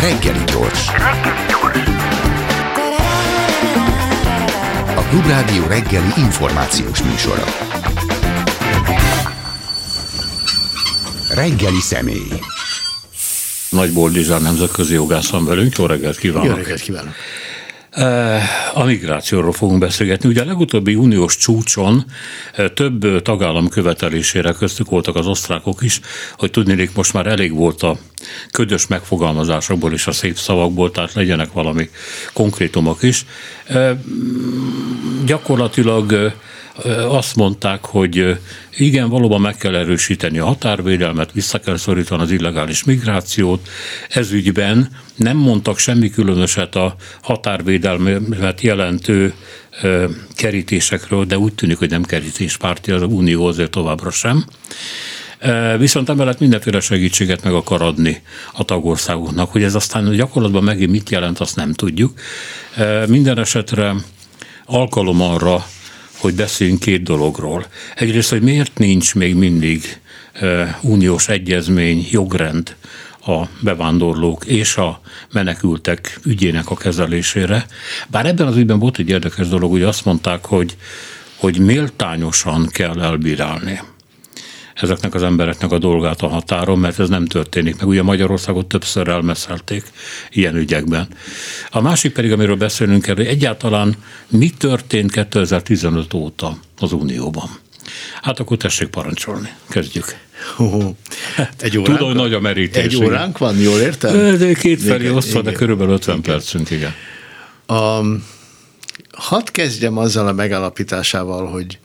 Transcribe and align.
Reggeli 0.00 0.44
gyors. 0.44 0.88
A 4.96 5.00
Klubrádió 5.08 5.66
reggeli 5.66 6.12
információs 6.16 7.02
műsora. 7.02 7.44
Reggeli 11.34 11.80
személy. 11.80 12.40
Nagy 13.70 13.92
Boldizsár 13.92 14.40
nemzetközi 14.40 14.94
jogász 14.94 15.30
van 15.30 15.44
velünk. 15.44 15.76
Jó 15.76 15.86
reggelt 15.86 16.18
kívánok! 16.18 16.48
Jó 16.48 16.54
reggelt 16.54 16.80
kívánok! 16.80 17.14
A 18.74 18.84
migrációról 18.84 19.52
fogunk 19.52 19.78
beszélgetni. 19.78 20.28
Ugye 20.28 20.42
a 20.42 20.44
legutóbbi 20.44 20.94
uniós 20.94 21.36
csúcson 21.36 22.04
több 22.74 23.22
tagállam 23.22 23.68
követelésére 23.68 24.52
köztük 24.52 24.90
voltak 24.90 25.16
az 25.16 25.26
osztrákok 25.26 25.82
is, 25.82 26.00
hogy 26.38 26.50
tudnék 26.50 26.94
most 26.94 27.12
már 27.12 27.26
elég 27.26 27.54
volt 27.54 27.82
a 27.82 27.98
ködös 28.50 28.86
megfogalmazásokból 28.86 29.92
és 29.92 30.06
a 30.06 30.12
szép 30.12 30.36
szavakból, 30.36 30.90
tehát 30.90 31.12
legyenek 31.12 31.52
valami 31.52 31.90
konkrétumok 32.32 33.02
is. 33.02 33.24
Gyakorlatilag 35.24 36.32
azt 37.08 37.36
mondták, 37.36 37.84
hogy 37.84 38.38
igen, 38.76 39.08
valóban 39.08 39.40
meg 39.40 39.56
kell 39.56 39.74
erősíteni 39.74 40.38
a 40.38 40.44
határvédelmet, 40.44 41.32
vissza 41.32 41.58
kell 41.58 41.76
szorítani 41.76 42.22
az 42.22 42.30
illegális 42.30 42.84
migrációt. 42.84 43.68
Ez 44.08 44.32
ügyben 44.32 44.88
nem 45.14 45.36
mondtak 45.36 45.78
semmi 45.78 46.10
különöset 46.10 46.74
a 46.74 46.96
határvédelmet 47.22 48.60
jelentő 48.60 49.34
kerítésekről, 50.34 51.24
de 51.24 51.38
úgy 51.38 51.54
tűnik, 51.54 51.78
hogy 51.78 51.90
nem 51.90 52.02
kerítéspárti 52.02 52.90
az 52.90 53.02
Unió 53.02 53.46
azért 53.46 53.70
továbbra 53.70 54.10
sem. 54.10 54.44
Viszont 55.78 56.08
emellett 56.08 56.40
mindenféle 56.40 56.80
segítséget 56.80 57.42
meg 57.42 57.52
akar 57.52 57.82
adni 57.82 58.22
a 58.52 58.64
tagországoknak, 58.64 59.52
hogy 59.52 59.62
ez 59.62 59.74
aztán 59.74 60.10
gyakorlatban 60.10 60.64
megint 60.64 60.90
mit 60.90 61.10
jelent, 61.10 61.38
azt 61.38 61.56
nem 61.56 61.72
tudjuk. 61.72 62.12
Minden 63.06 63.38
esetre 63.38 63.94
alkalom 64.64 65.20
arra, 65.20 65.66
hogy 66.18 66.34
beszéljünk 66.34 66.80
két 66.80 67.02
dologról. 67.02 67.66
Egyrészt, 67.94 68.30
hogy 68.30 68.42
miért 68.42 68.78
nincs 68.78 69.14
még 69.14 69.34
mindig 69.34 70.00
uniós 70.82 71.28
egyezmény, 71.28 72.06
jogrend 72.10 72.76
a 73.26 73.42
bevándorlók 73.60 74.44
és 74.44 74.76
a 74.76 75.00
menekültek 75.32 76.20
ügyének 76.24 76.70
a 76.70 76.76
kezelésére. 76.76 77.66
Bár 78.08 78.26
ebben 78.26 78.46
az 78.46 78.56
ügyben 78.56 78.78
volt 78.78 78.98
egy 78.98 79.08
érdekes 79.08 79.48
dolog, 79.48 79.70
hogy 79.70 79.82
azt 79.82 80.04
mondták, 80.04 80.44
hogy, 80.44 80.76
hogy 81.36 81.58
méltányosan 81.58 82.68
kell 82.68 83.02
elbírálni 83.02 83.80
ezeknek 84.80 85.14
az 85.14 85.22
embereknek 85.22 85.72
a 85.72 85.78
dolgát 85.78 86.22
a 86.22 86.28
határon, 86.28 86.78
mert 86.78 86.98
ez 86.98 87.08
nem 87.08 87.26
történik 87.26 87.76
meg. 87.76 87.86
Ugye 87.86 88.02
Magyarországot 88.02 88.66
többször 88.66 89.08
elmeszelték 89.08 89.84
ilyen 90.30 90.56
ügyekben. 90.56 91.08
A 91.70 91.80
másik 91.80 92.12
pedig, 92.12 92.32
amiről 92.32 92.56
beszélünk 92.56 93.02
kell, 93.02 93.14
hogy 93.14 93.26
egyáltalán 93.26 93.94
mi 94.28 94.50
történt 94.50 95.10
2015 95.10 96.14
óta 96.14 96.58
az 96.78 96.92
Unióban. 96.92 97.48
Hát 98.22 98.40
akkor 98.40 98.56
tessék 98.56 98.88
parancsolni. 98.88 99.48
Kezdjük. 99.68 100.04
Oh, 100.56 100.84
egy 101.58 101.78
óránk 101.78 101.98
Tudom, 101.98 102.12
nagy 102.12 102.32
a 102.32 102.40
merítés. 102.40 102.84
Egy 102.84 102.96
óránk 102.96 103.38
van, 103.38 103.58
jól 103.58 103.78
értem? 103.78 104.38
De 104.38 104.52
két 104.52 104.82
felé 104.82 105.08
osztva, 105.08 105.42
de 105.42 105.52
körülbelül 105.52 105.92
50 105.92 106.18
igen. 106.18 106.32
percünk, 106.32 106.70
igen. 106.70 106.94
Um, 107.68 108.24
hadd 109.12 109.52
kezdjem 109.52 109.98
azzal 109.98 110.26
a 110.26 110.32
megállapításával, 110.32 111.46
hogy 111.46 111.78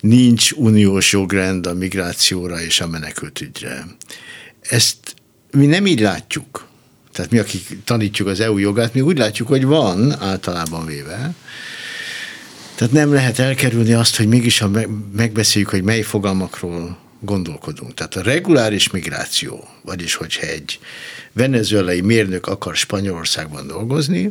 nincs 0.00 0.52
uniós 0.52 1.12
jogrend 1.12 1.66
a 1.66 1.74
migrációra 1.74 2.60
és 2.60 2.80
a 2.80 2.86
menekültügyre. 2.86 3.86
Ezt 4.60 4.96
mi 5.50 5.66
nem 5.66 5.86
így 5.86 6.00
látjuk. 6.00 6.66
Tehát 7.12 7.30
mi, 7.30 7.38
akik 7.38 7.84
tanítjuk 7.84 8.28
az 8.28 8.40
EU 8.40 8.58
jogát, 8.58 8.94
mi 8.94 9.00
úgy 9.00 9.18
látjuk, 9.18 9.48
hogy 9.48 9.64
van 9.64 10.20
általában 10.20 10.86
véve. 10.86 11.34
Tehát 12.74 12.92
nem 12.92 13.12
lehet 13.12 13.38
elkerülni 13.38 13.92
azt, 13.92 14.16
hogy 14.16 14.28
mégis 14.28 14.58
ha 14.58 14.70
megbeszéljük, 15.16 15.70
hogy 15.70 15.82
mely 15.82 16.02
fogalmakról 16.02 16.98
gondolkodunk. 17.20 17.94
Tehát 17.94 18.16
a 18.16 18.22
reguláris 18.22 18.90
migráció, 18.90 19.68
vagyis 19.82 20.14
hogyha 20.14 20.46
egy 20.46 20.78
venezuelai 21.32 22.00
mérnök 22.00 22.46
akar 22.46 22.76
Spanyolországban 22.76 23.66
dolgozni, 23.66 24.30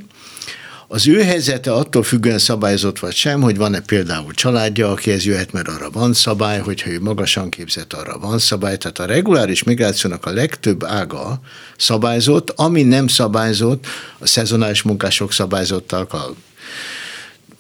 az 0.88 1.08
ő 1.08 1.24
helyzete 1.24 1.74
attól 1.74 2.04
függően 2.04 2.40
szabályozott 2.40 3.00
vagy 3.00 3.14
sem, 3.14 3.42
hogy 3.42 3.58
van-e 3.58 3.80
például 3.80 4.34
családja, 4.34 4.92
akihez 4.92 5.26
jöhet, 5.26 5.52
mert 5.52 5.68
arra 5.68 5.90
van 5.90 6.14
szabály, 6.14 6.60
hogyha 6.60 6.90
ő 6.90 7.00
magasan 7.00 7.50
képzett, 7.50 7.94
arra 7.94 8.18
van 8.18 8.40
szabály. 8.40 8.78
Tehát 8.78 9.00
a 9.00 9.06
reguláris 9.06 9.64
migrációnak 9.64 10.26
a 10.26 10.32
legtöbb 10.32 10.84
ága 10.84 11.40
szabályzott, 11.78 12.50
ami 12.50 12.84
nem 12.84 13.08
szabályzott, 13.08 13.86
a 14.18 14.28
szezonális 14.28 14.82
munkások 14.82 15.32
szabályzottak, 15.32 16.14
a 16.14 16.34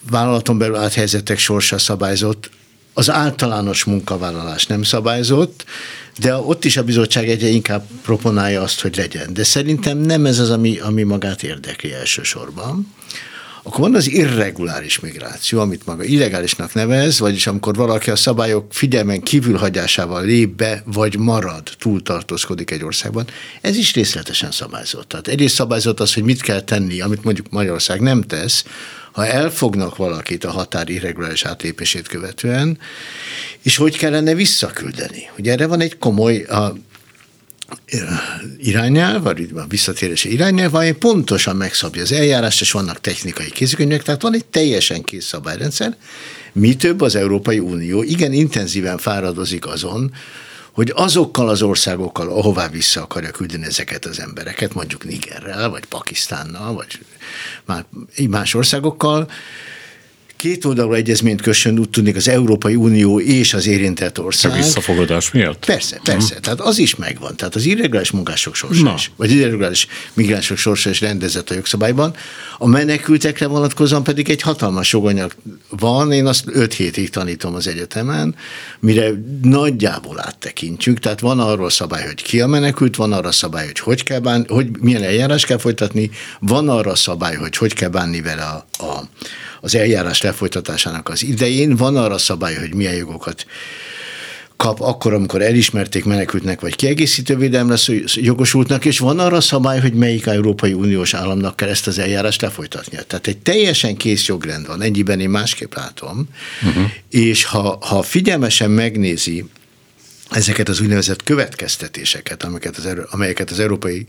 vállalaton 0.09 0.57
belül 0.57 0.75
áthelyzetek 0.75 1.37
sorsa 1.37 1.77
szabályzott, 1.77 2.49
az 2.97 3.09
általános 3.09 3.84
munkavállalás 3.84 4.66
nem 4.66 4.84
szabályzott, 4.84 5.66
de 6.19 6.35
ott 6.35 6.66
is 6.66 6.78
a 6.78 6.84
bizottság 6.84 7.30
egyre 7.30 7.47
inkább 7.47 7.85
proponálja 8.02 8.62
azt, 8.62 8.81
hogy 8.81 8.96
legyen. 8.96 9.34
De 9.34 9.44
szerintem 9.44 9.97
nem 9.97 10.25
ez 10.25 10.40
az, 10.40 10.50
ami, 10.50 10.80
ami 10.80 11.03
magát 11.03 11.44
érdekli 11.44 11.94
elsősorban. 11.94 12.94
Akkor 13.67 13.79
van 13.79 13.95
az 13.95 14.09
irreguláris 14.09 15.00
migráció, 15.00 15.59
amit 15.59 15.85
maga 15.85 16.03
illegálisnak 16.03 16.73
nevez, 16.73 17.19
vagyis 17.19 17.47
amikor 17.47 17.75
valaki 17.75 18.09
a 18.09 18.16
szabályok 18.16 18.73
figyelmen 18.73 19.22
kívülhagyásával 19.22 20.25
lép 20.25 20.50
be, 20.50 20.81
vagy 20.85 21.17
marad, 21.17 21.63
túltartózkodik 21.79 22.72
egy 22.72 22.83
országban, 22.83 23.28
ez 23.61 23.78
is 23.78 23.94
részletesen 23.94 24.51
szabályzott. 24.51 25.07
Tehát 25.07 25.28
egyrészt 25.28 25.55
szabályzott 25.55 26.00
az, 26.00 26.13
hogy 26.13 26.23
mit 26.23 26.41
kell 26.41 26.61
tenni, 26.61 27.01
amit 27.01 27.23
mondjuk 27.23 27.50
Magyarország 27.50 28.01
nem 28.01 28.22
tesz, 28.22 28.66
ha 29.11 29.25
elfognak 29.25 29.95
valakit 29.95 30.44
a 30.44 30.51
határ 30.51 30.89
irreguláris 30.89 31.45
átlépését 31.45 32.07
követően, 32.07 32.79
és 33.61 33.78
hogy 33.78 33.97
kellene 33.97 34.34
visszaküldeni. 34.34 35.29
Ugye 35.38 35.51
erre 35.51 35.67
van 35.67 35.81
egy 35.81 35.97
komoly 35.97 36.44
a, 36.44 36.73
irányelv, 38.57 39.23
vagy 39.23 39.50
a 39.55 39.67
visszatérési 39.67 40.31
irányelv, 40.31 40.75
ami 40.75 40.91
pontosan 40.91 41.55
megszabja 41.55 42.01
az 42.01 42.11
eljárást, 42.11 42.61
és 42.61 42.72
vannak 42.72 43.01
technikai 43.01 43.50
kézikönyvek, 43.50 44.03
tehát 44.03 44.22
van 44.22 44.33
egy 44.33 44.45
teljesen 44.45 45.03
kész 45.03 45.25
szabályrendszer. 45.25 45.95
Mi 46.51 46.75
több 46.75 47.01
az 47.01 47.16
Európai 47.16 47.59
Unió 47.59 48.03
igen 48.03 48.33
intenzíven 48.33 48.97
fáradozik 48.97 49.67
azon, 49.67 50.13
hogy 50.72 50.91
azokkal 50.95 51.50
az 51.50 51.61
országokkal, 51.61 52.29
ahová 52.29 52.67
vissza 52.69 53.01
akarja 53.01 53.31
küldeni 53.31 53.66
ezeket 53.66 54.05
az 54.05 54.19
embereket, 54.19 54.73
mondjuk 54.73 55.05
Nigerrel, 55.05 55.69
vagy 55.69 55.85
Pakisztánnal, 55.85 56.73
vagy 56.73 58.29
más 58.29 58.53
országokkal, 58.53 59.29
két 60.37 60.65
oldalú 60.65 60.93
egyezményt 60.93 61.41
kössön, 61.41 61.79
úgy 61.79 61.89
tudnék 61.89 62.15
az 62.15 62.27
Európai 62.27 62.75
Unió 62.75 63.19
és 63.19 63.53
az 63.53 63.67
érintett 63.67 64.19
ország. 64.19 64.51
A 64.51 64.55
visszafogadás 64.55 65.31
miatt? 65.31 65.65
Persze, 65.65 65.99
persze. 66.03 66.33
Hmm. 66.33 66.41
Tehát 66.41 66.59
az 66.59 66.77
is 66.77 66.95
megvan. 66.95 67.35
Tehát 67.35 67.55
az 67.55 67.65
irreguláris 67.65 68.11
munkások 68.11 68.55
sorsa 68.55 68.83
Na. 68.83 68.93
is, 68.95 69.11
vagy 69.15 69.31
irreguláris 69.31 69.87
migránsok 70.13 70.57
sorsa 70.57 70.89
is 70.89 71.01
rendezett 71.01 71.49
a 71.49 71.53
jogszabályban. 71.53 72.15
A 72.57 72.67
menekültekre 72.67 73.47
vonatkozóan 73.47 74.03
pedig 74.03 74.29
egy 74.29 74.41
hatalmas 74.41 74.91
joganyag 74.91 75.35
van. 75.69 76.11
Én 76.11 76.25
azt 76.25 76.43
öt 76.45 76.73
hétig 76.73 77.09
tanítom 77.09 77.55
az 77.55 77.67
egyetemen, 77.67 78.35
mire 78.79 79.09
nagyjából 79.41 80.19
áttekintjük. 80.19 80.99
Tehát 80.99 81.19
van 81.19 81.39
arról 81.39 81.69
szabály, 81.69 82.05
hogy 82.05 82.23
ki 82.23 82.41
a 82.41 82.47
menekült, 82.47 82.95
van 82.95 83.13
arra 83.13 83.31
szabály, 83.31 83.65
hogy 83.65 83.79
hogy 83.79 84.03
kell 84.03 84.19
bánni, 84.19 84.45
hogy 84.47 84.67
milyen 84.79 85.03
eljárás 85.03 85.45
kell 85.45 85.57
folytatni, 85.57 86.09
van 86.39 86.69
arra 86.69 86.95
szabály, 86.95 87.35
hogy 87.35 87.57
hogy 87.57 87.73
kell 87.73 87.89
bánni 87.89 88.21
vele 88.21 88.43
a, 88.43 88.65
a 88.83 89.09
az 89.62 89.75
eljárás 89.75 90.22
lefolytatásának 90.22 91.09
az 91.09 91.23
idején. 91.23 91.75
Van 91.75 91.97
arra 91.97 92.18
szabály, 92.18 92.56
hogy 92.56 92.73
milyen 92.73 92.95
jogokat 92.95 93.45
kap 94.57 94.81
akkor, 94.81 95.13
amikor 95.13 95.41
elismerték 95.41 96.06
menekültnek 96.06 96.62
vagy 96.62 96.75
kiegészítő 96.75 97.35
védelemre 97.35 97.75
jogosultnak, 98.13 98.85
és 98.85 99.00
van 99.00 99.20
arra 99.20 99.41
szabály, 99.41 99.79
hogy 99.79 99.93
melyik 99.93 100.26
Európai 100.26 100.73
Uniós 100.73 101.14
államnak 101.14 101.55
kell 101.55 101.70
ezt 101.70 101.87
az 101.87 101.99
eljárást 101.99 102.41
lefolytatnia. 102.41 103.03
Tehát 103.03 103.28
egy 103.28 103.37
teljesen 103.37 103.97
kész 103.97 104.26
jogrend 104.26 104.67
van, 104.67 104.81
ennyiben 104.81 105.20
én 105.20 105.29
másképp 105.29 105.73
látom, 105.76 106.28
uh-huh. 106.67 106.91
és 107.09 107.43
ha, 107.43 107.78
ha 107.81 108.02
figyelmesen 108.02 108.72
megnézi 108.72 109.46
ezeket 110.29 110.70
az 110.70 110.82
úgynevezett 110.82 111.24
következtetéseket, 111.24 112.44
amiket 112.44 112.78
az, 112.78 112.88
amelyeket 113.12 113.50
az 113.50 113.59
Európai 113.59 114.06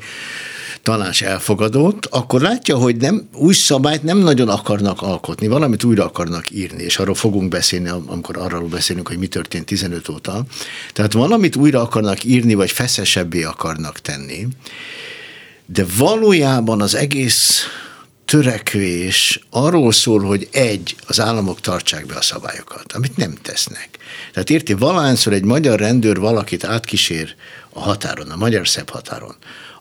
tanács 0.83 1.23
elfogadott, 1.23 2.07
akkor 2.07 2.41
látja, 2.41 2.77
hogy 2.77 2.97
nem, 2.97 3.29
új 3.33 3.55
szabályt 3.55 4.03
nem 4.03 4.19
nagyon 4.19 4.49
akarnak 4.49 5.03
alkotni, 5.03 5.47
valamit 5.47 5.85
újra 5.85 6.05
akarnak 6.05 6.51
írni, 6.51 6.83
és 6.83 6.99
arról 6.99 7.15
fogunk 7.15 7.49
beszélni, 7.49 7.89
amikor 8.07 8.37
arról 8.37 8.69
beszélünk, 8.69 9.09
hogy 9.09 9.19
mi 9.19 9.27
történt 9.27 9.67
15 9.67 10.09
óta. 10.09 10.45
Tehát 10.93 11.13
valamit 11.13 11.57
újra 11.57 11.81
akarnak 11.81 12.25
írni, 12.25 12.55
vagy 12.55 12.71
feszesebbé 12.71 13.43
akarnak 13.43 14.01
tenni, 14.01 14.47
de 15.67 15.85
valójában 15.97 16.81
az 16.81 16.95
egész 16.95 17.63
törekvés 18.29 19.41
arról 19.51 19.93
szól, 19.93 20.21
hogy 20.21 20.49
egy, 20.53 20.97
az 21.07 21.21
államok 21.21 21.61
tartsák 21.61 22.07
be 22.07 22.15
a 22.15 22.23
szabályokat, 22.23 22.93
amit 22.93 23.17
nem 23.17 23.35
tesznek. 23.43 23.89
Tehát 24.33 24.51
érti, 24.51 24.73
valahányszor 24.73 25.33
egy 25.33 25.45
magyar 25.45 25.79
rendőr 25.79 26.19
valakit 26.19 26.65
átkísér 26.65 27.35
a 27.71 27.81
határon, 27.81 28.31
a 28.31 28.37
magyar-szebb 28.37 28.91
határon, 28.91 29.37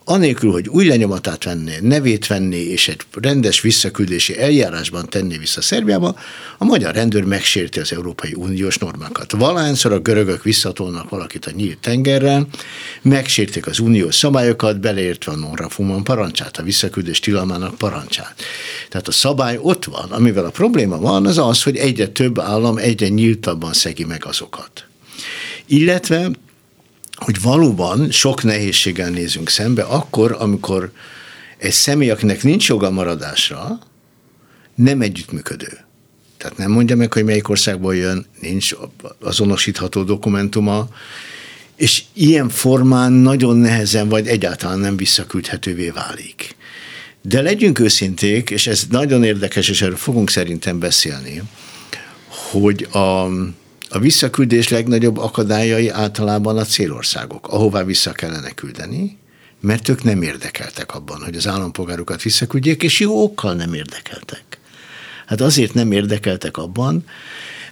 anélkül, 0.10 0.52
hogy 0.52 0.68
új 0.68 0.86
lenyomatát 0.86 1.44
venné, 1.44 1.78
nevét 1.82 2.28
venné, 2.28 2.62
és 2.62 2.88
egy 2.88 3.02
rendes 3.12 3.62
visszaküldési 3.62 4.40
eljárásban 4.40 5.10
tenné 5.10 5.38
vissza 5.38 5.62
Szerbiába, 5.62 6.16
a 6.58 6.66
magyar 6.66 6.96
rendőr 6.96 7.24
megsérti 7.24 7.80
az 7.80 7.94
Európai 7.94 8.34
Uniós 8.36 8.78
normákat. 8.78 9.32
Valányszor 9.32 9.92
a 9.92 10.00
görögök 10.00 10.44
visszatolnak 10.44 11.10
valakit 11.10 11.46
a 11.46 11.52
nyílt 11.52 11.78
tengerrel, 11.78 12.48
megsértik 13.02 13.68
az 13.68 13.80
uniós 13.80 14.16
szabályokat, 14.16 14.80
beleértve 14.80 15.32
a 15.32 15.36
non 15.36 16.04
parancsát, 16.04 16.58
a 16.58 16.64
visszaküldés 16.64 17.20
tilalmának 17.20 17.78
parancsát. 17.78 18.36
Tehát 18.90 19.08
a 19.08 19.12
szabály 19.12 19.58
ott 19.62 19.86
van, 19.86 20.12
amivel 20.12 20.46
a 20.46 20.50
probléma 20.50 21.00
van, 21.00 21.26
az 21.26 21.38
az, 21.38 21.64
hogy 21.64 21.78
egyre 21.78 22.08
több 22.08 22.40
állam 22.40 22.78
egyre 22.78 23.08
nyíltabban 23.08 23.74
szegi 23.74 24.04
meg 24.04 24.26
azokat. 24.26 24.86
Illetve 25.66 26.32
hogy 27.18 27.42
valóban 27.42 28.12
sok 28.12 28.44
nehézséggel 28.44 29.10
nézünk 29.10 29.50
szembe, 29.50 29.84
akkor, 29.84 30.36
amikor 30.40 30.92
egy 31.58 31.72
személy, 31.72 32.10
akinek 32.10 32.44
nincs 32.44 32.68
joga 32.68 32.90
maradásra, 32.92 33.80
nem 34.76 35.02
együttműködő. 35.02 35.86
Tehát 36.38 36.58
nem 36.58 36.72
mondja 36.72 36.96
meg, 36.96 37.14
hogy 37.14 37.24
melyik 37.24 37.50
országból 37.50 37.96
jön, 37.96 38.26
nincs 38.42 38.76
azonosítható 39.20 40.04
dokumentuma, 40.04 40.88
és 41.76 42.04
ilyen 42.14 42.50
formán 42.50 43.12
nagyon 43.12 43.58
nehezen 43.58 44.10
vagy 44.10 44.28
egyáltalán 44.28 44.80
nem 44.80 44.98
visszaküldhetővé 44.98 45.90
válik. 45.90 46.56
De 47.22 47.42
legyünk 47.42 47.80
őszinték, 47.80 48.50
és 48.50 48.68
ez 48.68 48.84
nagyon 48.90 49.24
érdekes, 49.24 49.70
és 49.70 49.82
erről 49.82 49.96
fogunk 49.96 50.30
szerintem 50.30 50.80
beszélni, 50.80 51.42
hogy 52.28 52.88
a, 52.92 53.28
a 53.90 54.00
visszaküldés 54.00 54.70
legnagyobb 54.70 55.18
akadályai 55.18 55.90
általában 55.90 56.58
a 56.58 56.64
célországok, 56.64 57.48
ahová 57.48 57.84
vissza 57.84 58.12
kellene 58.12 58.52
küldeni, 58.52 59.18
mert 59.60 59.90
ők 59.90 60.04
nem 60.04 60.22
érdekeltek 60.22 60.96
abban, 60.96 61.24
hogy 61.24 61.36
az 61.36 61.48
állampolgárokat 61.48 62.22
visszaküldjék, 62.22 62.84
és 62.84 63.00
jó 63.00 63.24
okkal 63.24 63.54
nem 63.54 63.74
érdekeltek. 63.74 64.44
Hát 65.26 65.42
azért 65.42 65.74
nem 65.74 65.92
érdekeltek 65.92 66.58
abban, 66.58 67.06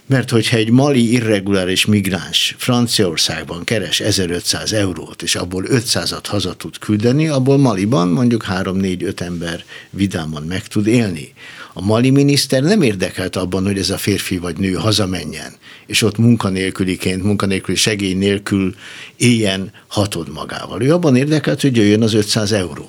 mert 0.06 0.30
hogyha 0.30 0.56
egy 0.56 0.70
mali 0.70 1.12
irreguláris 1.12 1.86
migráns 1.86 2.54
Franciaországban 2.58 3.64
keres 3.64 4.00
1500 4.00 4.72
eurót, 4.72 5.22
és 5.22 5.34
abból 5.34 5.64
500-at 5.68 6.24
haza 6.24 6.54
tud 6.54 6.78
küldeni, 6.78 7.28
abból 7.28 7.58
Maliban 7.58 8.08
mondjuk 8.08 8.44
3-4-5 8.48 9.20
ember 9.20 9.64
vidáman 9.90 10.42
meg 10.42 10.66
tud 10.66 10.86
élni. 10.86 11.32
A 11.72 11.84
mali 11.84 12.10
miniszter 12.10 12.62
nem 12.62 12.82
érdekelt 12.82 13.36
abban, 13.36 13.64
hogy 13.64 13.78
ez 13.78 13.90
a 13.90 13.98
férfi 13.98 14.38
vagy 14.38 14.56
nő 14.56 14.72
hazamenjen, 14.72 15.52
és 15.86 16.02
ott 16.02 16.18
munkanélküliként, 16.18 17.22
munkanélküli 17.22 17.76
segély 17.76 18.14
nélkül 18.14 18.74
éljen 19.16 19.72
hatod 19.86 20.32
magával. 20.32 20.82
Ő 20.82 20.92
abban 20.92 21.16
érdekelt, 21.16 21.60
hogy 21.60 21.76
jöjjön 21.76 22.02
az 22.02 22.14
500 22.14 22.52
euró. 22.52 22.84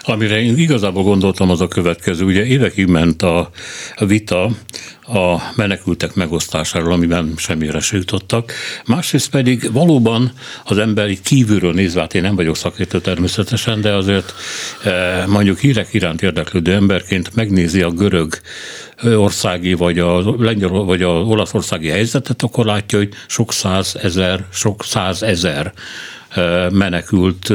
Amire 0.00 0.40
én 0.40 0.58
igazából 0.58 1.02
gondoltam 1.02 1.50
az 1.50 1.60
a 1.60 1.68
következő, 1.68 2.24
ugye 2.24 2.46
évekig 2.46 2.86
ment 2.86 3.22
a 3.22 3.50
vita 3.98 4.50
a 5.06 5.52
menekültek 5.56 6.14
megosztásáról, 6.14 6.92
amiben 6.92 7.34
semmire 7.36 7.80
se 7.80 7.96
jutottak. 7.96 8.52
Másrészt 8.86 9.30
pedig 9.30 9.72
valóban 9.72 10.32
az 10.64 10.78
emberi 10.78 11.18
kívülről 11.22 11.72
nézve, 11.72 12.00
hát 12.00 12.14
én 12.14 12.22
nem 12.22 12.36
vagyok 12.36 12.56
szakértő 12.56 13.00
természetesen, 13.00 13.80
de 13.80 13.92
azért 13.92 14.34
eh, 14.84 15.26
mondjuk 15.26 15.58
hírek 15.58 15.94
iránt 15.94 16.22
érdeklődő 16.22 16.72
emberként 16.72 17.34
megnézi 17.34 17.82
a 17.82 17.90
görög 17.90 18.40
országi, 19.02 19.72
vagy 19.74 19.98
a 19.98 20.34
lengyel, 20.38 20.68
vagy 20.68 21.02
a 21.02 21.08
olaszországi 21.08 21.88
helyzetet, 21.88 22.42
akkor 22.42 22.64
látja, 22.64 22.98
hogy 22.98 23.12
sok 23.26 23.52
százezer, 23.52 24.44
sok 24.52 24.84
százezer 24.84 25.72
menekült, 26.70 27.52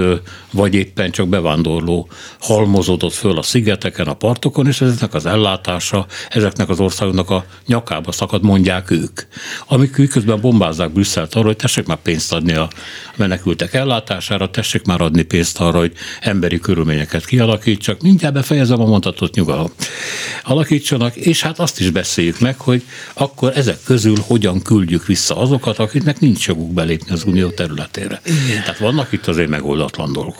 vagy 0.51 0.73
éppen 0.73 1.11
csak 1.11 1.27
bevándorló 1.27 2.09
halmozódott 2.39 3.13
föl 3.13 3.37
a 3.37 3.41
szigeteken, 3.41 4.07
a 4.07 4.13
partokon, 4.13 4.67
és 4.67 4.81
ezeknek 4.81 5.13
az 5.13 5.25
ellátása, 5.25 6.05
ezeknek 6.29 6.69
az 6.69 6.79
országoknak 6.79 7.29
a 7.29 7.45
nyakába 7.65 8.11
szakad, 8.11 8.43
mondják 8.43 8.91
ők. 8.91 9.21
Amik 9.67 10.09
közben 10.09 10.41
bombázzák 10.41 10.91
Brüsszelt 10.91 11.35
arra, 11.35 11.45
hogy 11.45 11.55
tessék 11.55 11.85
már 11.85 11.97
pénzt 11.97 12.33
adni 12.33 12.53
a 12.53 12.69
menekültek 13.15 13.73
ellátására, 13.73 14.49
tessék 14.49 14.85
már 14.85 15.01
adni 15.01 15.21
pénzt 15.21 15.59
arra, 15.59 15.77
hogy 15.77 15.93
emberi 16.21 16.59
körülményeket 16.59 17.25
kialakítsak. 17.25 18.01
Mindjárt 18.01 18.33
befejezem 18.33 18.81
a 18.81 18.85
mondatot 18.85 19.35
nyugalom. 19.35 19.71
Alakítsanak, 20.43 21.15
és 21.15 21.41
hát 21.41 21.59
azt 21.59 21.79
is 21.79 21.89
beszéljük 21.89 22.39
meg, 22.39 22.59
hogy 22.59 22.83
akkor 23.13 23.51
ezek 23.55 23.77
közül 23.83 24.15
hogyan 24.27 24.61
küldjük 24.61 25.05
vissza 25.05 25.37
azokat, 25.37 25.79
akiknek 25.79 26.19
nincs 26.19 26.47
joguk 26.47 26.73
belépni 26.73 27.11
az 27.11 27.23
unió 27.23 27.49
területére. 27.49 28.21
Igen. 28.25 28.61
Tehát 28.61 28.79
vannak 28.79 29.11
itt 29.11 29.27
azért 29.27 29.49
megoldatlan 29.49 30.13
dolgok. 30.13 30.38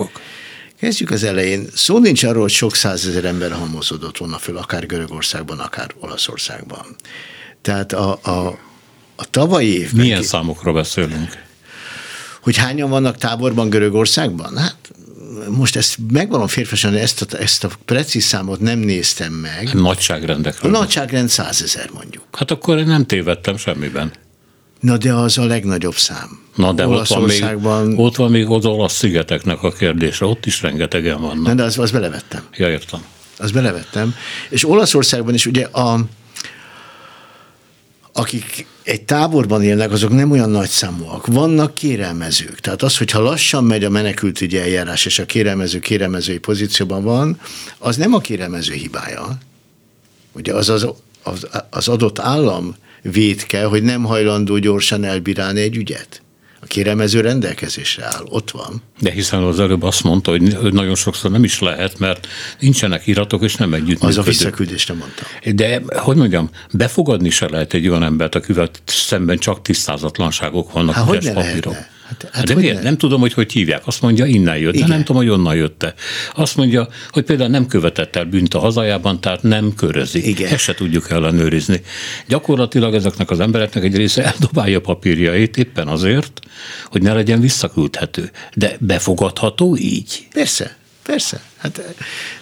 Kezdjük 0.80 1.12
az 1.12 1.24
elején. 1.24 1.68
Szó 1.76 2.00
nincs 2.00 2.24
arról, 2.24 2.42
hogy 2.42 2.52
sok 2.52 2.76
százezer 2.76 3.26
ember 3.26 3.52
halmozódott 3.52 4.18
volna 4.18 4.38
föl, 4.38 4.58
akár 4.58 4.86
Görögországban, 4.86 5.60
akár 5.60 5.90
Olaszországban. 6.00 6.96
Tehát 7.62 7.94
a, 7.94 8.20
a, 8.24 8.60
a 9.16 9.30
tavalyi 9.30 9.80
évben... 9.80 10.02
Milyen 10.02 10.24
számokról 10.24 10.74
beszélünk? 10.74 11.48
Hogy 12.42 12.58
hányan 12.58 12.90
vannak 12.90 13.18
táborban 13.18 13.70
Görögországban? 13.70 14.58
Hát 14.58 14.76
most 15.50 15.76
ezt 15.76 15.98
megvalom 16.12 16.48
férfesen, 16.48 16.96
ezt 16.96 17.22
a, 17.22 17.38
ezt 17.38 17.64
a 17.64 17.70
precíz 17.86 18.24
számot 18.24 18.60
nem 18.60 18.80
néztem 18.80 19.34
meg. 19.34 19.74
Nagyságrendekről. 19.74 20.76
A 20.76 20.80
nagyságrend 20.80 21.30
százezer 21.30 21.90
mondjuk. 21.94 22.24
Hát 22.32 22.52
akkor 22.52 22.78
én 22.78 22.86
nem 22.86 23.06
tévedtem 23.06 23.58
semmiben. 23.58 24.12
Na 24.80 24.98
de 24.98 25.14
az 25.14 25.38
a 25.38 25.46
legnagyobb 25.46 25.96
szám. 25.96 26.40
Na 26.56 26.74
de 26.74 26.88
ott 26.88 27.08
van, 27.08 27.24
még, 27.24 27.46
ott 28.00 28.16
van 28.16 28.32
még 28.32 28.46
az 28.46 28.66
olasz 28.66 28.94
szigeteknek 28.94 29.64
a 29.64 29.72
kérdése, 29.72 30.26
ott 30.26 30.46
is 30.46 30.62
rengetegen 30.62 31.22
vannak. 31.22 31.46
Na 31.46 31.54
de 31.54 31.64
az, 31.64 31.78
az 31.78 31.92
belevettem. 31.92 32.44
Ja, 32.56 32.70
értem. 32.70 33.04
Az 33.38 33.52
belevettem. 33.52 34.16
És 34.50 34.68
Olaszországban 34.68 35.34
is 35.34 35.46
ugye 35.46 35.66
a, 35.66 36.00
akik 38.14 38.68
egy 38.84 39.02
táborban 39.02 39.64
élnek, 39.64 39.92
azok 39.92 40.12
nem 40.12 40.32
olyan 40.32 40.50
nagy 40.50 40.70
számúak. 40.70 41.28
Vannak 41.28 41.74
kérelmezők. 41.74 42.60
Tehát 42.60 42.82
az, 42.82 42.98
hogyha 42.98 43.20
lassan 43.20 43.64
megy 43.64 43.84
a 43.84 43.90
menekültügyi 43.90 44.58
eljárás, 44.58 45.06
és 45.06 45.20
a 45.20 45.26
kérelmező 45.26 45.80
kérelmezői 45.80 46.38
pozícióban 46.38 47.04
van, 47.04 47.40
az 47.78 47.98
nem 47.98 48.14
a 48.14 48.20
kérelmező 48.20 48.74
hibája. 48.74 49.38
Ugye 50.32 50.54
az 50.54 50.70
az, 50.70 50.88
az, 51.24 51.48
az 51.70 51.88
adott 51.88 52.20
állam 52.20 52.76
védke, 53.02 53.64
hogy 53.64 53.84
nem 53.84 54.04
hajlandó 54.04 54.58
gyorsan 54.58 55.04
elbírálni 55.04 55.62
egy 55.62 55.76
ügyet. 55.76 56.22
A 56.62 56.66
kérelmező 56.66 57.22
rendelkezésre 57.22 58.06
áll, 58.06 58.24
ott 58.30 58.52
van. 58.52 58.82
De 59.00 59.12
hiszen 59.12 59.44
az 59.44 59.60
előbb 59.60 59.84
azt 59.84 60.04
mondta, 60.04 60.32
hogy 60.32 60.74
nagyon 60.74 60.96
sokszor 60.96 61.32
nem 61.32 61.44
is 61.44 61.60
lehet, 61.60 62.00
mert 62.00 62.28
nincsenek 62.60 63.08
iratok, 63.08 63.44
és 63.44 63.56
nem 63.56 63.74
együtt. 63.74 64.04
Az 64.04 64.18
a 64.18 64.22
visszaküldésre 64.22 64.94
mondta. 64.94 65.24
De, 65.56 65.82
hogy 66.00 66.16
mondjam, 66.16 66.50
befogadni 66.72 67.30
se 67.30 67.50
lehet 67.50 67.74
egy 67.74 67.88
olyan 67.88 68.04
embert, 68.04 68.36
akivel 68.36 68.70
szemben 68.86 69.38
csak 69.38 69.62
tisztázatlanságok 69.62 70.72
vannak, 70.72 70.96
Há, 70.96 71.02
hogy 71.02 71.34
papírok. 71.34 71.74
Lehetne? 71.74 71.98
Hát, 72.10 72.30
hát 72.32 72.46
de 72.46 72.56
miért? 72.56 72.84
Nem 72.84 72.98
tudom, 72.98 73.20
hogy 73.20 73.34
hogy 73.34 73.52
hívják. 73.52 73.88
Azt 73.88 74.02
mondja, 74.02 74.26
innen 74.26 74.58
jött, 74.58 74.74
Igen. 74.74 74.88
de 74.88 74.94
nem 74.94 75.04
tudom, 75.04 75.22
hogy 75.22 75.32
onnan 75.32 75.56
jött-e. 75.56 75.94
Azt 76.36 76.56
mondja, 76.56 76.88
hogy 77.10 77.24
például 77.24 77.50
nem 77.50 77.68
követett 77.68 78.16
el 78.16 78.26
bűnt 78.26 78.54
a 78.54 78.60
hazájában, 78.60 79.22
tehát 79.22 79.44
nem 79.44 79.74
körözik. 79.76 80.26
Igen. 80.26 80.52
Ezt 80.52 80.64
se 80.64 80.74
tudjuk 80.74 81.10
ellenőrizni. 81.10 81.82
Gyakorlatilag 82.28 82.94
ezeknek 82.94 83.30
az 83.30 83.40
embereknek 83.40 83.84
egy 83.84 83.96
része 83.96 84.24
eldobálja 84.24 84.82
papírjait 84.82 85.58
éppen 85.58 85.88
azért, 85.88 86.40
hogy 86.86 87.02
ne 87.02 87.14
legyen 87.14 87.40
visszaküldhető. 87.40 88.32
De 88.54 88.78
befogadható 88.80 89.78
így? 89.78 90.28
Persze, 90.34 90.78
persze. 91.04 91.42
Hát 91.58 91.82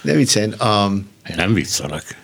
de 0.01 0.13
vicceljen. 0.13 0.51
A... 0.51 0.91
Én 1.29 1.35
nem 1.35 1.53
viccelek 1.53 2.17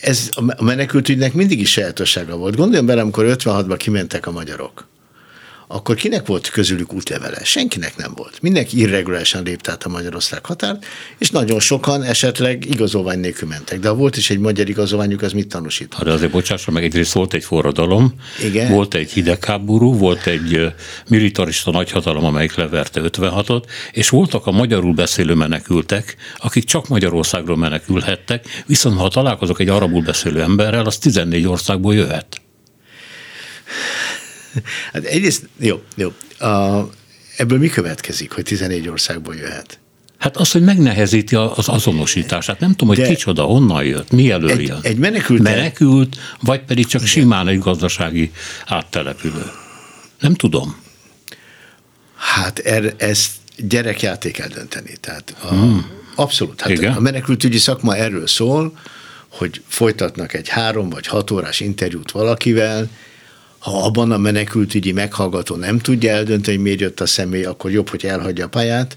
ez 0.00 0.30
a 0.34 0.62
menekültügynek 0.62 1.32
mindig 1.32 1.60
is 1.60 1.70
sajátossága 1.70 2.36
volt. 2.36 2.56
Gondoljon 2.56 2.86
bele, 2.86 3.00
amikor 3.00 3.24
56-ban 3.28 3.74
kimentek 3.78 4.26
a 4.26 4.30
magyarok 4.30 4.86
akkor 5.68 5.94
kinek 5.94 6.26
volt 6.26 6.50
közülük 6.50 6.92
útlevele? 6.92 7.44
Senkinek 7.44 7.96
nem 7.96 8.12
volt. 8.16 8.38
Mindenki 8.42 8.78
irregulárisan 8.78 9.42
lépte 9.42 9.70
át 9.70 9.84
a 9.84 9.88
Magyarország 9.88 10.44
határt, 10.44 10.86
és 11.18 11.30
nagyon 11.30 11.60
sokan 11.60 12.02
esetleg 12.02 12.64
igazolvány 12.64 13.18
nélkül 13.18 13.48
mentek. 13.48 13.78
De 13.78 13.88
ha 13.88 13.94
volt 13.94 14.16
is 14.16 14.30
egy 14.30 14.38
magyar 14.38 14.68
igazolványuk, 14.68 15.22
az 15.22 15.32
mit 15.32 15.48
tanúsít? 15.48 15.94
De 16.02 16.12
azért 16.12 16.30
bocsássa 16.30 16.70
meg, 16.70 16.84
egyrészt 16.84 17.12
volt 17.12 17.34
egy 17.34 17.44
forradalom, 17.44 18.14
Igen. 18.42 18.72
volt 18.72 18.94
egy 18.94 19.10
hidegháború, 19.10 19.94
volt 19.94 20.26
egy 20.26 20.72
militarista 21.08 21.70
nagyhatalom, 21.70 22.24
amelyik 22.24 22.54
leverte 22.54 23.00
56-ot, 23.04 23.62
és 23.92 24.08
voltak 24.08 24.46
a 24.46 24.50
magyarul 24.50 24.94
beszélő 24.94 25.34
menekültek, 25.34 26.16
akik 26.38 26.64
csak 26.64 26.88
Magyarországról 26.88 27.56
menekülhettek, 27.56 28.44
viszont 28.66 28.98
ha 28.98 29.08
találkozok 29.08 29.60
egy 29.60 29.68
arabul 29.68 30.02
beszélő 30.02 30.42
emberrel, 30.42 30.86
az 30.86 30.98
14 30.98 31.46
országból 31.46 31.94
jöhet. 31.94 32.40
Hát 34.92 35.04
egyrészt, 35.04 35.48
jó, 35.58 35.82
jó. 35.96 36.12
A, 36.48 36.82
ebből 37.36 37.58
mi 37.58 37.68
következik, 37.68 38.32
hogy 38.32 38.44
14 38.44 38.88
országból 38.88 39.34
jöhet? 39.34 39.78
Hát 40.18 40.36
az, 40.36 40.50
hogy 40.50 40.62
megnehezíti 40.62 41.34
az 41.34 41.68
azonosítását. 41.68 42.60
Nem 42.60 42.70
tudom, 42.70 42.88
hogy 42.88 43.04
De 43.04 43.08
kicsoda, 43.08 43.42
honnan 43.42 43.84
jött, 43.84 44.10
mi 44.10 44.30
elől 44.30 44.50
egy, 44.50 44.66
jön. 44.66 44.78
Egy 44.82 44.96
menekült. 44.96 45.42
Menekült, 45.42 46.16
vagy 46.40 46.60
pedig 46.60 46.86
csak 46.86 47.00
Igen. 47.00 47.12
simán 47.12 47.48
egy 47.48 47.58
gazdasági 47.58 48.30
áttelepülő. 48.66 49.50
Nem 50.20 50.34
tudom. 50.34 50.76
Hát 52.16 52.58
er, 52.58 52.94
ezt 52.96 53.30
gyerekjáték 53.56 54.38
eldönteni. 54.38 54.96
Tehát 55.00 55.34
a, 55.40 55.46
hmm. 55.46 55.86
abszolút. 56.14 56.60
Hát 56.60 56.70
Igen? 56.70 56.92
a 56.92 57.00
menekültügyi 57.00 57.58
szakma 57.58 57.96
erről 57.96 58.26
szól, 58.26 58.78
hogy 59.28 59.62
folytatnak 59.68 60.34
egy 60.34 60.48
három 60.48 60.90
vagy 60.90 61.06
hat 61.06 61.30
órás 61.30 61.60
interjút 61.60 62.10
valakivel, 62.10 62.88
ha 63.66 63.82
abban 63.82 64.10
a 64.10 64.18
menekültügyi 64.18 64.92
meghallgató 64.92 65.56
nem 65.56 65.78
tudja 65.78 66.12
eldönteni, 66.12 66.56
hogy 66.56 66.64
miért 66.64 66.80
jött 66.80 67.00
a 67.00 67.06
személy, 67.06 67.44
akkor 67.44 67.70
jobb, 67.70 67.88
hogy 67.88 68.04
elhagyja 68.04 68.44
a 68.44 68.48
pályát, 68.48 68.96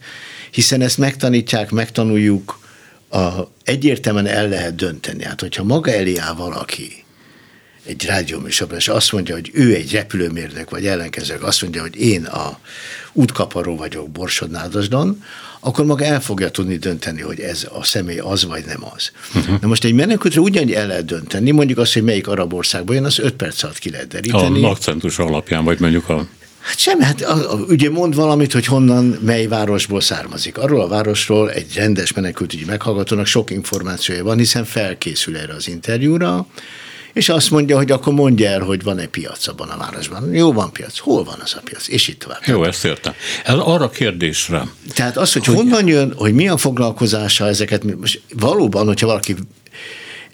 hiszen 0.51 0.81
ezt 0.81 0.97
megtanítják, 0.97 1.71
megtanuljuk, 1.71 2.59
a, 3.09 3.27
egyértelműen 3.63 4.25
el 4.25 4.47
lehet 4.47 4.75
dönteni. 4.75 5.23
Hát, 5.23 5.41
hogyha 5.41 5.63
maga 5.63 5.91
elé 5.91 6.17
áll 6.17 6.33
valaki, 6.33 7.03
egy 7.85 8.05
rádióműsorban, 8.05 8.77
és 8.77 8.87
azt 8.87 9.11
mondja, 9.11 9.35
hogy 9.35 9.49
ő 9.53 9.75
egy 9.75 9.91
repülőmérnök, 9.91 10.69
vagy 10.69 10.85
ellenkezőleg 10.85 11.43
azt 11.43 11.61
mondja, 11.61 11.81
hogy 11.81 11.95
én 11.95 12.25
a 12.25 12.59
útkaparó 13.13 13.75
vagyok 13.75 14.09
Borsodnádasdon, 14.09 15.23
akkor 15.59 15.85
maga 15.85 16.03
el 16.03 16.21
fogja 16.21 16.49
tudni 16.49 16.77
dönteni, 16.77 17.21
hogy 17.21 17.39
ez 17.39 17.67
a 17.73 17.83
személy 17.83 18.17
az, 18.17 18.45
vagy 18.45 18.63
nem 18.65 18.85
az. 18.95 19.11
Uh-huh. 19.35 19.61
Na 19.61 19.67
most 19.67 19.83
egy 19.83 19.93
menekültre 19.93 20.41
ugyanúgy 20.41 20.71
el 20.71 20.87
lehet 20.87 21.05
dönteni, 21.05 21.51
mondjuk 21.51 21.77
azt, 21.77 21.93
hogy 21.93 22.03
melyik 22.03 22.27
arab 22.27 22.53
országban 22.53 22.95
jön, 22.95 23.05
az 23.05 23.19
5 23.19 23.33
perc 23.33 23.63
alatt 23.63 23.79
ki 23.79 23.89
lehet 23.89 24.07
deríteni. 24.07 24.63
A 24.63 24.69
akcentus 24.69 25.19
alapján, 25.19 25.63
vagy 25.63 25.79
mondjuk 25.79 26.09
a 26.09 26.27
Hát 26.59 26.77
sem, 26.77 27.01
hát 27.01 27.21
a, 27.21 27.53
a, 27.53 27.55
ugye 27.55 27.89
mond 27.89 28.15
valamit, 28.15 28.53
hogy 28.53 28.65
honnan, 28.65 29.17
mely 29.21 29.47
városból 29.47 30.01
származik. 30.01 30.57
Arról 30.57 30.81
a 30.81 30.87
városról 30.87 31.51
egy 31.51 31.73
rendes 31.75 32.13
menekültügyi 32.13 32.65
meghallgatónak 32.65 33.25
sok 33.25 33.49
információja 33.49 34.23
van, 34.23 34.37
hiszen 34.37 34.65
felkészül 34.65 35.37
erre 35.37 35.53
az 35.53 35.67
interjúra, 35.67 36.47
és 37.13 37.29
azt 37.29 37.51
mondja, 37.51 37.77
hogy 37.77 37.91
akkor 37.91 38.13
mondja 38.13 38.49
el, 38.49 38.61
hogy 38.61 38.83
van-e 38.83 39.05
piac 39.05 39.47
abban 39.47 39.69
a 39.69 39.77
városban. 39.77 40.33
Jó, 40.33 40.53
van 40.53 40.71
piac. 40.71 40.97
Hol 40.97 41.23
van 41.23 41.39
az 41.43 41.53
a 41.57 41.61
piac? 41.63 41.87
És 41.87 42.07
itt 42.07 42.19
tovább. 42.19 42.41
Jó, 42.45 42.63
ezt 42.63 42.85
értem. 42.85 43.13
Ez 43.45 43.55
arra 43.57 43.89
kérdésre. 43.89 44.67
Tehát 44.93 45.17
az, 45.17 45.33
hogy, 45.33 45.45
hogy 45.45 45.55
honnan 45.55 45.87
jön, 45.87 46.13
hogy 46.17 46.33
mi 46.33 46.47
a 46.47 46.57
foglalkozása 46.57 47.47
ezeket, 47.47 47.97
most 47.99 48.21
valóban, 48.39 48.85
hogyha 48.85 49.07
valaki 49.07 49.35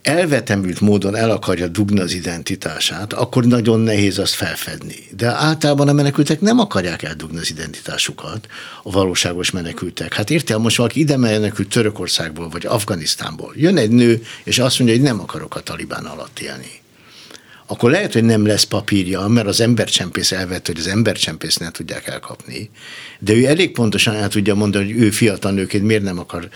elvetemült 0.06 0.80
módon 0.80 1.16
el 1.16 1.30
akarja 1.30 1.68
dugni 1.68 2.00
az 2.00 2.14
identitását, 2.14 3.14
akkor 3.14 3.46
nagyon 3.46 3.80
nehéz 3.80 4.20
azt 4.20 4.34
felfedni. 4.34 4.96
De 5.18 5.28
általában 5.28 5.88
a 5.88 5.94
menekültek 5.94 6.42
nem 6.42 6.60
akarják 6.60 7.04
eldugni 7.04 7.38
az 7.38 7.50
identitásukat, 7.50 8.48
a 8.84 8.92
valóságos 8.92 9.52
menekültek. 9.52 10.14
Hát 10.14 10.30
érted, 10.30 10.62
most 10.62 10.78
valaki 10.78 11.00
ide 11.00 11.18
menekült 11.18 11.70
Törökországból 11.70 12.50
vagy 12.50 12.66
Afganisztánból. 12.66 13.54
Jön 13.56 13.78
egy 13.78 13.90
nő, 13.90 14.24
és 14.44 14.60
azt 14.60 14.80
mondja, 14.80 14.98
hogy 14.98 15.06
nem 15.06 15.20
akarok 15.20 15.56
a 15.56 15.60
talibán 15.60 16.06
alatt 16.06 16.40
élni 16.40 16.84
akkor 17.68 17.92
lehet, 17.92 18.14
hogy 18.14 18.24
nem 18.24 18.46
lesz 18.46 18.64
papírja, 18.64 19.28
mert 19.28 19.48
az 19.48 19.62
embercsempész 19.62 20.32
elvett, 20.32 20.66
hogy 20.66 20.78
az 20.80 20.88
embercsempész 20.88 21.58
ne 21.58 21.72
tudják 21.72 22.08
elkapni. 22.08 22.70
De 23.20 23.34
ő 23.34 23.46
elég 23.46 23.72
pontosan 23.72 24.16
el 24.16 24.28
tudja 24.28 24.56
mondani, 24.56 24.94
hogy 24.94 25.02
ő 25.02 25.10
fiatal 25.10 25.52
nőként 25.52 25.84
miért 25.84 26.04
nem 26.04 26.20
akar 26.20 26.50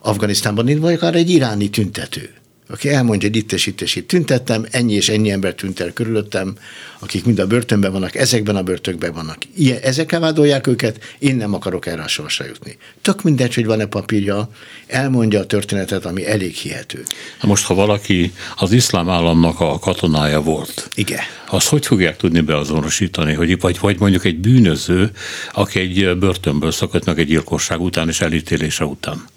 Afganisztánban, 0.00 0.78
vagy 0.78 0.94
akár 0.94 1.14
egy 1.14 1.30
iráni 1.30 1.70
tüntető 1.70 2.34
aki 2.68 2.88
elmondja, 2.88 3.28
hogy 3.28 3.36
itt 3.36 3.52
és 3.52 3.66
itt 3.66 3.80
és 3.80 3.96
itt 3.96 4.08
tüntettem, 4.08 4.66
ennyi 4.70 4.92
és 4.94 5.08
ennyi 5.08 5.30
ember 5.30 5.54
tűnt 5.54 5.80
el 5.80 5.92
körülöttem, 5.92 6.56
akik 6.98 7.24
mind 7.24 7.38
a 7.38 7.46
börtönben 7.46 7.92
vannak, 7.92 8.14
ezekben 8.14 8.56
a 8.56 8.62
börtökben 8.62 9.12
vannak. 9.12 9.36
Ilyen, 9.56 9.78
ezekkel 9.82 10.20
vádolják 10.20 10.66
őket, 10.66 10.98
én 11.18 11.36
nem 11.36 11.54
akarok 11.54 11.86
erre 11.86 12.02
a 12.02 12.08
sorsra 12.08 12.44
jutni. 12.44 12.76
Tök 13.02 13.22
mindegy, 13.22 13.54
hogy 13.54 13.66
van-e 13.66 13.86
papírja, 13.86 14.48
elmondja 14.86 15.40
a 15.40 15.46
történetet, 15.46 16.04
ami 16.04 16.26
elég 16.26 16.54
hihető. 16.54 17.02
Most, 17.42 17.64
ha 17.64 17.74
valaki 17.74 18.32
az 18.56 18.72
iszlám 18.72 19.08
államnak 19.08 19.60
a 19.60 19.78
katonája 19.78 20.40
volt, 20.40 20.90
Igen. 20.94 21.20
azt 21.50 21.68
hogy 21.68 21.86
fogják 21.86 22.16
tudni 22.16 22.40
beazonosítani, 22.40 23.32
hogy 23.32 23.60
vagy, 23.60 23.78
vagy 23.80 23.98
mondjuk 23.98 24.24
egy 24.24 24.38
bűnöző, 24.38 25.10
aki 25.52 25.78
egy 25.78 26.18
börtönből 26.18 26.72
szakadt 26.72 27.04
meg 27.04 27.18
egy 27.18 27.26
gyilkosság 27.26 27.80
után 27.80 28.08
és 28.08 28.20
elítélése 28.20 28.84
után? 28.84 29.32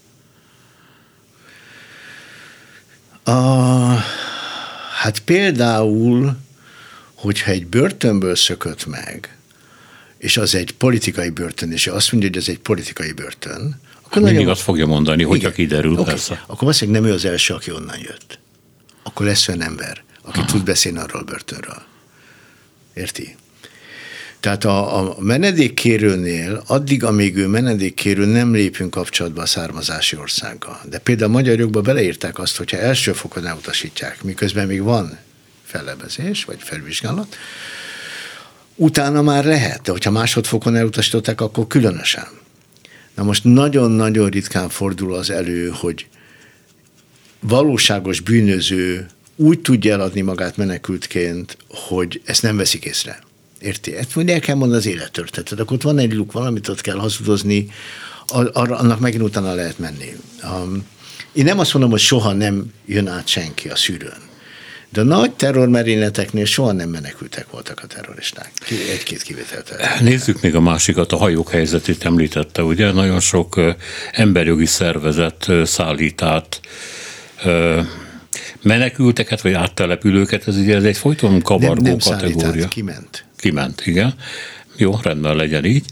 A, 3.27 4.03
hát 4.99 5.19
például, 5.19 6.37
hogyha 7.13 7.51
egy 7.51 7.67
börtönből 7.67 8.35
szökött 8.35 8.85
meg, 8.85 9.37
és 10.17 10.37
az 10.37 10.55
egy 10.55 10.71
politikai 10.71 11.29
börtön, 11.29 11.71
és 11.71 11.87
azt 11.87 12.11
mondja, 12.11 12.29
hogy 12.29 12.37
ez 12.39 12.47
egy 12.47 12.59
politikai 12.59 13.11
börtön, 13.11 13.81
akkor 14.03 14.21
Mindig 14.21 14.33
nagyon... 14.33 14.51
azt 14.51 14.61
fogja 14.61 14.85
mondani, 14.85 15.23
hogyha 15.23 15.51
kiderül, 15.51 15.91
okay. 15.91 16.03
persze. 16.03 16.33
Akkor 16.33 16.59
valószínűleg 16.59 17.01
nem 17.01 17.09
ő 17.09 17.13
az 17.13 17.25
első, 17.25 17.53
aki 17.53 17.71
onnan 17.71 17.97
jött. 17.99 18.39
Akkor 19.03 19.25
lesz 19.25 19.47
olyan 19.47 19.61
ember, 19.61 20.03
aki 20.21 20.39
Aha. 20.39 20.47
tud 20.47 20.63
beszélni 20.63 20.97
arról 20.97 21.21
a 21.21 21.23
börtönről. 21.23 21.81
Érti? 22.93 23.35
Tehát 24.39 24.65
a, 24.65 24.97
a 24.99 25.15
menedékkérőnél, 25.19 26.63
addig, 26.67 27.03
amíg 27.03 27.35
ő 27.35 27.47
menedékkérő, 27.47 28.25
nem 28.25 28.53
lépünk 28.53 28.89
kapcsolatba 28.89 29.41
a 29.41 29.45
származási 29.45 30.17
országgal. 30.17 30.81
De 30.89 30.97
például 30.97 31.29
a 31.29 31.33
magyar 31.33 31.59
jogba 31.59 31.81
beleírták 31.81 32.39
azt, 32.39 32.57
hogyha 32.57 32.77
első 32.77 33.13
fokon 33.13 33.45
elutasítják, 33.45 34.23
miközben 34.23 34.67
még 34.67 34.81
van 34.81 35.17
fellebezés, 35.63 36.43
vagy 36.43 36.57
felvizsgálat, 36.59 37.35
utána 38.75 39.21
már 39.21 39.45
lehet, 39.45 39.81
de 39.81 39.91
hogyha 39.91 40.11
másodfokon 40.11 40.75
elutasították, 40.75 41.41
akkor 41.41 41.67
különösen. 41.67 42.27
Na 43.15 43.23
most 43.23 43.43
nagyon-nagyon 43.43 44.29
ritkán 44.29 44.69
fordul 44.69 45.13
az 45.13 45.29
elő, 45.29 45.69
hogy 45.69 46.07
valóságos 47.39 48.19
bűnöző 48.19 49.07
úgy 49.35 49.59
tudja 49.59 49.93
eladni 49.93 50.21
magát 50.21 50.57
menekültként, 50.57 51.57
hogy 51.67 52.21
ezt 52.25 52.41
nem 52.41 52.57
veszik 52.57 52.85
észre. 52.85 53.19
Érti? 53.59 53.95
Ezt 53.95 54.15
mondja, 54.15 54.33
el 54.33 54.39
kell 54.39 54.55
mondani 54.55 54.79
az 54.79 54.85
élettörténetet. 54.87 55.59
Akkor 55.59 55.75
ott 55.75 55.83
van 55.83 55.99
egy 55.99 56.13
luk, 56.13 56.31
valamit 56.31 56.67
ott 56.67 56.81
kell 56.81 56.97
hazudozni, 56.97 57.69
arra, 58.27 58.77
annak 58.77 58.99
megint 58.99 59.23
utána 59.23 59.53
lehet 59.53 59.79
menni. 59.79 60.15
Um, 60.43 60.85
én 61.33 61.43
nem 61.43 61.59
azt 61.59 61.73
mondom, 61.73 61.91
hogy 61.91 61.99
soha 61.99 62.33
nem 62.33 62.73
jön 62.85 63.07
át 63.07 63.27
senki 63.27 63.69
a 63.69 63.75
szűrőn. 63.75 64.25
De 64.89 65.01
a 65.01 65.03
nagy 65.03 65.31
terrormerényleteknél 65.31 66.45
soha 66.45 66.71
nem 66.71 66.89
menekültek 66.89 67.49
voltak 67.51 67.79
a 67.83 67.87
terroristák. 67.87 68.51
Egy-két 68.91 69.21
kivételtel. 69.21 69.79
Nézzük 70.01 70.41
még 70.41 70.55
a 70.55 70.59
másikat, 70.59 71.11
a 71.11 71.17
hajók 71.17 71.49
helyzetét 71.49 72.05
említette, 72.05 72.63
ugye? 72.63 72.91
Nagyon 72.91 73.19
sok 73.19 73.61
emberjogi 74.11 74.65
szervezet 74.65 75.51
szállít 75.63 76.21
át 76.21 76.59
menekülteket, 78.61 79.41
vagy 79.41 79.53
áttelepülőket, 79.53 80.47
ez 80.47 80.55
ugye 80.57 80.75
ez 80.75 80.83
egy 80.83 80.97
folyton 80.97 81.41
kavargó 81.41 81.81
nem, 81.81 81.97
nem 81.97 82.17
kategória. 82.19 82.63
Át, 82.63 82.69
kiment. 82.69 83.25
Kiment, 83.37 83.81
igen. 83.85 84.13
Jó, 84.77 84.99
rendben 85.01 85.35
legyen 85.35 85.65
így. 85.65 85.85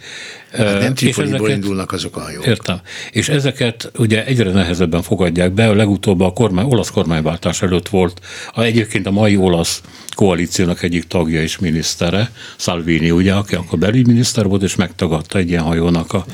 Hát 0.52 0.80
nem 0.80 0.94
Tripoliból 0.94 1.50
indulnak 1.50 1.92
azok 1.92 2.18
a 2.18 2.20
hajók. 2.20 2.46
Értem. 2.46 2.82
És 3.12 3.30
ezeket 3.30 3.92
ugye 3.98 4.26
egyre 4.26 4.52
nehezebben 4.52 5.02
fogadják 5.02 5.52
be. 5.52 5.70
A 5.70 5.74
legutóbb 5.74 6.22
a 6.22 6.34
kormány, 6.34 6.66
olasz 6.66 6.90
kormányváltás 6.90 7.62
előtt 7.62 7.90
volt 7.90 8.22
a, 8.54 8.62
egyébként 8.62 9.06
a 9.06 9.12
mai 9.12 9.38
olasz 9.38 9.82
koalíciónak 10.16 10.84
egyik 10.84 11.04
tagja 11.04 11.42
és 11.42 11.58
minisztere, 11.58 12.32
Salvini, 12.58 13.12
ugye, 13.12 13.34
aki 13.34 13.56
akkor 13.56 13.80
belügyminiszter 13.80 14.46
volt, 14.46 14.64
és 14.64 14.76
megtagadta 14.76 15.38
egy 15.38 15.50
ilyen 15.50 15.64
hajónak 15.64 16.14
a 16.14 16.26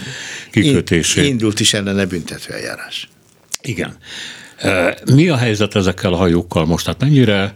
kikötését. 0.51 1.25
Indult 1.25 1.59
is 1.59 1.73
ellene 1.73 2.05
büntetőeljárás. 2.05 3.09
Igen. 3.61 3.95
Mi 5.13 5.29
a 5.29 5.35
helyzet 5.35 5.75
ezekkel 5.75 6.13
a 6.13 6.17
hajókkal 6.17 6.65
most? 6.65 6.85
Tehát 6.85 7.01
mennyire 7.01 7.55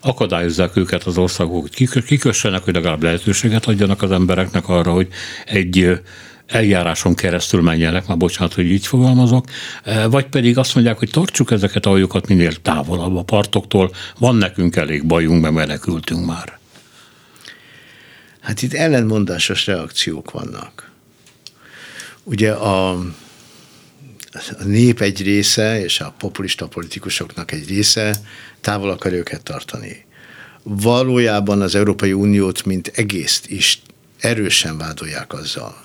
akadályozzák 0.00 0.76
őket 0.76 1.04
az 1.04 1.18
országok, 1.18 1.60
hogy 1.60 2.04
kikössenek, 2.04 2.62
hogy 2.62 2.74
legalább 2.74 3.02
lehetőséget 3.02 3.66
adjanak 3.66 4.02
az 4.02 4.10
embereknek 4.10 4.68
arra, 4.68 4.92
hogy 4.92 5.08
egy 5.46 6.00
eljáráson 6.46 7.14
keresztül 7.14 7.62
menjenek, 7.62 8.06
már 8.06 8.16
bocsánat, 8.16 8.54
hogy 8.54 8.70
így 8.70 8.86
fogalmazok, 8.86 9.44
vagy 10.10 10.26
pedig 10.26 10.58
azt 10.58 10.74
mondják, 10.74 10.98
hogy 10.98 11.10
tartsuk 11.10 11.50
ezeket 11.50 11.86
a 11.86 11.88
hajókat 11.88 12.28
minél 12.28 12.52
távolabb 12.54 13.16
a 13.16 13.22
partoktól, 13.22 13.90
van 14.18 14.36
nekünk 14.36 14.76
elég 14.76 15.06
bajunk, 15.06 15.42
mert 15.42 15.54
menekültünk 15.54 16.26
már. 16.26 16.58
Hát 18.40 18.62
itt 18.62 18.72
ellenmondásos 18.72 19.66
reakciók 19.66 20.30
vannak. 20.30 20.90
Ugye 22.22 22.52
a, 22.52 22.98
a 24.32 24.64
nép 24.64 25.00
egy 25.00 25.22
része, 25.22 25.82
és 25.82 26.00
a 26.00 26.14
populista 26.18 26.66
politikusoknak 26.66 27.52
egy 27.52 27.68
része 27.68 28.16
távol 28.60 28.90
akar 28.90 29.12
őket 29.12 29.42
tartani. 29.42 30.04
Valójában 30.62 31.60
az 31.60 31.74
Európai 31.74 32.12
Uniót, 32.12 32.64
mint 32.64 32.92
egészt 32.94 33.46
is 33.46 33.82
erősen 34.20 34.78
vádolják 34.78 35.32
azzal, 35.32 35.84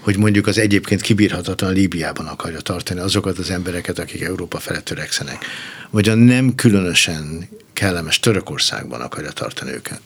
hogy 0.00 0.16
mondjuk 0.16 0.46
az 0.46 0.58
egyébként 0.58 1.00
kibírhatatlan 1.00 1.72
Líbiában 1.72 2.26
akarja 2.26 2.60
tartani 2.60 3.00
azokat 3.00 3.38
az 3.38 3.50
embereket, 3.50 3.98
akik 3.98 4.22
Európa 4.22 4.58
felett 4.58 4.84
törekszenek, 4.84 5.44
vagy 5.90 6.08
a 6.08 6.14
nem 6.14 6.54
különösen 6.54 7.48
kellemes 7.72 8.20
Törökországban 8.20 9.00
akarja 9.00 9.30
tartani 9.30 9.70
őket. 9.70 10.00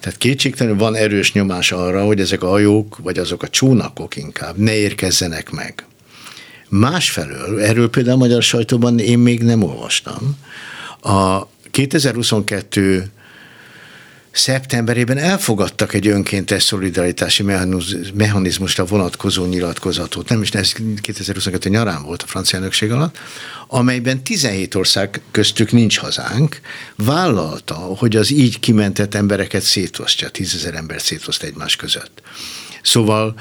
Tehát 0.00 0.18
kétségtelenül 0.18 0.78
van 0.78 0.94
erős 0.94 1.32
nyomás 1.32 1.72
arra, 1.72 2.04
hogy 2.04 2.20
ezek 2.20 2.42
a 2.42 2.48
hajók, 2.48 2.98
vagy 2.98 3.18
azok 3.18 3.42
a 3.42 3.48
csónakok 3.48 4.16
inkább 4.16 4.56
ne 4.56 4.74
érkezzenek 4.74 5.50
meg. 5.50 5.84
Másfelől, 6.74 7.60
erről 7.60 7.90
például 7.90 8.14
a 8.14 8.18
magyar 8.18 8.42
sajtóban 8.42 8.98
én 8.98 9.18
még 9.18 9.42
nem 9.42 9.62
olvastam, 9.62 10.36
a 11.00 11.46
2022 11.70 13.10
szeptemberében 14.30 15.18
elfogadtak 15.18 15.94
egy 15.94 16.06
önkéntes 16.06 16.62
szolidaritási 16.62 17.42
mechanizmusra 18.14 18.84
vonatkozó 18.84 19.44
nyilatkozatot, 19.44 20.28
nem 20.28 20.42
is 20.42 20.50
ez 20.50 20.72
2022 21.00 21.68
nyarán 21.68 22.02
volt 22.02 22.22
a 22.22 22.26
francia 22.26 22.58
elnökség 22.58 22.92
alatt, 22.92 23.18
amelyben 23.68 24.24
17 24.24 24.74
ország 24.74 25.20
köztük 25.30 25.72
nincs 25.72 25.98
hazánk, 25.98 26.60
vállalta, 26.96 27.74
hogy 27.74 28.16
az 28.16 28.30
így 28.30 28.60
kimentett 28.60 29.14
embereket 29.14 29.62
szétosztja, 29.62 30.28
tízezer 30.28 30.74
ember 30.74 31.00
szétoszt 31.00 31.42
egymás 31.42 31.76
között. 31.76 32.22
Szóval 32.82 33.34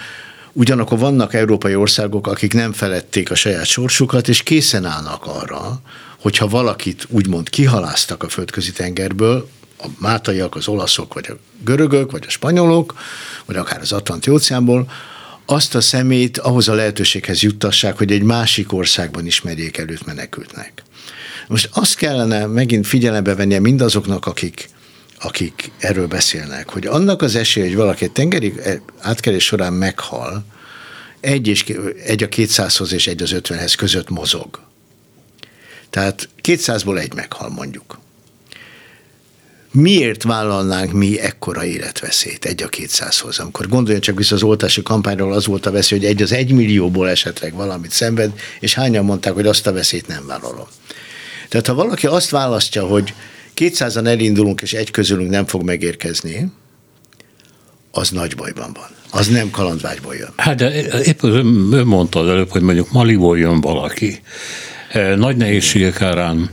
ugyanakkor 0.54 0.98
vannak 0.98 1.34
európai 1.34 1.76
országok, 1.76 2.28
akik 2.28 2.54
nem 2.54 2.74
felették 2.74 3.32
a 3.32 3.36
saját 3.36 3.66
sorsukat, 3.66 4.28
és 4.28 4.44
készen 4.44 4.86
állnak 4.86 5.26
arra, 5.26 5.82
hogyha 6.20 6.48
valakit 6.48 7.06
úgymond 7.10 7.50
kihaláztak 7.50 8.24
a 8.24 8.30
földközi 8.30 8.72
tengerből, 8.72 9.50
a 9.80 9.86
mátaiak, 9.98 10.56
az 10.56 10.68
olaszok, 10.68 11.14
vagy 11.14 11.26
a 11.30 11.38
görögök, 11.64 12.12
vagy 12.12 12.24
a 12.28 12.30
spanyolok, 12.30 12.96
vagy 13.46 13.56
akár 13.56 13.80
az 13.82 13.92
Atlanti 13.92 14.32
óceánból, 14.32 14.92
azt 15.46 15.76
a 15.76 15.82
szemét 15.82 16.38
ahhoz 16.38 16.68
a 16.68 16.74
lehetőséghez 16.74 17.42
juttassák, 17.42 17.98
hogy 17.98 18.12
egy 18.12 18.24
másik 18.24 18.74
országban 18.74 19.26
ismerjék 19.26 19.78
előtt 19.78 20.06
menekültnek. 20.06 20.84
Most 21.48 21.70
azt 21.74 21.96
kellene 21.96 22.46
megint 22.46 22.88
figyelembe 22.88 23.36
vennie 23.36 23.60
mindazoknak, 23.60 24.26
akik, 24.26 24.70
akik 25.22 25.72
erről 25.78 26.08
beszélnek, 26.08 26.70
hogy 26.70 26.86
annak 26.86 27.22
az 27.22 27.36
esélye, 27.36 27.68
hogy 27.68 27.76
valaki 27.76 28.04
egy 28.04 28.12
tengeri 28.12 28.54
átkelés 29.00 29.44
során 29.44 29.74
meghal, 29.74 30.46
egy, 31.20 31.48
és, 31.48 31.64
egy 32.06 32.24
a 32.24 32.28
200-hoz 32.28 32.92
és 32.92 33.08
egy 33.08 33.22
az 33.22 33.32
50-hez 33.34 33.74
között 33.78 34.10
mozog. 34.10 34.60
Tehát 35.90 36.30
200-ból 36.44 37.00
egy 37.00 37.14
meghal 37.14 37.50
mondjuk 37.50 38.00
miért 39.72 40.24
vállalnánk 40.24 40.92
mi 40.92 41.20
ekkora 41.20 41.66
életveszélyt 41.66 42.46
egy 42.46 42.64
a 42.64 42.68
kétszázhoz? 42.68 43.40
Amikor 43.40 43.68
gondoljon 43.68 44.02
csak 44.02 44.18
vissza 44.18 44.36
az 44.36 44.44
oltási 44.44 44.84
kampányról, 44.84 45.34
az 45.34 45.46
volt 45.46 45.66
a 45.66 45.72
veszély, 45.72 46.00
hogy 46.00 46.08
egy 46.08 46.22
az 46.22 46.32
egy 46.32 46.52
millióból 46.52 47.10
esetleg 47.10 47.54
valamit 47.54 47.92
szenved, 47.92 48.32
és 48.60 48.74
hányan 48.74 49.06
mondták, 49.06 49.34
hogy 49.34 49.48
azt 49.48 49.68
a 49.68 49.74
veszélyt 49.74 50.08
nem 50.08 50.28
vállalom. 50.28 50.68
Tehát 51.50 51.68
ha 51.68 51.74
valaki 51.74 52.08
azt 52.08 52.30
választja, 52.30 52.86
hogy 52.86 53.14
200-an 53.56 54.08
elindulunk, 54.08 54.62
és 54.62 54.74
egy 54.74 54.92
közülünk 54.92 55.30
nem 55.30 55.46
fog 55.46 55.64
megérkezni, 55.64 56.52
az 57.92 58.10
nagy 58.10 58.36
bajban 58.36 58.74
van. 58.74 58.90
Az 59.12 59.28
nem 59.28 59.50
kalandvágyból 59.50 60.16
jön. 60.16 60.34
Hát 60.36 60.56
de 60.56 61.04
épp 61.04 61.24
ön 61.24 61.46
mondta 61.86 62.20
az 62.20 62.28
előbb, 62.28 62.50
hogy 62.50 62.62
mondjuk 62.62 62.92
Maliból 62.92 63.38
jön 63.38 63.62
valaki. 63.62 64.22
Nagy 65.16 65.36
nehézségek 65.36 66.02
árán 66.02 66.50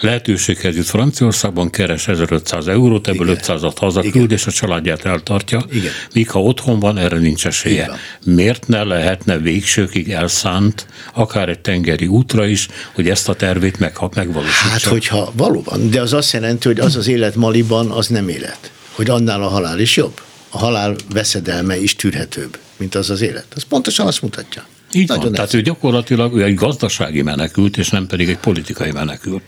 lehetőséghez 0.00 0.76
jut 0.76 0.86
Franciaországban, 0.86 1.70
keres 1.70 2.08
1500 2.08 2.66
eurót, 2.66 3.08
ebből 3.08 3.28
Igen. 3.28 3.42
500-at 3.42 3.74
hazaküld, 3.76 4.30
és 4.30 4.46
a 4.46 4.50
családját 4.50 5.04
eltartja, 5.04 5.64
Igen. 5.70 5.92
míg 6.14 6.30
ha 6.30 6.42
otthon 6.42 6.78
van, 6.78 6.98
erre 6.98 7.18
nincs 7.18 7.46
esélye. 7.46 7.82
Igen. 7.82 7.96
Miért 8.24 8.68
ne 8.68 8.82
lehetne 8.82 9.38
végsőkig 9.38 10.10
elszánt, 10.10 10.86
akár 11.14 11.48
egy 11.48 11.58
tengeri 11.58 12.06
útra 12.06 12.46
is, 12.46 12.68
hogy 12.94 13.08
ezt 13.08 13.28
a 13.28 13.34
tervét 13.34 13.78
meg, 13.78 13.96
megvalósítsa? 14.14 14.68
Hát, 14.68 14.82
hogyha 14.82 15.32
valóban, 15.36 15.90
de 15.90 16.00
az 16.00 16.12
azt 16.12 16.32
jelenti, 16.32 16.68
hogy 16.68 16.80
az 16.80 16.96
az 16.96 17.08
élet 17.08 17.34
Maliban, 17.34 17.90
az 17.90 18.06
nem 18.06 18.28
élet. 18.28 18.70
Hogy 18.92 19.10
annál 19.10 19.42
a 19.42 19.48
halál 19.48 19.78
is 19.78 19.96
jobb. 19.96 20.20
A 20.48 20.58
halál 20.58 20.96
veszedelme 21.12 21.80
is 21.80 21.96
tűrhetőbb, 21.96 22.58
mint 22.76 22.94
az 22.94 23.10
az 23.10 23.20
élet. 23.20 23.46
Az 23.54 23.62
pontosan 23.62 24.06
azt 24.06 24.22
mutatja. 24.22 24.66
Így 24.94 25.08
Nagyon 25.08 25.24
van, 25.24 25.32
tehát 25.32 25.54
ő 25.54 25.60
gyakorlatilag 25.60 26.36
ő 26.36 26.42
egy 26.42 26.54
gazdasági 26.54 27.22
menekült, 27.22 27.76
és 27.76 27.88
nem 27.88 28.06
pedig 28.06 28.28
egy 28.28 28.38
politikai 28.38 28.90
menekült. 28.90 29.42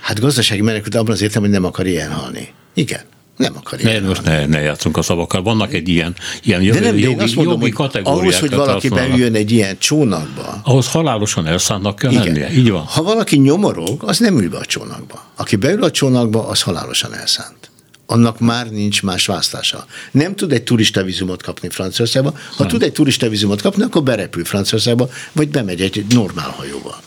Hát 0.00 0.20
gazdasági 0.20 0.60
menekült 0.60 0.94
abban 0.94 1.12
az 1.12 1.22
értem, 1.22 1.42
hogy 1.42 1.50
nem 1.50 1.64
akar 1.64 1.86
ilyen 1.86 2.12
halni. 2.12 2.48
Igen. 2.74 3.00
Nem 3.36 3.56
akar 3.56 3.78
ne, 3.78 4.00
most 4.00 4.22
ne, 4.22 4.46
ne 4.46 4.60
játszunk 4.60 4.96
a 4.96 5.02
szavakkal. 5.02 5.42
Vannak 5.42 5.72
egy 5.72 5.88
ilyen, 5.88 6.14
ilyen 6.42 6.62
jogi, 6.62 6.78
de 6.78 6.84
nem, 6.84 6.98
jogi, 6.98 7.22
azt 7.22 7.34
mondom, 7.34 7.60
jogi 7.60 7.70
kategóriák. 7.70 8.20
Ahhoz, 8.20 8.38
hogy 8.38 8.54
valaki 8.54 8.88
beüljön 8.88 9.34
egy 9.34 9.50
ilyen 9.50 9.76
csónakba. 9.78 10.60
Ahhoz 10.64 10.90
halálosan 10.90 11.46
elszánnak 11.46 11.96
kell 11.96 12.10
igen. 12.10 12.24
lennie. 12.24 12.52
Így 12.52 12.70
van. 12.70 12.82
Ha 12.82 13.02
valaki 13.02 13.36
nyomorog, 13.36 14.02
az 14.02 14.18
nem 14.18 14.38
ül 14.38 14.50
be 14.50 14.56
a 14.56 14.64
csónakba. 14.64 15.24
Aki 15.36 15.56
beül 15.56 15.82
a 15.82 15.90
csónakba, 15.90 16.48
az 16.48 16.62
halálosan 16.62 17.14
elszánt. 17.14 17.69
Annak 18.12 18.38
már 18.38 18.70
nincs 18.70 19.02
más 19.02 19.26
választása. 19.26 19.86
Nem 20.10 20.34
tud 20.34 20.52
egy 20.52 20.62
turista 20.62 21.02
vizumot 21.02 21.42
kapni 21.42 21.68
Franciaországba. 21.68 22.30
Ha 22.30 22.54
nem. 22.58 22.68
tud 22.68 22.82
egy 22.82 22.92
turista 22.92 23.28
vizumot 23.28 23.60
kapni, 23.60 23.82
akkor 23.82 24.02
berepül 24.02 24.44
Franciaországba, 24.44 25.08
vagy 25.32 25.48
bemegy 25.48 25.80
egy 25.80 26.04
normál 26.08 26.48
hajóval. 26.48 27.00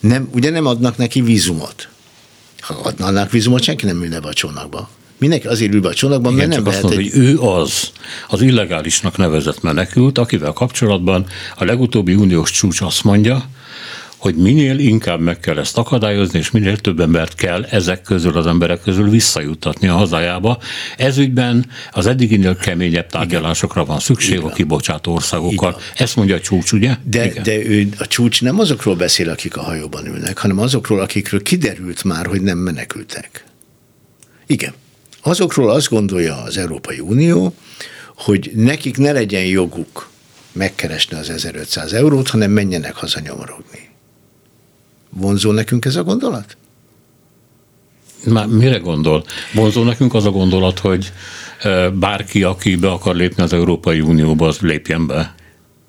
Nem, 0.00 0.28
ugye 0.32 0.50
nem 0.50 0.66
adnak 0.66 0.96
neki 0.96 1.20
vízumot. 1.20 1.88
Ha 2.60 2.74
adnának 2.74 3.30
vízumot, 3.30 3.62
senki 3.62 3.84
nem 3.84 4.02
ülne 4.02 4.20
be 4.20 4.28
a 4.28 4.32
csónakba. 4.32 4.90
Mindenki 5.18 5.46
azért 5.46 5.72
ül 5.72 5.80
be 5.80 5.88
a 5.88 5.94
csónakban, 5.94 6.32
Igen, 6.32 6.48
mert 6.48 6.62
nem 6.62 6.72
csak 6.72 6.74
azt 6.74 6.82
mondom, 6.82 7.00
egy... 7.00 7.10
hogy 7.12 7.22
ő 7.22 7.38
az, 7.38 7.90
az 8.28 8.42
illegálisnak 8.42 9.16
nevezett 9.16 9.62
menekült, 9.62 10.18
akivel 10.18 10.52
kapcsolatban 10.52 11.26
a 11.56 11.64
legutóbbi 11.64 12.14
uniós 12.14 12.50
csúcs 12.50 12.80
azt 12.80 13.04
mondja, 13.04 13.48
hogy 14.24 14.36
minél 14.36 14.78
inkább 14.78 15.20
meg 15.20 15.40
kell 15.40 15.58
ezt 15.58 15.78
akadályozni, 15.78 16.38
és 16.38 16.50
minél 16.50 16.76
több 16.76 17.00
embert 17.00 17.34
kell 17.34 17.64
ezek 17.64 18.02
közül 18.02 18.36
az 18.36 18.46
emberek 18.46 18.80
közül 18.80 19.08
visszajuttatni 19.08 19.88
a 19.88 19.92
hazájába. 19.92 20.58
Ez 20.96 21.18
ügyben 21.18 21.66
az 21.90 22.06
eddiginél 22.06 22.56
keményebb 22.56 23.06
tárgyalásokra 23.06 23.84
van 23.84 23.98
szükség 23.98 24.36
Igen. 24.36 24.50
a 24.50 24.52
kibocsátó 24.52 25.12
országokkal. 25.12 25.80
Ezt 25.96 26.16
mondja 26.16 26.34
a 26.34 26.40
csúcs, 26.40 26.72
ugye? 26.72 26.96
De, 27.02 27.24
Igen. 27.26 27.42
de 27.42 27.56
ő, 27.56 27.88
a 27.98 28.06
csúcs 28.06 28.42
nem 28.42 28.58
azokról 28.58 28.96
beszél, 28.96 29.30
akik 29.30 29.56
a 29.56 29.62
hajóban 29.62 30.06
ülnek, 30.06 30.38
hanem 30.38 30.58
azokról, 30.58 31.00
akikről 31.00 31.42
kiderült 31.42 32.04
már, 32.04 32.26
hogy 32.26 32.42
nem 32.42 32.58
menekültek. 32.58 33.44
Igen. 34.46 34.72
Azokról 35.22 35.70
azt 35.70 35.88
gondolja 35.88 36.42
az 36.42 36.56
Európai 36.56 37.00
Unió, 37.00 37.54
hogy 38.16 38.50
nekik 38.54 38.96
ne 38.96 39.12
legyen 39.12 39.44
joguk 39.44 40.10
megkeresni 40.52 41.16
az 41.16 41.30
1500 41.30 41.92
eurót, 41.92 42.28
hanem 42.28 42.50
menjenek 42.50 42.94
haza 42.94 43.20
nyomorogni. 43.20 43.92
Vonzó 45.16 45.50
nekünk 45.52 45.84
ez 45.84 45.96
a 45.96 46.02
gondolat? 46.02 46.56
Már 48.24 48.46
mire 48.46 48.78
gondol? 48.78 49.24
Vonzó 49.52 49.82
nekünk 49.82 50.14
az 50.14 50.24
a 50.24 50.30
gondolat, 50.30 50.78
hogy 50.78 51.12
bárki, 51.92 52.42
aki 52.42 52.76
be 52.76 52.90
akar 52.90 53.16
lépni 53.16 53.42
az 53.42 53.52
Európai 53.52 54.00
Unióba, 54.00 54.46
az 54.46 54.58
lépjen 54.58 55.06
be? 55.06 55.34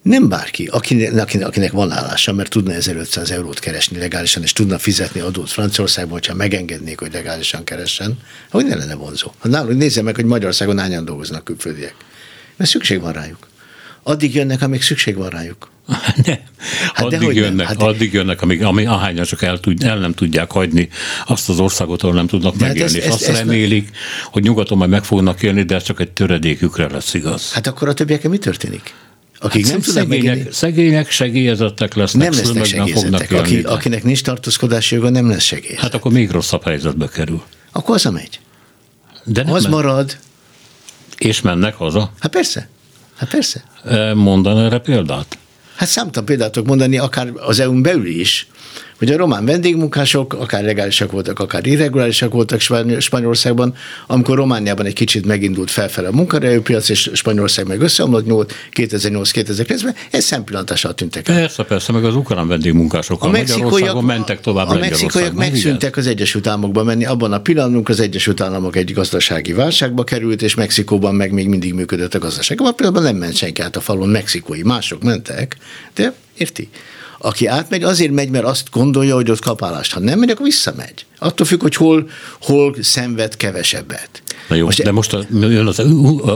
Nem 0.02 0.30
bárki, 0.30 0.66
akinek, 0.66 1.36
akinek 1.42 1.72
van 1.72 1.92
állása, 1.92 2.34
mert 2.34 2.50
tudna 2.50 2.74
1500 2.74 3.32
eurót 3.32 3.60
keresni 3.60 3.98
legálisan, 3.98 4.44
és 4.44 4.54
tudna 4.54 4.78
fizetni 4.78 5.20
adót 5.20 5.50
Franciaországban, 5.50 6.14
hogyha 6.14 6.34
megengednék, 6.34 7.00
hogy 7.00 7.14
legálisan 7.14 7.64
keressen, 7.64 8.20
hogy 8.50 8.66
ne 8.66 8.76
lenne 8.76 8.96
vonzó. 8.96 9.32
Ha 9.40 9.48
nálunk 9.48 9.78
nézze 9.78 10.02
meg, 10.02 10.16
hogy 10.16 10.26
Magyarországon 10.26 10.80
hányan 10.80 11.06
dolgoznak 11.06 11.44
külföldiek. 11.44 11.96
Mert 12.56 12.70
szükség 12.70 13.02
van 13.02 13.14
rájuk. 13.14 13.48
Addig 14.04 14.36
jönnek, 14.36 14.62
amíg 14.62 14.82
szükség 14.82 15.16
van 15.16 15.30
rájuk. 15.30 15.70
Ne. 16.26 16.38
Hát 16.94 17.06
addig, 17.06 17.36
jönnek, 17.36 17.56
nem? 17.56 17.66
Hát 17.66 17.82
addig 17.82 18.14
jönnek, 18.14 18.42
amíg, 18.42 18.64
amíg 18.64 18.88
ahányan 18.88 19.26
csak 19.26 19.42
el, 19.42 19.60
tud, 19.60 19.84
el 19.84 19.98
nem 19.98 20.14
tudják 20.14 20.52
hagyni 20.52 20.90
azt 21.28 21.50
az 21.50 21.60
országot, 21.60 22.02
ahol 22.02 22.16
nem 22.16 22.28
tudnak 22.28 22.56
de 22.56 22.66
hát 22.66 22.74
megélni. 22.74 22.94
Hát 22.94 23.04
ezt, 23.04 23.22
és 23.22 23.28
azt 23.28 23.30
ezt 23.30 23.40
remélik, 23.40 23.92
ne... 23.92 23.98
hogy 24.32 24.44
nyugaton 24.44 24.78
majd 24.78 24.90
meg 24.90 25.04
fognak 25.04 25.44
élni, 25.44 25.64
de 25.64 25.76
ez 25.76 25.84
csak 25.84 26.00
egy 26.00 26.12
töredékükre 26.12 26.90
lesz 26.90 27.14
igaz. 27.14 27.52
Hát 27.52 27.68
akkor 27.68 27.88
a 27.88 27.94
többiekkel 27.94 28.30
mi 28.30 28.38
történik? 28.38 28.94
Akik 29.40 29.64
hát 29.64 29.72
nem 29.72 29.82
tudnak 29.82 30.04
szegények, 30.04 30.28
megélni... 30.28 30.52
szegények 30.52 31.12
segélyezettek 31.12 31.94
lesznek, 31.94 32.30
nem 32.30 32.40
lesznek 32.40 32.66
segélyezettek. 32.66 33.32
Aki, 33.32 33.62
akinek 33.62 34.04
nincs 34.04 34.22
tartózkodási 34.24 34.96
joga, 34.96 35.10
nem 35.10 35.30
lesz 35.30 35.44
segélyezett. 35.44 35.82
Hát 35.82 35.94
akkor 35.94 36.12
még 36.12 36.30
rosszabb 36.30 36.64
helyzetbe 36.64 37.08
kerül. 37.08 37.44
Akkor 37.72 37.96
az 37.96 38.06
a 38.06 38.12
megy. 38.12 38.40
De 39.24 39.44
nem 39.44 39.54
az 39.54 39.64
men... 39.64 39.72
marad. 39.72 40.18
És 41.18 41.42
mennek 41.42 41.76
haza? 41.76 42.12
Hát 42.20 42.32
persze. 42.32 42.70
Hát 43.16 43.30
persze. 43.30 43.64
Mondan 44.14 44.60
erre 44.60 44.78
példát? 44.78 45.38
Hát 45.76 45.90
számtalan 45.90 46.26
példát 46.26 46.52
tudok 46.52 46.68
mondani, 46.68 46.98
akár 46.98 47.32
az 47.36 47.60
EU-n 47.60 47.82
belül 47.82 48.08
is, 48.08 48.48
hogy 48.98 49.12
a 49.12 49.18
román 49.18 49.46
vendégmunkások 49.46 50.34
akár 50.34 50.64
legálisak 50.64 51.12
voltak, 51.12 51.40
akár 51.40 51.66
irregulárisak 51.68 52.34
voltak 52.34 52.60
Spanyolországban, 53.00 53.76
amikor 54.08 54.36
Romániában 54.36 54.86
egy 54.86 54.94
kicsit 54.94 55.26
megindult 55.26 55.72
felfele 55.72 56.08
a 56.08 56.12
munkaerőpiac, 56.12 56.90
és 56.90 57.10
Spanyolország 57.14 57.68
meg 57.68 57.82
összeomlott 57.82 58.54
2008-2009-ben, 58.74 59.96
ez 60.12 60.24
szempillantással 60.24 60.94
tűntek 60.94 61.28
el. 61.28 61.36
Persze, 61.36 61.64
persze, 61.64 61.92
meg 61.92 62.04
az 62.04 62.16
ukrán 62.16 62.48
vendégmunkások 62.48 63.24
a 63.24 63.28
Magyarországon 63.28 64.04
mentek 64.04 64.42
tovább 64.42 64.70
A 64.70 64.74
mexikóiak 64.74 65.34
megszűntek 65.34 65.98
az 65.98 66.08
Egyesült 66.08 66.48
Államokba 66.48 66.84
menni, 66.84 67.06
abban 67.06 67.34
a 67.34 67.40
pillanatban 67.40 67.84
az 67.88 68.00
Egyesült 68.00 68.42
Államok 68.42 68.76
egy 68.76 68.94
gazdasági 68.94 69.54
válságba 69.54 70.04
került, 70.04 70.42
és 70.42 70.56
Mexikóban 70.56 71.16
meg 71.16 71.32
még 71.32 71.48
mindig 71.48 71.74
működött 71.74 72.14
a 72.14 72.20
gazdaság. 72.20 72.60
Abban 72.60 72.72
a 72.72 72.76
pillanatban 72.76 73.12
nem 73.12 73.20
ment 73.20 73.36
senki 73.36 73.62
át 73.62 73.76
a 73.76 73.80
falon 73.80 74.10
mexikói, 74.10 74.64
mások 74.64 75.04
mentek, 75.04 75.58
de 75.96 76.14
érti? 76.38 76.70
Aki 77.26 77.46
átmegy, 77.46 77.84
azért 77.84 78.12
megy, 78.12 78.30
mert 78.30 78.46
azt 78.46 78.68
gondolja, 78.72 79.16
hogy 79.16 79.32
ott 79.32 79.40
kapálást. 79.40 79.94
Ha 79.94 80.00
nem 80.00 80.20
megy, 80.20 80.30
akkor 80.30 80.46
visszamegy. 80.46 81.06
Attól 81.20 81.46
függ, 81.46 81.62
hogy 81.62 81.76
hol, 81.76 82.10
hol 82.42 82.76
szenved 82.82 83.38
kevesebbet. 83.38 84.10
Na 84.50 84.56
jó, 84.56 84.66
most, 84.66 84.84
de 84.84 84.92
most 84.92 85.14
a, 85.14 85.26
az 85.66 85.80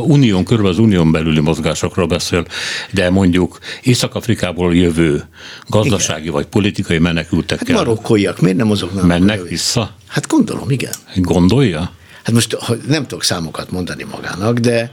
unión, 0.02 0.43
körül 0.43 0.67
az 0.67 0.78
unión 0.78 1.12
belüli 1.12 1.39
mozgásokról 1.39 2.08
beszél, 2.08 2.45
de 2.91 3.10
mondjuk 3.10 3.60
Észak-Afrikából 3.82 4.75
jövő 4.75 5.23
gazdasági 5.67 6.21
igen. 6.21 6.34
vagy 6.34 6.45
politikai 6.45 6.97
menekültekkel. 6.97 7.75
Hát 7.75 7.86
marokkóiak, 7.86 8.39
miért 8.39 8.58
nem 8.58 8.67
mozognak? 8.67 9.06
Mennek 9.06 9.47
vissza? 9.47 9.95
Hát 10.08 10.28
gondolom, 10.28 10.69
igen. 10.69 10.93
Gondolja? 11.15 11.91
hát 12.23 12.34
most 12.34 12.58
nem 12.88 13.02
tudok 13.02 13.23
számokat 13.23 13.71
mondani 13.71 14.06
magának, 14.12 14.58
de 14.58 14.91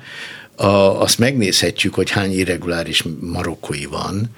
a, 0.56 0.66
azt 1.02 1.18
megnézhetjük, 1.18 1.94
hogy 1.94 2.10
hány 2.10 2.32
irreguláris 2.32 3.04
marokkói 3.20 3.84
van, 3.84 4.30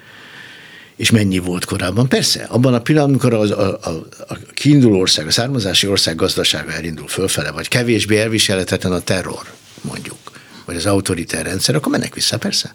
és 0.99 1.11
mennyi 1.11 1.39
volt 1.39 1.65
korábban. 1.65 2.09
Persze, 2.09 2.47
abban 2.49 2.75
a 2.75 2.81
pillanatban, 2.81 3.31
amikor 3.31 3.53
a, 3.53 3.89
a, 3.89 4.07
a 4.29 4.39
kiinduló 4.55 4.99
ország, 4.99 5.27
a 5.27 5.31
származási 5.31 5.87
ország 5.87 6.17
gazdasága 6.17 6.73
elindul 6.73 7.09
fölfele, 7.09 7.51
vagy 7.51 7.69
kevésbé 7.69 8.19
elviselhetetlen 8.19 8.93
a 8.93 9.01
terror, 9.01 9.53
mondjuk, 9.81 10.17
vagy 10.65 10.77
az 10.77 10.87
autoritár 10.87 11.45
rendszer, 11.45 11.75
akkor 11.75 11.93
mennek 11.93 12.15
vissza, 12.15 12.39
persze. 12.39 12.75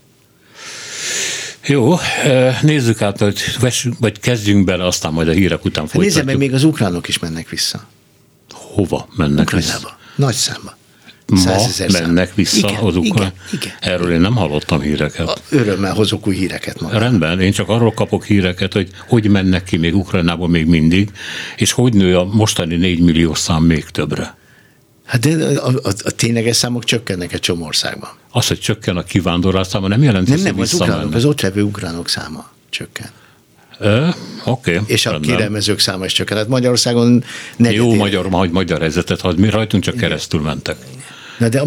Jó, 1.65 1.95
nézzük 2.62 3.01
át, 3.01 3.19
hogy 3.19 3.41
vessünk, 3.59 3.95
vagy 3.99 4.19
kezdjünk 4.19 4.65
bele, 4.65 4.86
aztán 4.86 5.13
majd 5.13 5.27
a 5.27 5.31
hírek 5.31 5.65
után 5.65 5.88
folytatjuk. 5.88 6.03
Nézzem 6.03 6.25
meg, 6.25 6.38
még 6.38 6.53
az 6.53 6.63
ukránok 6.63 7.07
is 7.07 7.19
mennek 7.19 7.49
vissza. 7.49 7.88
Hova 8.51 9.07
mennek 9.15 9.45
Ukrajnába. 9.45 9.77
vissza? 9.77 9.97
Nagy 10.15 10.33
számba. 10.33 10.77
Ma 11.27 11.55
mennek 11.91 12.36
vissza 12.36 12.69
igen, 12.69 12.83
az 12.83 12.95
ukrán. 12.95 13.33
Igen, 13.51 13.62
igen. 13.62 13.73
Erről 13.79 14.12
én 14.12 14.19
nem 14.19 14.36
hallottam 14.36 14.81
híreket. 14.81 15.27
A, 15.27 15.36
örömmel 15.49 15.93
hozok 15.93 16.27
új 16.27 16.36
híreket 16.36 16.81
ma. 16.81 16.89
Rendben, 16.89 17.39
én 17.39 17.51
csak 17.51 17.69
arról 17.69 17.93
kapok 17.93 18.25
híreket, 18.25 18.73
hogy 18.73 18.89
hogy 19.07 19.29
mennek 19.29 19.63
ki 19.63 19.77
még 19.77 19.95
Ukrajnába 19.95 20.47
még 20.47 20.65
mindig, 20.65 21.12
és 21.57 21.71
hogy 21.71 21.93
nő 21.93 22.17
a 22.17 22.23
mostani 22.23 22.75
4 22.75 22.99
millió 22.99 23.33
szám 23.33 23.63
még 23.63 23.86
többre. 23.86 24.36
Hát 25.05 25.19
de 25.19 25.59
a, 25.59 25.67
a, 25.67 25.91
a 26.03 26.12
tényleges 26.12 26.55
számok 26.55 26.83
csökkennek 26.83 27.33
egy 27.33 27.39
csomó 27.39 27.65
országban. 27.65 28.09
Az, 28.31 28.47
hogy 28.47 28.59
csökken 28.59 28.97
a 28.97 29.03
kivándorlás 29.03 29.67
száma, 29.67 29.88
nem 29.88 30.03
jelenti, 30.03 30.31
Nem, 30.31 30.41
nem, 30.41 30.59
az, 30.59 30.73
ukránok, 30.73 31.13
az 31.13 31.25
ott 31.25 31.41
levő 31.41 31.62
ukránok 31.62 32.09
száma 32.09 32.51
csökken. 32.69 33.09
Ö, 33.79 34.07
Oké. 34.45 34.79
És 34.86 35.05
a 35.05 35.12
rendben. 35.12 35.36
kérelmezők 35.36 35.79
száma 35.79 36.05
is 36.05 36.13
csökken. 36.13 36.38
Hát 36.38 36.47
Magyarországon 36.47 37.23
negyed 37.57 37.75
Jó 37.77 37.91
év- 37.91 37.97
magyar, 37.97 38.25
hogy 38.31 38.51
magyar 38.51 38.79
helyzetet, 38.79 39.19
hogy 39.21 39.38
mi 39.38 39.49
rajtunk 39.49 39.83
csak 39.83 39.95
keresztül 39.95 40.41
mentek. 40.41 40.77
Na 41.38 41.49
de 41.49 41.63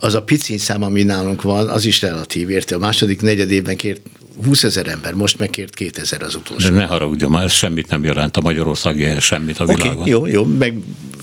az 0.00 0.14
a 0.14 0.22
pici 0.22 0.58
szám, 0.58 0.82
ami 0.82 1.02
nálunk 1.02 1.42
van, 1.42 1.68
az 1.68 1.84
is 1.84 2.02
relatív, 2.02 2.50
érte. 2.50 2.74
A 2.74 2.78
második 2.78 3.22
negyed 3.22 3.50
évben 3.50 3.76
kért 3.76 4.00
20 4.44 4.64
ezer 4.64 4.86
ember, 4.86 5.14
most 5.14 5.38
megkért 5.38 5.74
2000 5.74 6.22
az 6.22 6.32
De 6.32 6.38
utolsó. 6.38 6.74
ne 6.74 6.84
haragudjon, 6.84 7.30
már 7.30 7.44
ez 7.44 7.52
semmit 7.52 7.88
nem 7.88 8.04
jelent 8.04 8.36
a 8.36 8.40
Magyarországi 8.40 9.02
helyez, 9.02 9.22
semmit 9.22 9.58
a 9.58 9.64
világon. 9.64 9.96
okay, 9.96 10.10
jó, 10.10 10.26
jó, 10.26 10.44
meg, 10.44 10.78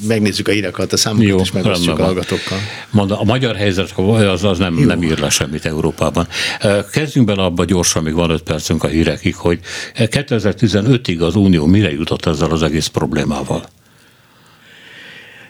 megnézzük 0.07 0.47
a 0.47 0.51
hírakat, 0.51 0.93
a 0.93 0.97
számokat, 0.97 1.27
Jó, 1.27 1.39
és 1.39 1.51
megosztjuk 1.51 1.99
a 1.99 2.03
hallgatókkal. 2.03 2.57
Mondom, 2.89 3.19
a 3.19 3.23
magyar 3.23 3.55
helyzet 3.55 3.93
az, 3.97 4.43
az 4.43 4.57
nem, 4.57 4.73
nem 4.73 5.03
ír 5.03 5.19
le 5.19 5.29
semmit 5.29 5.65
Európában. 5.65 6.27
Kezdjünk 6.91 7.27
bele 7.27 7.43
abba 7.43 7.65
gyorsan, 7.65 8.03
még 8.03 8.13
van 8.13 8.29
öt 8.29 8.41
percünk 8.41 8.83
a 8.83 8.87
hírekig, 8.87 9.35
hogy 9.35 9.59
2015-ig 9.95 11.19
az 11.19 11.35
Unió 11.35 11.65
mire 11.65 11.91
jutott 11.91 12.25
ezzel 12.25 12.51
az 12.51 12.63
egész 12.63 12.87
problémával? 12.87 13.65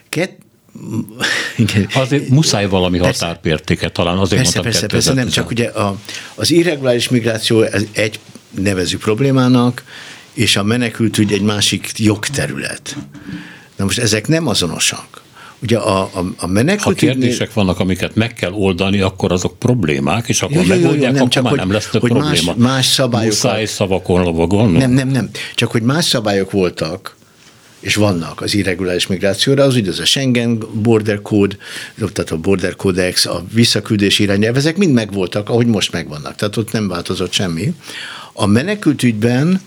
Ket... 0.08 0.41
Igen. 1.56 1.86
Azért 1.94 2.28
muszáj 2.28 2.66
valami 2.68 2.98
Persze. 2.98 3.24
határpértéket, 3.24 3.92
talán 3.92 4.18
azért 4.18 4.42
Persze, 4.42 4.60
mondtam 4.60 4.80
persze, 4.80 4.86
persze, 4.86 5.12
nem, 5.12 5.24
2015. 5.24 5.34
csak 5.34 5.50
ugye 5.50 5.82
a, 5.88 5.96
az 6.34 6.50
irreguláris 6.50 7.08
migráció 7.08 7.62
ez 7.62 7.82
egy 7.92 8.18
nevező 8.50 8.96
problémának, 8.98 9.84
és 10.32 10.56
a 10.56 10.62
menekültügy 10.62 11.32
egy 11.32 11.42
másik 11.42 11.90
jogterület. 11.96 12.96
Na 13.76 13.84
most 13.84 13.98
ezek 13.98 14.28
nem 14.28 14.46
azonosak. 14.46 15.20
Ugye 15.62 15.78
a, 15.78 16.00
a, 16.02 16.08
a 16.18 16.24
Ha 16.36 16.46
menekültügynél... 16.46 17.14
kérdések 17.18 17.52
vannak, 17.52 17.78
amiket 17.80 18.14
meg 18.14 18.32
kell 18.34 18.52
oldani, 18.52 19.00
akkor 19.00 19.32
azok 19.32 19.58
problémák, 19.58 20.28
és 20.28 20.42
akkor 20.42 20.56
Jó, 20.56 20.62
jó, 20.62 20.68
jó, 20.68 20.74
jó, 20.74 20.80
megoldják, 20.80 21.12
nem, 21.12 21.20
akkor 21.20 21.32
csak 21.32 21.42
már 21.42 21.52
hogy- 21.52 21.60
nem 21.60 21.70
lesz 21.72 21.88
több 21.90 22.00
hogy 22.00 22.12
más- 22.12 22.40
probléma. 22.40 22.68
más 22.68 22.86
szabályokat- 22.86 23.42
Muszáj 23.42 23.64
szavakon 23.64 24.22
lovagolni? 24.22 24.78
Nem, 24.78 24.90
nem, 24.90 25.08
nem. 25.08 25.30
Csak 25.54 25.70
hogy 25.70 25.82
más 25.82 26.04
szabályok 26.04 26.50
voltak, 26.50 27.16
és 27.82 27.94
vannak 27.94 28.40
az 28.40 28.54
irreguláris 28.54 29.06
migrációra, 29.06 29.62
az 29.62 29.76
ugye 29.76 29.90
az 29.90 29.98
a 29.98 30.04
Schengen 30.04 30.58
Border 30.72 31.22
Code, 31.22 31.56
tehát 31.96 32.30
a 32.30 32.36
Border 32.36 32.76
Codex, 32.76 33.26
a 33.26 33.44
visszaküldés 33.52 34.18
irányelv, 34.18 34.56
ezek 34.56 34.76
mind 34.76 34.92
megvoltak, 34.92 35.48
ahogy 35.48 35.66
most 35.66 35.92
megvannak. 35.92 36.34
Tehát 36.34 36.56
ott 36.56 36.72
nem 36.72 36.88
változott 36.88 37.32
semmi. 37.32 37.74
A 38.32 38.46
menekültügyben 38.46 39.60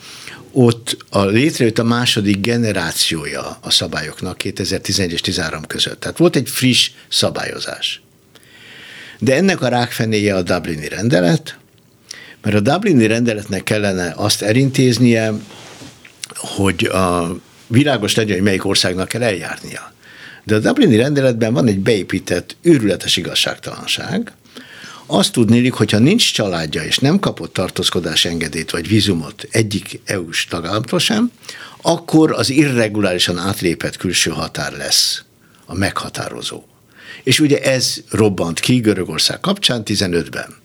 ott 0.51 0.97
a 1.10 1.25
létrejött 1.25 1.80
a 1.80 1.84
második 1.84 2.39
generációja 2.39 3.58
a 3.62 3.69
szabályoknak 3.69 4.38
2011 4.38 5.12
és 5.12 5.21
13 5.21 5.65
között. 5.65 5.99
Tehát 5.99 6.17
volt 6.17 6.36
egy 6.36 6.49
friss 6.49 6.91
szabályozás. 7.08 8.01
De 9.19 9.36
ennek 9.36 9.62
a 9.62 9.67
rákfenéje 9.67 10.36
a 10.36 10.41
Dublini 10.41 10.88
rendelet, 10.88 11.58
mert 12.41 12.56
a 12.56 12.60
Dublini 12.60 13.08
rendeletnek 13.08 13.63
kellene 13.63 14.13
azt 14.15 14.41
elintéznie, 14.41 15.34
hogy 16.36 16.86
a 16.86 17.36
világos 17.67 18.15
legyen, 18.15 18.36
hogy 18.36 18.45
melyik 18.45 18.65
országnak 18.65 19.08
kell 19.08 19.23
eljárnia. 19.23 19.93
De 20.43 20.56
a 20.56 20.60
Dublini 20.60 20.95
rendeletben 20.95 21.54
van 21.54 21.67
egy 21.67 21.80
beépített 21.80 22.56
őrületes 22.62 23.17
igazságtalanság, 23.17 24.32
azt 25.06 25.32
tudnélik, 25.32 25.73
hogyha 25.73 25.97
nincs 25.97 26.34
családja 26.34 26.84
és 26.84 26.97
nem 26.97 27.19
kapott 27.19 27.54
tartózkodás 27.54 28.25
engedélyt 28.25 28.71
vagy 28.71 28.88
vízumot 28.88 29.47
egyik 29.51 29.99
EU-s 30.06 30.45
tagállamtól 30.45 30.99
sem, 30.99 31.32
akkor 31.82 32.32
az 32.32 32.49
irregulárisan 32.49 33.38
átlépett 33.38 33.97
külső 33.97 34.32
határ 34.32 34.78
lesz 34.78 35.23
a 35.65 35.75
meghatározó. 35.75 36.63
És 37.23 37.39
ugye 37.39 37.62
ez 37.62 37.95
robbant 38.10 38.60
ki 38.60 38.75
Görögország 38.75 39.39
kapcsán 39.39 39.82
15-ben. 39.86 40.56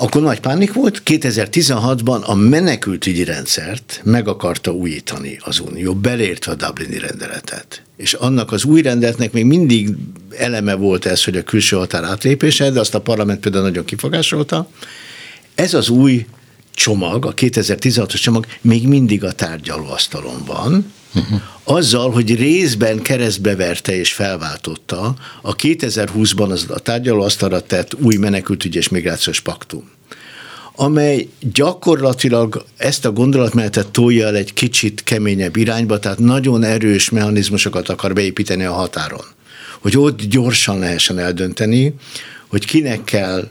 Akkor 0.00 0.22
nagy 0.22 0.40
pánik 0.40 0.72
volt, 0.72 1.02
2016-ban 1.04 2.22
a 2.24 2.34
menekültügyi 2.34 3.24
rendszert 3.24 4.00
meg 4.04 4.28
akarta 4.28 4.70
újítani 4.70 5.38
az 5.40 5.58
Unió, 5.58 5.94
belértve 5.94 6.52
a 6.52 6.54
Dublini 6.54 6.98
rendeletet. 6.98 7.82
És 7.96 8.12
annak 8.12 8.52
az 8.52 8.64
új 8.64 8.82
rendeletnek 8.82 9.32
még 9.32 9.44
mindig 9.44 9.90
eleme 10.36 10.74
volt 10.74 11.06
ez, 11.06 11.24
hogy 11.24 11.36
a 11.36 11.42
külső 11.42 11.76
határ 11.76 12.04
átlépése, 12.04 12.70
de 12.70 12.80
azt 12.80 12.94
a 12.94 13.00
parlament 13.00 13.40
például 13.40 13.64
nagyon 13.64 13.84
kifogásolta. 13.84 14.68
Ez 15.54 15.74
az 15.74 15.88
új 15.88 16.26
csomag, 16.74 17.26
a 17.26 17.34
2016-os 17.34 18.20
csomag 18.20 18.46
még 18.60 18.88
mindig 18.88 19.24
a 19.24 19.32
tárgyalóasztalon 19.32 20.44
van, 20.46 20.92
uh-huh. 21.14 21.40
azzal, 21.64 22.10
hogy 22.10 22.36
részben 22.36 23.02
keresztbe 23.02 23.56
verte 23.56 23.96
és 23.96 24.12
felváltotta 24.12 25.14
a 25.42 25.56
2020-ban 25.56 26.50
az 26.50 26.66
a 26.68 26.78
tárgyalóasztalra 26.78 27.60
tett 27.60 27.94
új 27.94 28.16
menekültügy 28.16 28.74
és 28.74 28.88
migrációs 28.88 29.40
paktum 29.40 29.90
amely 30.80 31.28
gyakorlatilag 31.40 32.64
ezt 32.76 33.04
a 33.04 33.12
gondolatmenetet 33.12 33.88
tolja 33.88 34.26
el 34.26 34.36
egy 34.36 34.54
kicsit 34.54 35.02
keményebb 35.04 35.56
irányba, 35.56 35.98
tehát 35.98 36.18
nagyon 36.18 36.64
erős 36.64 37.10
mechanizmusokat 37.10 37.88
akar 37.88 38.12
beépíteni 38.12 38.64
a 38.64 38.72
határon. 38.72 39.24
Hogy 39.80 39.96
ott 39.96 40.22
gyorsan 40.22 40.78
lehessen 40.78 41.18
eldönteni, 41.18 41.94
hogy 42.46 42.66
kinek 42.66 43.04
kell 43.04 43.48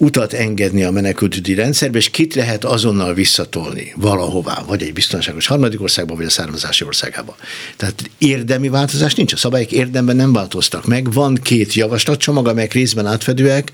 utat 0.00 0.32
engedni 0.32 0.82
a 0.82 0.90
menekültügyi 0.90 1.54
rendszerbe, 1.54 1.98
és 1.98 2.10
kit 2.10 2.34
lehet 2.34 2.64
azonnal 2.64 3.14
visszatolni 3.14 3.92
valahová, 3.96 4.62
vagy 4.66 4.82
egy 4.82 4.92
biztonságos 4.92 5.46
harmadik 5.46 5.80
országba, 5.80 6.14
vagy 6.14 6.24
a 6.24 6.30
származási 6.30 6.84
országába. 6.84 7.36
Tehát 7.76 8.10
érdemi 8.18 8.68
változás 8.68 9.14
nincs, 9.14 9.32
a 9.32 9.36
szabályok 9.36 9.72
érdemben 9.72 10.16
nem 10.16 10.32
változtak 10.32 10.86
meg. 10.86 11.12
Van 11.12 11.34
két 11.34 11.74
javaslatcsomag, 11.74 12.46
amelyek 12.48 12.72
részben 12.72 13.06
átfedőek, 13.06 13.72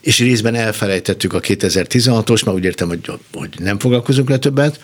és 0.00 0.18
részben 0.18 0.54
elfelejtettük 0.54 1.32
a 1.32 1.40
2016-os, 1.40 2.44
mert 2.44 2.56
úgy 2.56 2.64
értem, 2.64 2.88
hogy, 2.88 3.10
hogy 3.32 3.48
nem 3.58 3.78
foglalkozunk 3.78 4.28
le 4.28 4.38
többet, 4.38 4.80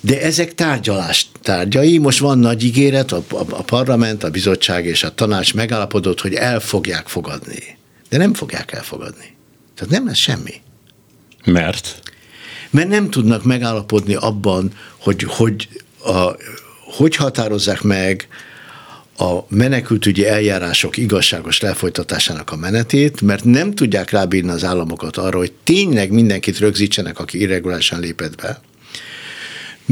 de 0.00 0.22
ezek 0.22 0.54
tárgyalás 0.54 1.26
tárgyai, 1.42 1.98
most 1.98 2.18
van 2.18 2.38
nagy 2.38 2.64
ígéret, 2.64 3.12
a, 3.12 3.24
a, 3.30 3.44
a 3.50 3.62
parlament, 3.62 4.24
a 4.24 4.30
bizottság 4.30 4.86
és 4.86 5.04
a 5.04 5.14
tanács 5.14 5.54
megállapodott, 5.54 6.20
hogy 6.20 6.34
el 6.34 6.60
fogják 6.60 7.06
fogadni. 7.08 7.76
De 8.08 8.16
nem 8.16 8.34
fogják 8.34 8.72
elfogadni. 8.72 9.31
Tehát 9.82 9.96
nem 9.96 10.06
lesz 10.06 10.18
semmi. 10.18 10.54
Mert? 11.44 12.02
Mert 12.70 12.88
nem 12.88 13.10
tudnak 13.10 13.44
megállapodni 13.44 14.14
abban, 14.14 14.72
hogy 14.98 15.22
hogy, 15.22 15.68
a, 16.04 16.36
hogy 16.96 17.16
határozzák 17.16 17.82
meg 17.82 18.28
a 19.18 19.38
menekültügyi 19.48 20.26
eljárások 20.26 20.96
igazságos 20.96 21.60
lefolytatásának 21.60 22.50
a 22.50 22.56
menetét, 22.56 23.20
mert 23.20 23.44
nem 23.44 23.74
tudják 23.74 24.10
rábírni 24.10 24.50
az 24.50 24.64
államokat 24.64 25.16
arra, 25.16 25.38
hogy 25.38 25.52
tényleg 25.64 26.10
mindenkit 26.10 26.58
rögzítsenek, 26.58 27.18
aki 27.18 27.40
irregulárisan 27.40 28.00
lépett 28.00 28.36
be, 28.36 28.60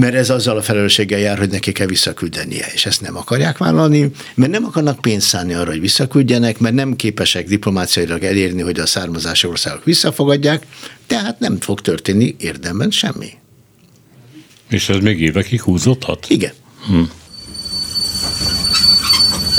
mert 0.01 0.15
ez 0.15 0.31
azzal 0.31 0.57
a 0.57 0.63
felelősséggel 0.63 1.19
jár, 1.19 1.39
hogy 1.39 1.51
neki 1.51 1.73
kell 1.73 1.87
visszaküldenie, 1.87 2.67
és 2.75 2.87
ezt 2.87 3.01
nem 3.01 3.17
akarják 3.17 3.59
vállalni, 3.59 4.11
mert 4.35 4.51
nem 4.51 4.65
akarnak 4.65 5.01
pénzt 5.01 5.27
szállni 5.27 5.55
arra, 5.55 5.71
hogy 5.71 5.81
visszaküldjenek, 5.81 6.59
mert 6.59 6.75
nem 6.75 6.97
képesek 6.97 7.47
diplomáciailag 7.47 8.23
elérni, 8.23 8.63
hogy 8.63 8.81
a 8.81 8.87
származási 8.87 9.47
országok 9.47 9.85
visszafogadják, 9.85 10.67
tehát 11.07 11.39
nem 11.39 11.61
fog 11.61 11.81
történni 11.81 12.35
érdemben 12.39 12.91
semmi. 12.91 13.29
És 14.69 14.89
ez 14.89 14.99
még 14.99 15.21
évekig 15.21 15.61
húzódhat? 15.61 16.27
Igen. 16.29 16.53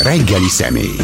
Reggeli 0.04 0.50
személy. 0.50 0.96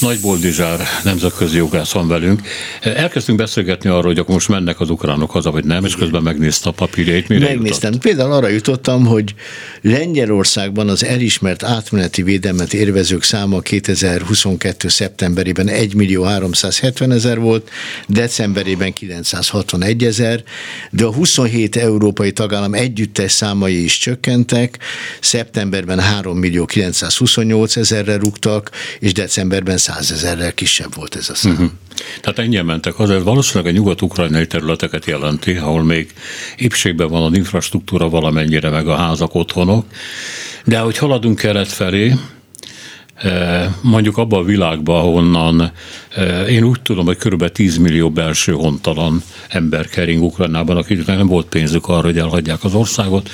Nagy 0.00 0.20
Boldizsár 0.20 0.80
nemzetközi 1.04 1.56
jogász 1.56 1.92
van 1.92 2.08
velünk. 2.08 2.40
Elkezdtünk 2.80 3.38
beszélgetni 3.38 3.90
arról, 3.90 4.02
hogy 4.02 4.18
akkor 4.18 4.34
most 4.34 4.48
mennek 4.48 4.80
az 4.80 4.90
ukránok 4.90 5.30
haza, 5.30 5.50
vagy 5.50 5.64
nem, 5.64 5.84
és 5.84 5.96
közben 5.96 6.22
megnézte 6.22 6.68
a 6.68 6.72
papírjait. 6.72 7.28
Mire 7.28 7.46
Megnéztem. 7.46 7.92
Jutott? 7.92 8.08
Például 8.08 8.32
arra 8.32 8.48
jutottam, 8.48 9.06
hogy 9.06 9.34
Lengyelországban 9.82 10.88
az 10.88 11.04
elismert 11.04 11.62
átmeneti 11.62 12.22
védelmet 12.22 12.74
érvezők 12.74 13.22
száma 13.22 13.60
2022. 13.60 14.88
szeptemberében 14.88 15.68
1 15.68 15.94
millió 15.94 16.22
370 16.22 17.12
ezer 17.12 17.38
volt, 17.38 17.70
decemberében 18.06 18.92
961 18.92 20.04
ezer, 20.04 20.42
de 20.90 21.04
a 21.04 21.12
27 21.12 21.76
európai 21.76 22.32
tagállam 22.32 22.74
együttes 22.74 23.32
számai 23.32 23.84
is 23.84 23.98
csökkentek, 23.98 24.78
szeptemberben 25.20 26.00
3 26.00 26.38
millió 26.38 26.64
928 26.64 27.76
ezerre 27.76 28.16
rúgtak, 28.16 28.70
és 28.98 29.12
decemberben 29.12 29.78
100 29.86 30.12
ezerrel 30.12 30.54
kisebb 30.54 30.94
volt 30.94 31.16
ez 31.16 31.30
a 31.30 31.34
szám. 31.34 31.52
Uh-huh. 31.52 31.70
Tehát 32.20 32.38
ennyien 32.38 32.64
mentek 32.64 32.98
azért 32.98 33.22
valószínűleg 33.22 33.72
a 33.72 33.76
nyugat-ukrajnai 33.76 34.46
területeket 34.46 35.04
jelenti, 35.04 35.56
ahol 35.56 35.82
még 35.82 36.12
épségben 36.56 37.08
van 37.08 37.22
az 37.22 37.36
infrastruktúra 37.36 38.08
valamennyire, 38.08 38.70
meg 38.70 38.88
a 38.88 38.96
házak, 38.96 39.34
otthonok. 39.34 39.86
De 40.64 40.78
hogy 40.78 40.98
haladunk 40.98 41.38
kelet 41.38 41.68
felé, 41.68 42.14
eh, 43.14 43.74
mondjuk 43.82 44.16
abban 44.16 44.40
a 44.40 44.44
világban, 44.44 45.00
ahonnan 45.00 45.72
eh, 46.14 46.50
én 46.52 46.62
úgy 46.62 46.82
tudom, 46.82 47.04
hogy 47.04 47.16
kb. 47.16 47.48
10 47.48 47.76
millió 47.76 48.10
belső 48.10 48.52
hontalan 48.52 49.22
ember 49.48 49.88
kering 49.88 50.22
Ukrajnában, 50.22 50.76
akiknek 50.76 51.16
nem 51.16 51.26
volt 51.26 51.46
pénzük 51.46 51.88
arra, 51.88 52.06
hogy 52.06 52.18
elhagyják 52.18 52.64
az 52.64 52.74
országot, 52.74 53.30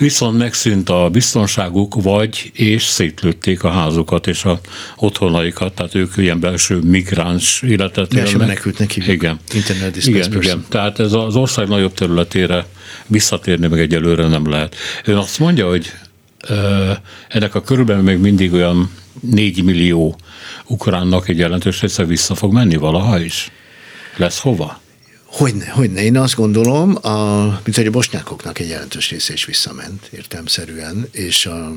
viszont 0.00 0.38
megszűnt 0.38 0.88
a 0.88 1.08
biztonságuk, 1.12 2.02
vagy 2.02 2.50
és 2.54 2.82
szétlőtték 2.82 3.64
a 3.64 3.70
házukat 3.70 4.26
és 4.26 4.44
a 4.44 4.60
otthonaikat, 4.96 5.74
tehát 5.74 5.94
ők 5.94 6.12
ilyen 6.16 6.40
belső 6.40 6.78
migráns 6.78 7.62
életet 7.62 8.14
élnek. 8.14 8.36
menekültnek 8.36 8.90
hívjuk. 8.90 9.14
Igen. 9.14 9.38
Internet 9.54 10.06
igen, 10.06 10.32
igen. 10.32 10.64
Tehát 10.68 10.98
ez 10.98 11.12
az 11.12 11.36
ország 11.36 11.68
nagyobb 11.68 11.94
területére 11.94 12.66
visszatérni 13.06 13.66
meg 13.66 13.80
egyelőre 13.80 14.28
nem 14.28 14.48
lehet. 14.48 14.76
Ön 15.04 15.16
azt 15.16 15.38
mondja, 15.38 15.68
hogy 15.68 15.92
ennek 17.28 17.54
a 17.54 17.62
körülbelül 17.62 18.02
még 18.02 18.18
mindig 18.18 18.52
olyan 18.52 18.90
4 19.20 19.64
millió 19.64 20.18
ukránnak 20.66 21.28
egy 21.28 21.38
jelentős 21.38 21.80
része 21.80 22.04
vissza 22.04 22.34
fog 22.34 22.52
menni 22.52 22.76
valaha 22.76 23.20
is? 23.20 23.50
Lesz 24.16 24.38
hova? 24.38 24.80
Hogyne, 25.30 25.68
hogyne. 25.68 26.02
Én 26.02 26.16
azt 26.16 26.34
gondolom, 26.34 26.96
a, 27.02 27.44
mint 27.64 27.76
hogy 27.76 27.86
a 27.86 27.90
bosnyákoknak 27.90 28.58
egy 28.58 28.68
jelentős 28.68 29.10
része 29.10 29.32
is 29.32 29.44
visszament 29.44 30.08
értelmszerűen, 30.12 31.08
és 31.10 31.46
a, 31.46 31.72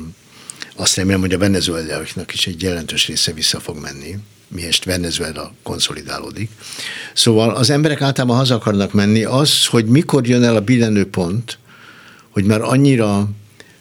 azt 0.76 0.96
remélem, 0.96 1.20
hogy 1.20 1.32
a 1.32 1.38
venezuelaiaknak 1.38 2.34
is 2.34 2.46
egy 2.46 2.62
jelentős 2.62 3.06
része 3.06 3.32
vissza 3.32 3.60
fog 3.60 3.78
menni, 3.80 4.16
miért 4.48 4.84
Venezuela 4.84 5.52
konszolidálódik. 5.62 6.50
Szóval 7.12 7.50
az 7.50 7.70
emberek 7.70 8.00
általában 8.00 8.36
haza 8.36 8.54
akarnak 8.54 8.92
menni. 8.92 9.24
Az, 9.24 9.66
hogy 9.66 9.84
mikor 9.84 10.26
jön 10.26 10.42
el 10.42 10.56
a 10.56 10.60
billenő 10.60 11.06
pont, 11.06 11.58
hogy 12.30 12.44
már 12.44 12.60
annyira 12.60 13.28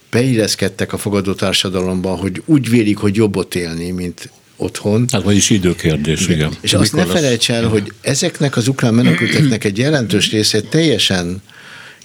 beilleszkedtek 0.09 0.93
a 0.93 0.97
fogadó 0.97 1.33
társadalomba, 1.33 2.15
hogy 2.15 2.41
úgy 2.45 2.69
vélik, 2.69 2.97
hogy 2.97 3.15
jobb 3.15 3.35
ott 3.35 3.55
élni, 3.55 3.91
mint 3.91 4.29
otthon. 4.63 5.05
Hát 5.11 5.23
vagyis 5.23 5.49
időkérdés, 5.49 6.21
igen. 6.21 6.35
igen. 6.35 6.53
És 6.61 6.73
azt 6.73 6.93
ne 6.93 7.05
felejts 7.05 7.51
el, 7.51 7.67
hogy 7.67 7.91
ezeknek 8.01 8.57
az 8.57 8.67
ukrán 8.67 8.93
menekülteknek 8.93 9.63
egy 9.63 9.77
jelentős 9.77 10.31
része 10.31 10.61
teljesen 10.61 11.41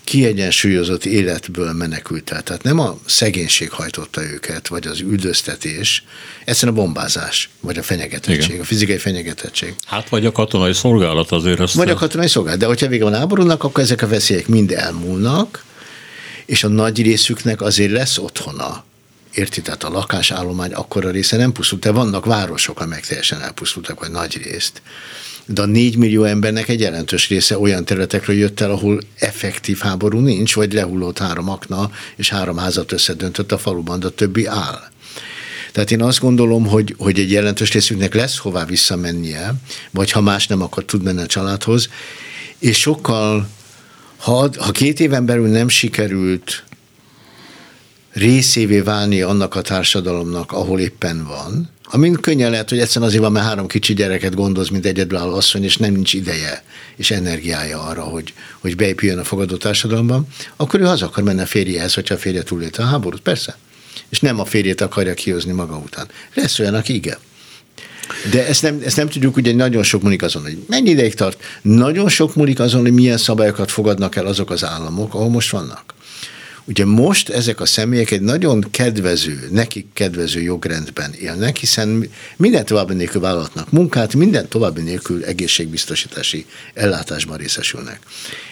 kiegyensúlyozott 0.09 1.05
életből 1.05 1.73
menekült 1.73 2.31
el. 2.31 2.43
Tehát 2.43 2.63
nem 2.63 2.79
a 2.79 2.99
szegénység 3.07 3.71
hajtotta 3.71 4.23
őket, 4.23 4.69
vagy 4.69 4.87
az 4.87 5.01
üldöztetés, 5.01 6.05
egyszerűen 6.45 6.77
a 6.77 6.81
bombázás, 6.81 7.49
vagy 7.61 7.79
a 7.79 7.83
fenyegetettség, 7.83 8.49
Igen. 8.49 8.61
a 8.61 8.65
fizikai 8.65 8.97
fenyegetettség. 8.97 9.75
Hát 9.85 10.09
vagy 10.09 10.27
a 10.27 10.33
katonai 10.33 10.73
szolgálat 10.73 11.33
azért. 11.33 11.61
Azt 11.61 11.75
vagy 11.75 11.91
a 11.91 11.95
katonai 11.95 12.29
szolgálat. 12.29 12.59
De 12.59 12.67
hogyha 12.67 12.87
vége 12.87 13.05
van 13.05 13.15
háborúnak, 13.15 13.65
akkor 13.65 13.83
ezek 13.83 14.03
a 14.03 14.09
veszélyek 14.09 14.47
mind 14.49 14.73
elmúlnak, 14.73 15.65
és 16.47 16.65
a 16.65 16.69
nagy 16.69 17.03
részüknek 17.03 17.61
azért 17.61 17.93
lesz 17.93 18.19
otthona. 18.19 18.85
Érti? 19.35 19.63
Tehát 19.63 19.85
a 19.85 19.91
lakásállomány 19.91 20.73
akkora 20.73 21.11
része 21.11 21.37
nem 21.37 21.53
pusztult, 21.53 21.83
de 21.83 21.91
vannak 21.91 22.25
városok, 22.25 22.81
amelyek 22.81 23.07
teljesen 23.07 23.41
elpusztultak, 23.41 24.01
vagy 24.01 24.11
nagy 24.11 24.41
részt. 24.43 24.83
De 25.47 25.63
a 25.63 25.67
négy 25.67 25.97
millió 25.97 26.25
embernek 26.25 26.69
egy 26.69 26.81
jelentős 26.81 27.29
része 27.29 27.59
olyan 27.59 27.85
területekről 27.85 28.37
jött 28.37 28.61
el, 28.61 28.71
ahol 28.71 29.01
effektív 29.19 29.79
háború 29.79 30.19
nincs, 30.19 30.55
vagy 30.55 30.73
lehullott 30.73 31.19
három 31.19 31.49
akna, 31.49 31.91
és 32.17 32.29
három 32.29 32.57
házat 32.57 32.93
összedöntött 32.93 33.53
a 33.53 33.59
faluban, 33.59 34.01
de 34.01 34.07
a 34.07 34.11
többi 34.11 34.47
áll. 34.47 34.91
Tehát 35.73 35.91
én 35.91 36.03
azt 36.03 36.21
gondolom, 36.21 36.67
hogy, 36.67 36.95
hogy 36.99 37.19
egy 37.19 37.31
jelentős 37.31 37.73
részüknek 37.73 38.15
lesz 38.15 38.39
hová 38.39 38.65
visszamennie, 38.65 39.55
vagy 39.91 40.11
ha 40.11 40.21
más 40.21 40.47
nem, 40.47 40.63
akkor 40.63 40.85
tud 40.85 41.03
menni 41.03 41.21
a 41.21 41.27
családhoz, 41.27 41.89
és 42.59 42.79
sokkal, 42.79 43.49
ha, 44.17 44.51
ha 44.59 44.71
két 44.71 45.01
éven 45.01 45.27
belül 45.27 45.49
nem 45.49 45.69
sikerült 45.69 46.65
részévé 48.19 48.81
válni 48.81 49.23
annak 49.23 49.55
a 49.55 49.61
társadalomnak, 49.61 50.53
ahol 50.53 50.81
éppen 50.81 51.25
van, 51.25 51.71
amin 51.91 52.13
könnyen 52.13 52.51
lehet, 52.51 52.69
hogy 52.69 52.79
egyszerűen 52.79 53.07
azért 53.07 53.23
van, 53.23 53.33
mert 53.33 53.47
három 53.47 53.67
kicsi 53.67 53.95
gyereket 53.95 54.35
gondoz, 54.35 54.69
mint 54.69 54.87
egyedülálló 54.87 55.35
asszony, 55.35 55.65
és 55.65 55.77
nem 55.77 55.93
nincs 55.93 56.13
ideje 56.13 56.63
és 56.97 57.11
energiája 57.11 57.83
arra, 57.83 58.03
hogy, 58.03 58.33
hogy 58.59 58.77
beépüljön 58.77 59.19
a 59.19 59.25
fogadó 59.25 59.57
társadalomban, 59.57 60.27
akkor 60.57 60.81
ő 60.81 60.85
haza 60.85 61.07
akar 61.07 61.25
menni 61.25 61.41
a 61.41 61.47
férjehez, 61.47 61.95
hogyha 61.95 62.15
a 62.15 62.19
férje 62.19 62.43
túlélte 62.43 62.83
a 62.83 62.87
háborút, 62.87 63.21
persze. 63.21 63.57
És 64.09 64.21
nem 64.21 64.41
a 64.41 64.45
férjét 64.45 64.81
akarja 64.81 65.15
kihozni 65.15 65.53
maga 65.53 65.77
után. 65.77 66.09
Lesz 66.35 66.59
olyan, 66.59 66.75
aki 66.75 66.95
igen. 66.95 67.17
De 68.31 68.47
ezt 68.47 68.63
nem, 68.63 68.81
ezt 68.85 68.97
nem 68.97 69.09
tudjuk, 69.09 69.37
ugye 69.37 69.55
nagyon 69.55 69.83
sok 69.83 70.03
múlik 70.03 70.23
azon, 70.23 70.43
hogy 70.43 70.59
mennyi 70.67 70.91
ideig 70.91 71.15
tart. 71.15 71.43
Nagyon 71.63 72.09
sok 72.09 72.35
múlik 72.35 72.61
azon, 72.61 72.81
hogy 72.81 72.93
milyen 72.93 73.19
szabályokat 73.19 73.71
fogadnak 73.71 74.17
el 74.17 74.27
azok 74.27 74.51
az 74.51 74.65
államok, 74.65 75.15
ahol 75.15 75.29
most 75.29 75.51
vannak. 75.51 75.95
Ugye 76.69 76.85
most 76.85 77.29
ezek 77.29 77.61
a 77.61 77.67
személyek 77.67 78.11
egy 78.11 78.21
nagyon 78.21 78.65
kedvező, 78.71 79.49
nekik 79.51 79.87
kedvező 79.93 80.41
jogrendben 80.41 81.13
élnek, 81.13 81.57
hiszen 81.57 82.09
minden 82.37 82.65
további 82.65 82.95
nélkül 82.95 83.21
vállalatnak 83.21 83.71
munkát, 83.71 84.15
minden 84.15 84.49
további 84.49 84.83
nélkül 84.83 85.25
egészségbiztosítási 85.25 86.47
ellátásban 86.75 87.37
részesülnek. 87.37 88.01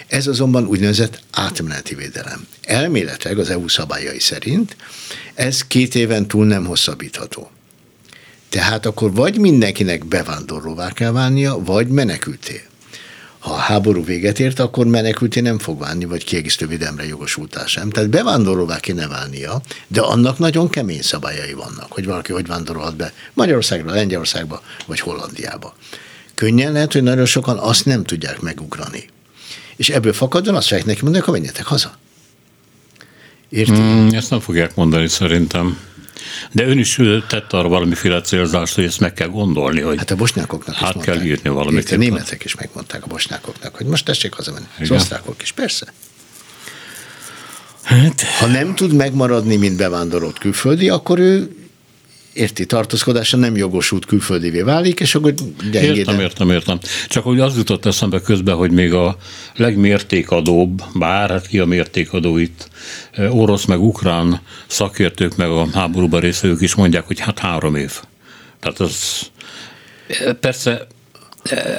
Ez 0.06 0.26
azonban 0.26 0.66
úgynevezett 0.66 1.20
átmeneti 1.30 1.94
védelem. 1.94 2.46
Elméletileg 2.62 3.38
az 3.38 3.50
EU 3.50 3.68
szabályai 3.68 4.20
szerint 4.20 4.76
ez 5.34 5.66
két 5.66 5.94
éven 5.94 6.28
túl 6.28 6.46
nem 6.46 6.64
hosszabbítható. 6.64 7.50
Tehát 8.48 8.86
akkor 8.86 9.12
vagy 9.12 9.38
mindenkinek 9.38 10.04
bevándorlóvá 10.04 10.92
kell 10.92 11.12
válnia, 11.12 11.58
vagy 11.64 11.88
menekülté 11.88 12.62
ha 13.46 13.52
a 13.52 13.56
háború 13.56 14.04
véget 14.04 14.40
ért, 14.40 14.58
akkor 14.58 14.86
menekülté 14.86 15.40
nem 15.40 15.58
fog 15.58 15.78
válni, 15.78 16.04
vagy 16.04 16.24
kiegészítő 16.24 16.66
védelemre 16.66 17.06
jogosultás 17.06 17.70
sem. 17.70 17.90
Tehát 17.90 18.10
bevándorlóvá 18.10 18.80
kéne 18.80 19.06
válnia, 19.06 19.60
de 19.88 20.00
annak 20.00 20.38
nagyon 20.38 20.68
kemény 20.68 21.02
szabályai 21.02 21.52
vannak, 21.52 21.86
hogy 21.92 22.06
valaki 22.06 22.32
hogy 22.32 22.46
vándorolhat 22.46 22.96
be 22.96 23.12
Magyarországra, 23.32 23.94
Lengyelországba, 23.94 24.62
vagy 24.86 25.00
Hollandiába. 25.00 25.74
Könnyen 26.34 26.72
lehet, 26.72 26.92
hogy 26.92 27.02
nagyon 27.02 27.26
sokan 27.26 27.58
azt 27.58 27.84
nem 27.84 28.04
tudják 28.04 28.40
megugrani. 28.40 29.08
És 29.76 29.88
ebből 29.88 30.12
fakadóan 30.12 30.56
azt 30.56 30.68
fogják 30.68 30.86
neki 30.86 31.00
mondani, 31.02 31.22
akkor 31.22 31.34
menjetek 31.34 31.64
haza. 31.64 31.98
Érted? 33.48 33.78
Mm, 33.78 34.08
ezt 34.08 34.30
nem 34.30 34.40
fogják 34.40 34.74
mondani 34.74 35.08
szerintem. 35.08 35.78
De 36.52 36.66
ön 36.66 36.78
is 36.78 37.00
tett 37.28 37.52
arra 37.52 37.68
valamiféle 37.68 38.20
célzást, 38.20 38.74
hogy 38.74 38.84
ezt 38.84 39.00
meg 39.00 39.12
kell 39.12 39.28
gondolni, 39.28 39.80
hogy 39.80 39.98
hát 39.98 40.10
a 40.10 40.16
bosnyákoknak 40.16 40.74
hát 40.74 40.92
kell 40.92 41.14
mondták. 41.14 41.24
írni 41.24 41.48
valamit. 41.48 41.90
A 41.90 41.96
németek 41.96 42.44
is 42.44 42.54
megmondták 42.54 43.04
a 43.04 43.06
bosnyákoknak, 43.06 43.74
hogy 43.74 43.86
most 43.86 44.04
tessék 44.04 44.32
hazamenni. 44.32 44.66
Az 44.80 44.90
osztrákok 44.90 45.42
is, 45.42 45.52
persze. 45.52 45.92
Hát. 47.82 48.22
Ha 48.22 48.46
nem 48.46 48.74
tud 48.74 48.92
megmaradni, 48.92 49.56
mint 49.56 49.76
bevándorolt 49.76 50.38
külföldi, 50.38 50.88
akkor 50.88 51.18
ő 51.18 51.56
érti, 52.36 52.66
tartózkodása 52.66 53.36
nem 53.36 53.56
jogosult 53.56 54.06
külföldivé 54.06 54.60
válik, 54.60 55.00
és 55.00 55.14
akkor 55.14 55.34
gyengéden... 55.70 55.96
Értem, 55.96 56.20
értem, 56.20 56.50
értem. 56.50 56.78
Csak 57.08 57.24
hogy 57.24 57.40
az 57.40 57.56
jutott 57.56 57.86
eszembe 57.86 58.20
közben, 58.20 58.54
hogy 58.54 58.70
még 58.70 58.92
a 58.92 59.16
legmértékadóbb, 59.54 60.82
bár 60.94 61.30
hát 61.30 61.46
ki 61.46 61.58
a 61.58 61.64
mértékadó 61.64 62.36
itt, 62.36 62.68
orosz 63.28 63.64
meg 63.64 63.80
ukrán 63.80 64.40
szakértők 64.66 65.36
meg 65.36 65.48
a 65.48 65.68
háborúban 65.72 66.20
részvevők 66.20 66.60
is 66.60 66.74
mondják, 66.74 67.06
hogy 67.06 67.20
hát 67.20 67.38
három 67.38 67.74
év. 67.74 67.92
Tehát 68.60 68.80
az 68.80 69.20
persze 70.40 70.86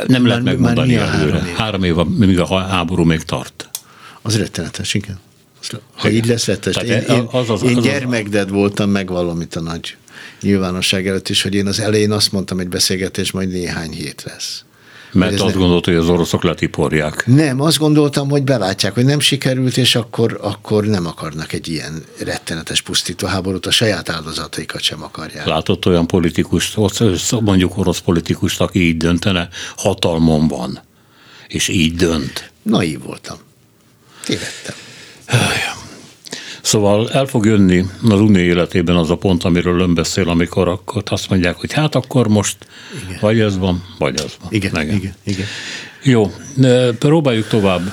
nem 0.07 0.21
már, 0.21 0.29
lehet 0.29 0.43
megmondani 0.43 0.95
már 0.95 1.13
előre. 1.13 1.39
Három 1.57 1.83
év, 1.83 1.95
három 1.95 2.17
év 2.19 2.27
míg 2.27 2.39
a 2.39 2.57
háború 2.57 3.03
még 3.03 3.23
tart. 3.23 3.69
Az 4.21 4.37
rettenetes, 4.37 4.93
igen. 4.93 5.19
Ha 5.95 6.09
így 6.09 6.25
lesz, 6.25 6.45
rettenetes. 6.45 6.89
Én, 6.89 7.15
én, 7.15 7.27
az, 7.31 7.49
az, 7.49 7.63
én 7.63 7.79
gyermekded 7.81 8.49
voltam, 8.49 8.89
meg 8.89 9.07
valamit 9.07 9.55
a 9.55 9.61
nagy 9.61 9.97
nyilvánosság 10.41 11.07
előtt 11.07 11.29
is, 11.29 11.41
hogy 11.41 11.53
én 11.53 11.67
az 11.67 11.79
elején 11.79 12.11
azt 12.11 12.31
mondtam 12.31 12.59
egy 12.59 12.69
beszélgetés, 12.69 13.31
majd 13.31 13.49
néhány 13.49 13.91
hét 13.91 14.23
lesz. 14.25 14.61
Mert 15.11 15.33
azt 15.33 15.43
nem- 15.43 15.61
gondolt, 15.61 15.85
hogy 15.85 15.95
az 15.95 16.09
oroszok 16.09 16.43
letiporják. 16.43 17.23
Nem, 17.25 17.61
azt 17.61 17.77
gondoltam, 17.77 18.29
hogy 18.29 18.43
belátják, 18.43 18.93
hogy 18.93 19.05
nem 19.05 19.19
sikerült, 19.19 19.77
és 19.77 19.95
akkor, 19.95 20.39
akkor 20.41 20.85
nem 20.85 21.05
akarnak 21.05 21.53
egy 21.53 21.67
ilyen 21.67 22.03
rettenetes 22.23 22.81
pusztító 22.81 23.27
háborút, 23.27 23.65
a 23.65 23.71
saját 23.71 24.09
áldozataikat 24.09 24.81
sem 24.81 25.03
akarják. 25.03 25.45
Látott 25.45 25.85
olyan 25.85 26.07
politikust, 26.07 26.77
mondjuk 27.29 27.77
orosz 27.77 27.99
politikust, 27.99 28.61
aki 28.61 28.79
így 28.79 28.97
döntene, 28.97 29.49
hatalmon 29.75 30.47
van, 30.47 30.79
és 31.47 31.67
így 31.67 31.95
dönt. 31.95 32.51
Naív 32.61 33.01
voltam. 33.03 33.37
Tévedtem. 34.25 34.75
Szóval 36.67 37.09
el 37.11 37.25
fog 37.25 37.45
jönni 37.45 37.85
az 38.09 38.19
unió 38.19 38.41
életében 38.41 38.95
az 38.95 39.09
a 39.09 39.15
pont, 39.15 39.43
amiről 39.43 39.79
ön 39.79 39.93
beszél, 39.93 40.29
amikor 40.29 40.67
akkor 40.67 41.03
azt 41.05 41.29
mondják, 41.29 41.55
hogy 41.55 41.73
hát 41.73 41.95
akkor 41.95 42.27
most 42.27 42.57
igen. 43.05 43.17
vagy 43.21 43.39
ez 43.39 43.57
van, 43.57 43.83
vagy 43.97 44.15
az 44.15 44.35
van. 44.41 44.51
Igen, 44.51 44.81
igen, 44.81 44.95
igen. 44.95 45.13
igen. 45.23 45.45
Jó, 46.03 46.31
próbáljuk 46.99 47.47
tovább 47.47 47.91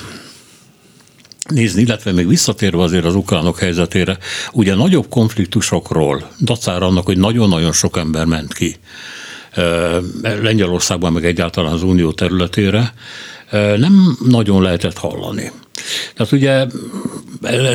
nézni, 1.49 1.81
illetve 1.81 2.11
még 2.11 2.27
visszatérve 2.27 2.81
azért 2.81 3.05
az 3.05 3.15
ukránok 3.15 3.59
helyzetére, 3.59 4.17
ugye 4.51 4.75
nagyobb 4.75 5.09
konfliktusokról, 5.09 6.29
dacára 6.39 6.85
annak, 6.85 7.05
hogy 7.05 7.17
nagyon-nagyon 7.17 7.71
sok 7.71 7.97
ember 7.97 8.25
ment 8.25 8.53
ki 8.53 8.75
Lengyelországban, 10.21 11.13
meg 11.13 11.25
egyáltalán 11.25 11.73
az 11.73 11.83
unió 11.83 12.11
területére, 12.11 12.93
nem 13.51 14.17
nagyon 14.25 14.61
lehetett 14.61 14.97
hallani. 14.97 15.51
Tehát 16.15 16.31
ugye 16.31 16.65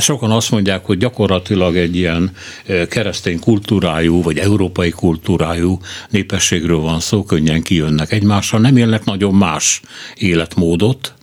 sokan 0.01 0.31
azt 0.31 0.51
mondják, 0.51 0.85
hogy 0.85 0.99
gyakorlatilag 0.99 1.77
egy 1.77 1.97
ilyen 1.97 2.31
ö, 2.67 2.87
keresztény 2.87 3.41
kultúrájú, 3.41 4.23
vagy 4.23 4.39
európai 4.39 4.91
kultúrájú 4.91 5.79
népességről 6.11 6.81
van 6.81 7.01
szó, 7.01 7.25
könnyen 7.25 7.63
kijönnek 7.63 8.13
egymással, 8.13 8.61
nem 8.61 8.77
élnek 8.77 9.05
nagyon 9.05 9.35
más 9.35 9.81
életmódot, 10.15 11.15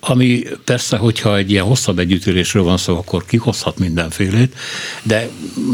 ami 0.00 0.42
persze, 0.64 0.96
hogyha 0.96 1.36
egy 1.36 1.50
ilyen 1.50 1.64
hosszabb 1.64 1.98
együttélésről 1.98 2.62
van 2.62 2.76
szó, 2.76 2.96
akkor 2.96 3.24
kihozhat 3.24 3.78
mindenfélét, 3.78 4.54
de 5.02 5.28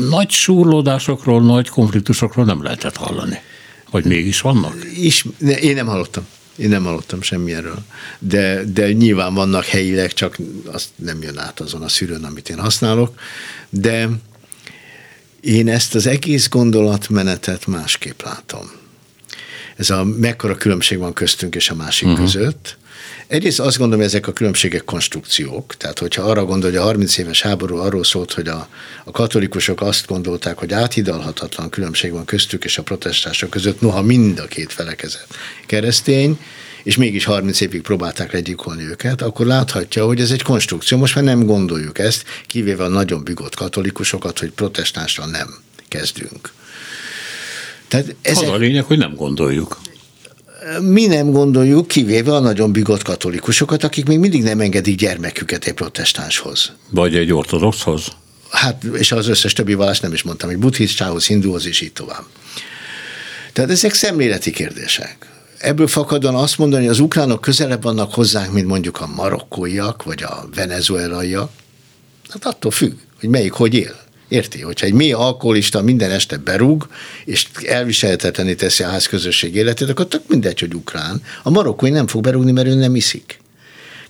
nagy 0.09 0.31
súrlódásokról, 0.31 1.43
nagy 1.43 1.69
konfliktusokról 1.69 2.45
nem 2.45 2.63
lehetett 2.63 2.97
hallani. 2.97 3.41
Vagy 3.91 4.05
mégis 4.05 4.41
vannak? 4.41 4.87
Ne, 5.39 5.59
én 5.59 5.75
nem 5.75 5.87
hallottam. 5.87 6.27
Én 6.63 6.69
nem 6.69 6.85
hallottam 6.85 7.23
semmilyenről. 7.23 7.79
De, 8.19 8.65
de 8.65 8.93
nyilván 8.93 9.35
vannak 9.35 9.65
helyileg, 9.65 10.13
csak 10.13 10.37
azt 10.67 10.89
nem 10.95 11.23
jön 11.23 11.39
át 11.39 11.61
azon 11.61 11.83
a 11.83 11.89
szűrőn, 11.89 12.25
amit 12.25 12.49
én 12.49 12.59
használok. 12.59 13.19
De 13.71 14.09
én 15.41 15.69
ezt 15.69 15.95
az 15.95 16.07
egész 16.07 16.49
gondolatmenetet 16.49 17.67
másképp 17.67 18.23
látom. 18.23 18.71
Ez 19.77 19.91
a 19.91 20.05
mekkora 20.05 20.55
különbség 20.55 20.99
van 20.99 21.13
köztünk 21.13 21.55
és 21.55 21.71
a 21.71 21.75
másik 21.75 22.09
uh-huh. 22.09 22.25
között. 22.25 22.77
Egyrészt 23.33 23.61
azt 23.61 23.79
gondolom, 23.79 24.05
hogy 24.05 24.15
ezek 24.15 24.27
a 24.27 24.33
különbségek 24.33 24.85
konstrukciók. 24.85 25.77
Tehát, 25.77 25.99
hogyha 25.99 26.23
arra 26.23 26.45
gondol, 26.45 26.71
hogy 26.71 26.79
a 26.79 26.83
30 26.83 27.19
éves 27.19 27.43
háború 27.43 27.77
arról 27.77 28.05
szólt, 28.05 28.33
hogy 28.33 28.49
a, 28.49 28.69
a 29.05 29.11
katolikusok 29.11 29.81
azt 29.81 30.07
gondolták, 30.07 30.59
hogy 30.59 30.73
áthidalhatatlan 30.73 31.71
különbség 31.71 32.13
van 32.13 32.25
köztük 32.25 32.65
és 32.65 32.79
a 32.79 32.83
protestánsok 32.83 33.51
között, 33.51 33.81
noha 33.81 34.03
mind 34.03 34.39
a 34.39 34.45
két 34.45 34.73
felekezet 34.73 35.27
keresztény, 35.67 36.39
és 36.83 36.97
mégis 36.97 37.25
30 37.25 37.61
évig 37.61 37.83
próbálták 37.83 38.33
legyilkolni 38.33 38.83
őket, 38.83 39.23
akkor 39.23 39.47
láthatja, 39.47 40.05
hogy 40.05 40.21
ez 40.21 40.31
egy 40.31 40.43
konstrukció. 40.43 40.99
Most 40.99 41.15
már 41.15 41.25
nem 41.25 41.47
gondoljuk 41.47 41.99
ezt, 41.99 42.25
kivéve 42.47 42.85
a 42.85 42.89
nagyon 42.89 43.25
bigott 43.25 43.55
katolikusokat, 43.55 44.39
hogy 44.39 44.51
protestánsra 44.51 45.27
nem 45.27 45.55
kezdünk. 45.89 46.53
Tehát 47.89 48.15
ezek... 48.23 48.43
Az 48.43 48.49
a 48.49 48.57
lényeg, 48.57 48.85
hogy 48.85 48.99
nem 48.99 49.15
gondoljuk 49.15 49.81
mi 50.81 51.07
nem 51.07 51.31
gondoljuk, 51.31 51.89
kivéve 51.89 52.35
a 52.35 52.41
nagyon 52.41 52.73
bigott 52.73 53.03
katolikusokat, 53.03 53.85
akik 53.85 54.07
még 54.07 54.19
mindig 54.19 54.43
nem 54.43 54.61
engedik 54.61 54.97
gyermeküket 54.97 55.65
egy 55.65 55.75
protestánshoz. 55.75 56.73
Vagy 56.91 57.17
egy 57.17 57.33
ortodoxhoz? 57.33 58.07
Hát, 58.51 58.85
és 58.85 59.13
az 59.13 59.29
összes 59.29 59.53
többi 59.53 59.75
vallás 59.75 60.01
nem 60.01 60.13
is 60.13 60.23
mondtam, 60.23 60.49
hogy 60.49 60.59
buddhistához, 60.59 61.27
hinduhoz, 61.27 61.67
és 61.67 61.81
így 61.81 61.93
tovább. 61.93 62.25
Tehát 63.53 63.71
ezek 63.71 63.95
szemléleti 63.95 64.51
kérdések. 64.51 65.17
Ebből 65.59 65.87
fakadóan 65.87 66.35
azt 66.35 66.59
mondani, 66.59 66.83
hogy 66.83 66.93
az 66.93 67.01
ukránok 67.01 67.41
közelebb 67.41 67.83
vannak 67.83 68.15
hozzánk, 68.15 68.53
mint 68.53 68.67
mondjuk 68.67 69.01
a 69.01 69.07
marokkóiak, 69.07 70.03
vagy 70.03 70.23
a 70.23 70.49
venezuelaiak, 70.55 71.51
hát 72.29 72.45
attól 72.45 72.71
függ, 72.71 72.93
hogy 73.21 73.29
melyik 73.29 73.53
hogy 73.53 73.75
él. 73.75 74.02
Érti? 74.33 74.61
Hogyha 74.61 74.87
egy 74.87 74.93
mély 74.93 75.13
alkoholista 75.13 75.83
minden 75.83 76.11
este 76.11 76.37
berúg, 76.37 76.89
és 77.25 77.47
elviselhetetlené 77.67 78.55
teszi 78.55 78.83
a 78.83 78.89
házközösség 78.89 79.55
életét, 79.55 79.89
akkor 79.89 80.07
tök 80.07 80.23
mindegy, 80.29 80.61
hogy 80.61 80.75
ukrán. 80.75 81.23
A 81.43 81.51
marokkói 81.51 81.91
nem 81.91 82.07
fog 82.07 82.23
berúgni, 82.23 82.53
mert 82.53 82.67
ő 82.67 82.75
nem 82.75 82.97
iszik. 82.97 83.41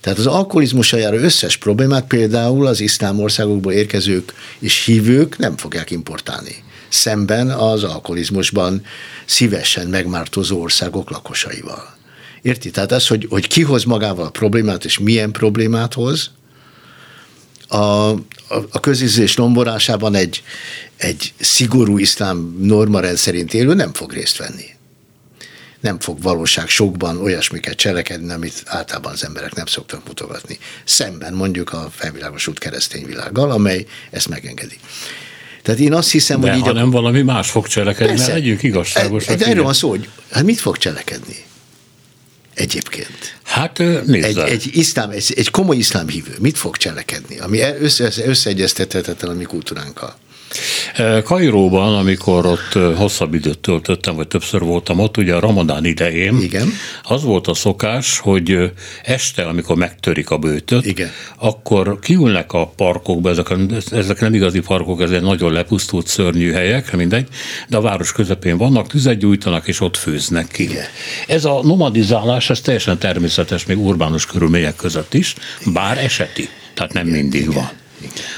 Tehát 0.01 0.19
az 0.19 0.25
alkoholizmussal 0.25 0.99
járó 0.99 1.17
összes 1.17 1.57
problémát 1.57 2.07
például 2.07 2.67
az 2.67 2.79
iszlám 2.79 3.19
országokból 3.19 3.73
érkezők 3.73 4.33
és 4.59 4.85
hívők 4.85 5.37
nem 5.37 5.57
fogják 5.57 5.91
importálni. 5.91 6.63
Szemben 6.89 7.49
az 7.49 7.83
alkoholizmusban 7.83 8.81
szívesen 9.25 9.87
megmártozó 9.87 10.61
országok 10.61 11.09
lakosaival. 11.09 11.95
Érti? 12.41 12.71
Tehát 12.71 12.91
az, 12.91 13.07
hogy, 13.07 13.27
hogy 13.29 13.47
ki 13.47 13.61
hoz 13.61 13.83
magával 13.83 14.25
a 14.25 14.29
problémát, 14.29 14.85
és 14.85 14.99
milyen 14.99 15.31
problémát 15.31 15.93
hoz, 15.93 16.31
a, 17.73 18.09
a 18.71 18.79
közízés 18.81 19.35
lomborásában 19.35 20.15
egy, 20.15 20.43
egy 20.97 21.33
szigorú 21.39 21.97
iszlám 21.97 22.55
norma 22.59 22.99
rendszerint 22.99 23.53
élő 23.53 23.73
nem 23.73 23.93
fog 23.93 24.11
részt 24.11 24.37
venni. 24.37 24.65
Nem 25.79 25.99
fog 25.99 26.21
valóság 26.21 26.67
sokban 26.69 27.17
olyasmiket 27.21 27.75
cselekedni, 27.75 28.31
amit 28.31 28.63
általában 28.65 29.11
az 29.11 29.25
emberek 29.25 29.55
nem 29.55 29.65
szoktak 29.65 30.07
mutogatni. 30.07 30.57
Szemben 30.83 31.33
mondjuk 31.33 31.73
a 31.73 31.89
felvilágosult 31.91 32.59
keresztény 32.59 33.05
világgal, 33.05 33.51
amely 33.51 33.85
ezt 34.11 34.29
megengedi. 34.29 34.77
Tehát 35.61 35.79
én 35.79 35.93
azt 35.93 36.11
hiszem, 36.11 36.41
De 36.41 36.49
hogy 36.49 36.57
így... 36.57 36.63
ha 36.63 36.69
a... 36.69 36.73
nem 36.73 36.89
valami 36.89 37.21
más 37.21 37.49
fog 37.49 37.67
cselekedni, 37.67 38.07
Persze. 38.07 38.23
mert 38.23 38.39
legyünk 38.39 38.63
igazságosak. 38.63 39.37
De 39.37 39.45
erről 39.45 39.63
van 39.63 39.73
szó, 39.73 39.89
hogy 39.89 40.09
hát 40.31 40.43
mit 40.43 40.59
fog 40.59 40.77
cselekedni? 40.77 41.35
Egyébként. 42.53 43.37
Hát 43.43 43.77
nézd 43.77 44.25
egy, 44.25 44.37
egy, 44.37 44.69
iszlám, 44.71 45.09
egy, 45.09 45.33
egy 45.35 45.51
komoly 45.51 45.75
iszlám 45.75 46.07
hívő 46.07 46.35
mit 46.39 46.57
fog 46.57 46.77
cselekedni, 46.77 47.39
ami 47.39 47.59
össze, 47.61 48.09
összeegyeztethetetlen 48.25 49.31
a 49.31 49.33
mi 49.33 49.43
kultúránkkal? 49.43 50.17
Kairóban, 51.23 51.95
amikor 51.95 52.45
ott 52.45 52.95
hosszabb 52.95 53.33
időt 53.33 53.59
töltöttem, 53.59 54.15
vagy 54.15 54.27
többször 54.27 54.61
voltam 54.61 54.99
ott, 54.99 55.17
ugye 55.17 55.35
a 55.35 55.39
ramadán 55.39 55.85
idején, 55.85 56.41
Igen. 56.41 56.69
az 57.03 57.23
volt 57.23 57.47
a 57.47 57.53
szokás, 57.53 58.17
hogy 58.17 58.71
este, 59.03 59.43
amikor 59.43 59.75
megtörik 59.75 60.29
a 60.29 60.37
bőtöt, 60.37 60.85
Igen. 60.85 61.09
akkor 61.37 61.99
kiülnek 61.99 62.53
a 62.53 62.67
parkokba, 62.67 63.29
ezek, 63.29 63.47
ezek 63.91 64.19
nem 64.19 64.33
igazi 64.33 64.59
parkok, 64.59 65.01
ezek 65.01 65.21
nagyon 65.21 65.51
lepusztult 65.51 66.07
szörnyű 66.07 66.51
helyek, 66.51 66.95
mindegy, 66.95 67.27
de 67.67 67.77
a 67.77 67.81
város 67.81 68.11
közepén 68.11 68.57
vannak, 68.57 68.87
tüzet 68.87 69.17
gyújtanak, 69.17 69.67
és 69.67 69.81
ott 69.81 69.97
főznek 69.97 70.47
ki. 70.47 70.63
Igen. 70.63 70.85
Ez 71.27 71.45
a 71.45 71.59
nomadizálás, 71.63 72.49
ez 72.49 72.61
teljesen 72.61 72.97
természetes, 72.97 73.65
még 73.65 73.79
urbánus 73.79 74.25
körülmények 74.25 74.75
között 74.75 75.13
is, 75.13 75.35
bár 75.65 75.97
eseti, 75.97 76.49
tehát 76.73 76.93
nem 76.93 77.07
mindig 77.07 77.41
Igen. 77.41 77.53
van. 77.53 77.69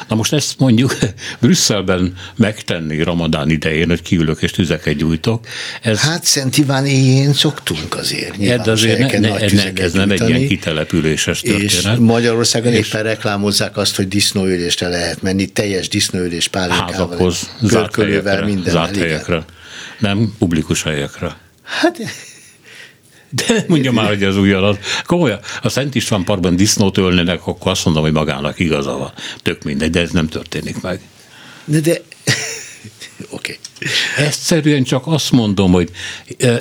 Na 0.08 0.16
most 0.16 0.34
ezt 0.34 0.60
mondjuk 0.60 0.98
Brüsszelben 1.42 2.16
megtenni 2.36 3.04
Ramadán 3.04 3.50
idején, 3.50 3.88
hogy 3.88 4.02
kiülök 4.02 4.42
és 4.42 4.52
tüzeket 4.52 4.96
gyújtok. 4.96 5.48
Ez, 5.82 6.00
hát 6.00 6.24
Szent 6.24 6.58
Iván 6.58 6.86
éjjén 6.86 7.34
szoktunk 7.34 7.96
azért. 7.96 8.64
De 8.64 8.72
azért 8.72 9.00
ne, 9.00 9.20
ne, 9.20 9.30
ne, 9.30 9.72
ez 9.74 9.94
nem 9.94 10.12
egy 10.12 10.30
ilyen 10.30 10.48
kitelepüléses 10.48 11.40
történet. 11.40 11.72
És 11.72 11.88
Magyarországon 12.00 12.74
és 12.74 12.88
éppen 12.88 13.04
reklámozzák 13.04 13.78
azt, 13.78 13.96
hogy 13.96 14.08
disznóülésre 14.08 14.88
lehet 14.88 15.22
menni, 15.22 15.46
teljes 15.46 15.88
disznóülés 15.88 16.48
pálinkával, 16.48 16.92
házakhoz, 16.92 17.50
zárt 17.62 17.96
helyekre, 17.96 18.46
minden. 18.46 18.74
Zárt 18.74 18.98
helyekre, 18.98 19.46
nem 20.00 20.34
publikus 20.40 20.84
helyekre. 20.84 21.38
Hát 21.64 22.00
de 23.36 23.66
mondja 23.68 23.92
már, 23.92 24.08
hogy 24.08 24.24
az 24.24 24.38
ugyanaz. 24.38 24.78
Komolyan, 25.06 25.40
a 25.62 25.70
Szent 25.70 25.96
István 25.96 26.24
Parkban 26.24 26.56
disznót 26.56 26.98
ölnének, 26.98 27.48
akkor 27.48 27.72
azt 27.72 27.86
mondom, 27.86 28.04
hogy 28.04 28.12
magának 28.12 28.60
igaza 28.60 28.98
van. 28.98 29.12
Tök 29.42 29.64
mindegy, 29.64 29.90
de 29.90 30.00
ez 30.00 30.12
nem 30.12 30.28
történik 30.28 30.82
meg. 30.82 31.00
De, 31.66 31.80
de... 31.80 32.02
Oké. 33.30 33.60
Okay. 33.80 34.26
Egyszerűen 34.26 34.84
csak 34.84 35.08
azt 35.08 35.32
mondom, 35.32 35.72
hogy 35.72 35.90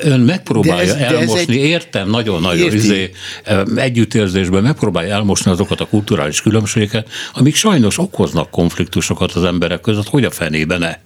ön 0.01 0.21
megpróbálja 0.21 0.95
de 0.95 1.07
ez, 1.07 1.13
elmosni, 1.13 1.61
egy... 1.61 1.67
értem, 1.67 2.11
nagyon-nagyon 2.11 2.73
izé, 2.75 3.11
együttérzésben 3.77 4.63
megpróbálja 4.63 5.15
elmosni 5.15 5.51
azokat 5.51 5.81
a 5.81 5.87
kulturális 5.87 6.43
különbségeket, 6.43 7.09
amik 7.33 7.55
sajnos 7.55 7.99
okoznak 7.99 8.51
konfliktusokat 8.51 9.33
az 9.33 9.45
emberek 9.45 9.81
között, 9.81 10.09
hogy 10.09 10.25
a 10.25 10.31
fenében 10.31 10.79
ne. 10.79 10.97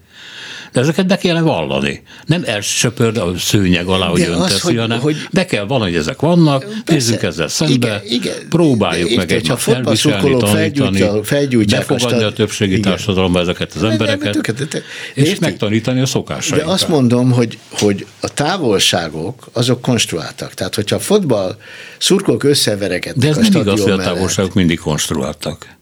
De 0.72 0.80
ezeket 0.80 1.06
be 1.06 1.16
kellene 1.16 1.40
vallani. 1.44 2.02
Nem 2.26 2.42
elsöpörd 2.46 3.16
a 3.16 3.32
szőnyeg 3.38 3.86
alá, 3.86 4.06
hogy 4.06 4.20
De 4.20 4.30
az, 4.30 4.36
önteszi, 4.40 4.60
hogy- 4.66 4.76
hanem 4.76 5.00
hogy- 5.00 5.16
be 5.32 5.44
kell 5.44 5.64
vallani, 5.64 5.90
hogy 5.90 6.00
ezek 6.00 6.20
vannak, 6.20 6.60
Persze. 6.64 6.82
nézzük 6.86 7.22
ezzel 7.22 7.48
szembe, 7.48 7.74
Igen, 7.74 8.00
igen. 8.04 8.34
próbáljuk 8.48 9.08
De 9.10 9.16
meg 9.16 9.32
egymást 9.32 9.68
elviselni, 9.68 10.36
tanítani, 10.36 11.20
felgyújtják 11.22 11.86
befogadni 11.86 12.22
a- 12.24 12.32
többségi 12.32 12.70
igen. 12.70 12.82
társadalomba 12.82 13.40
ezeket 13.40 13.72
az 13.74 13.84
embereket, 13.84 14.32
tökéletes. 14.32 14.82
és 15.14 15.28
Érti? 15.28 15.38
megtanítani 15.40 15.98
a 15.98 16.02
De 16.02 16.06
szokásainkat. 16.08 16.72
azt 16.72 16.88
mondom, 16.88 17.30
hogy, 17.30 17.58
hogy 17.70 18.06
a 18.20 18.28
távolságok 18.34 19.48
azok 19.52 19.80
konstruáltak. 19.82 20.54
Tehát, 20.54 20.74
hogyha 20.74 20.96
a 20.96 21.00
fotball 21.00 21.56
szurkolók 21.98 22.44
összeverekednek 22.44 23.24
De 23.24 23.28
ez 23.28 23.36
a 23.36 23.40
nem 23.40 23.50
stadion 23.50 23.74
igaz, 23.76 23.90
hogy 23.90 24.00
a 24.00 24.02
távolságok 24.02 24.54
mindig 24.54 24.78
konstruáltak. 24.78 25.76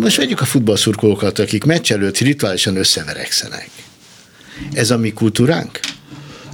Most 0.00 0.16
vegyük 0.16 0.40
a 0.40 0.44
futballszurkolókat, 0.44 1.38
akik 1.38 1.64
meccs 1.64 1.92
előtt 1.92 2.18
rituálisan 2.18 2.76
összeverekszenek. 2.76 3.70
Ez 4.72 4.90
a 4.90 4.98
mi 4.98 5.12
kultúránk? 5.12 5.80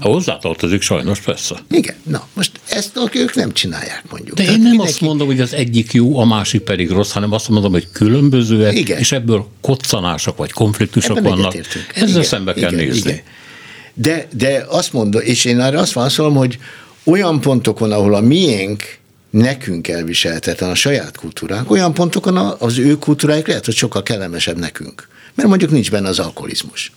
Ha 0.00 0.08
hozzátartozik 0.08 0.82
sajnos, 0.82 1.20
persze. 1.20 1.54
Igen. 1.70 1.94
Na, 2.02 2.26
most 2.34 2.50
ezt 2.68 2.98
ők 3.12 3.34
nem 3.34 3.52
csinálják, 3.52 4.02
mondjuk. 4.10 4.36
De 4.36 4.42
én 4.42 4.46
Tehát 4.48 4.60
nem 4.62 4.70
mindenki- 4.70 4.92
azt 4.92 5.00
mondom, 5.00 5.26
hogy 5.26 5.40
az 5.40 5.52
egyik 5.52 5.92
jó, 5.92 6.18
a 6.18 6.24
másik 6.24 6.60
pedig 6.60 6.90
rossz, 6.90 7.10
hanem 7.10 7.32
azt 7.32 7.48
mondom, 7.48 7.72
hogy 7.72 7.88
különbözőek, 7.92 8.78
Igen. 8.78 8.98
és 8.98 9.12
ebből 9.12 9.46
koccanások 9.60 10.36
vagy 10.36 10.52
konfliktusok 10.52 11.16
Ebben 11.16 11.30
vannak. 11.30 11.54
Ezzel 11.94 12.08
Igen, 12.08 12.22
szembe 12.22 12.52
kell 12.54 12.72
igen, 12.72 12.84
nézni. 12.86 13.10
igen. 13.10 13.22
De, 13.94 14.28
de 14.32 14.64
azt 14.68 14.92
mondom, 14.92 15.20
és 15.24 15.44
én 15.44 15.60
arra 15.60 15.78
azt 15.80 15.92
válaszolom, 15.92 16.34
hogy 16.34 16.58
olyan 17.04 17.40
pontokon, 17.40 17.92
ahol 17.92 18.14
a 18.14 18.20
miénk 18.20 18.82
nekünk 19.30 19.88
elviselhetetlen 19.88 20.70
a 20.70 20.74
saját 20.74 21.16
kultúránk, 21.16 21.70
olyan 21.70 21.94
pontokon 21.94 22.36
az 22.58 22.78
ő 22.78 22.98
kultúrájuk 22.98 23.46
lehet, 23.46 23.64
hogy 23.64 23.74
sokkal 23.74 24.02
kellemesebb 24.02 24.58
nekünk. 24.58 25.08
Mert 25.34 25.48
mondjuk 25.48 25.70
nincs 25.70 25.90
benne 25.90 26.08
az 26.08 26.18
alkoholizmus. 26.18 26.92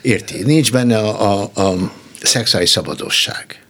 Érti? 0.00 0.42
Nincs 0.42 0.72
benne 0.72 0.98
a, 0.98 1.42
a, 1.42 1.62
a 1.62 1.92
szexuális 2.22 2.70
szabadosság. 2.70 3.60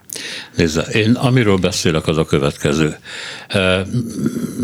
Nézze, 0.56 0.82
én 0.82 1.12
amiről 1.12 1.56
beszélek, 1.56 2.06
az 2.06 2.16
a 2.16 2.24
következő. 2.24 2.96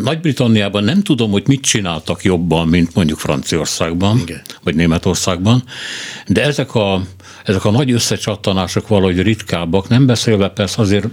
Nagy-Britanniában 0.03 0.84
nem 0.84 1.03
tudom, 1.03 1.30
hogy 1.30 1.43
mit 1.47 1.61
csináltak 1.61 2.24
jobban, 2.24 2.68
mint 2.68 2.95
mondjuk 2.95 3.18
Franciaországban, 3.18 4.18
Igen. 4.18 4.43
vagy 4.62 4.74
Németországban, 4.74 5.64
de 6.26 6.43
ezek 6.43 6.74
a, 6.74 7.03
ezek 7.47 7.64
a 7.64 7.70
nagy 7.70 7.90
összecsattanások 7.90 8.88
valahogy 8.88 9.22
ritkábbak, 9.22 9.88
nem 9.88 10.07
beszélve 10.07 10.49
persze 10.49 10.80
azért 10.82 11.07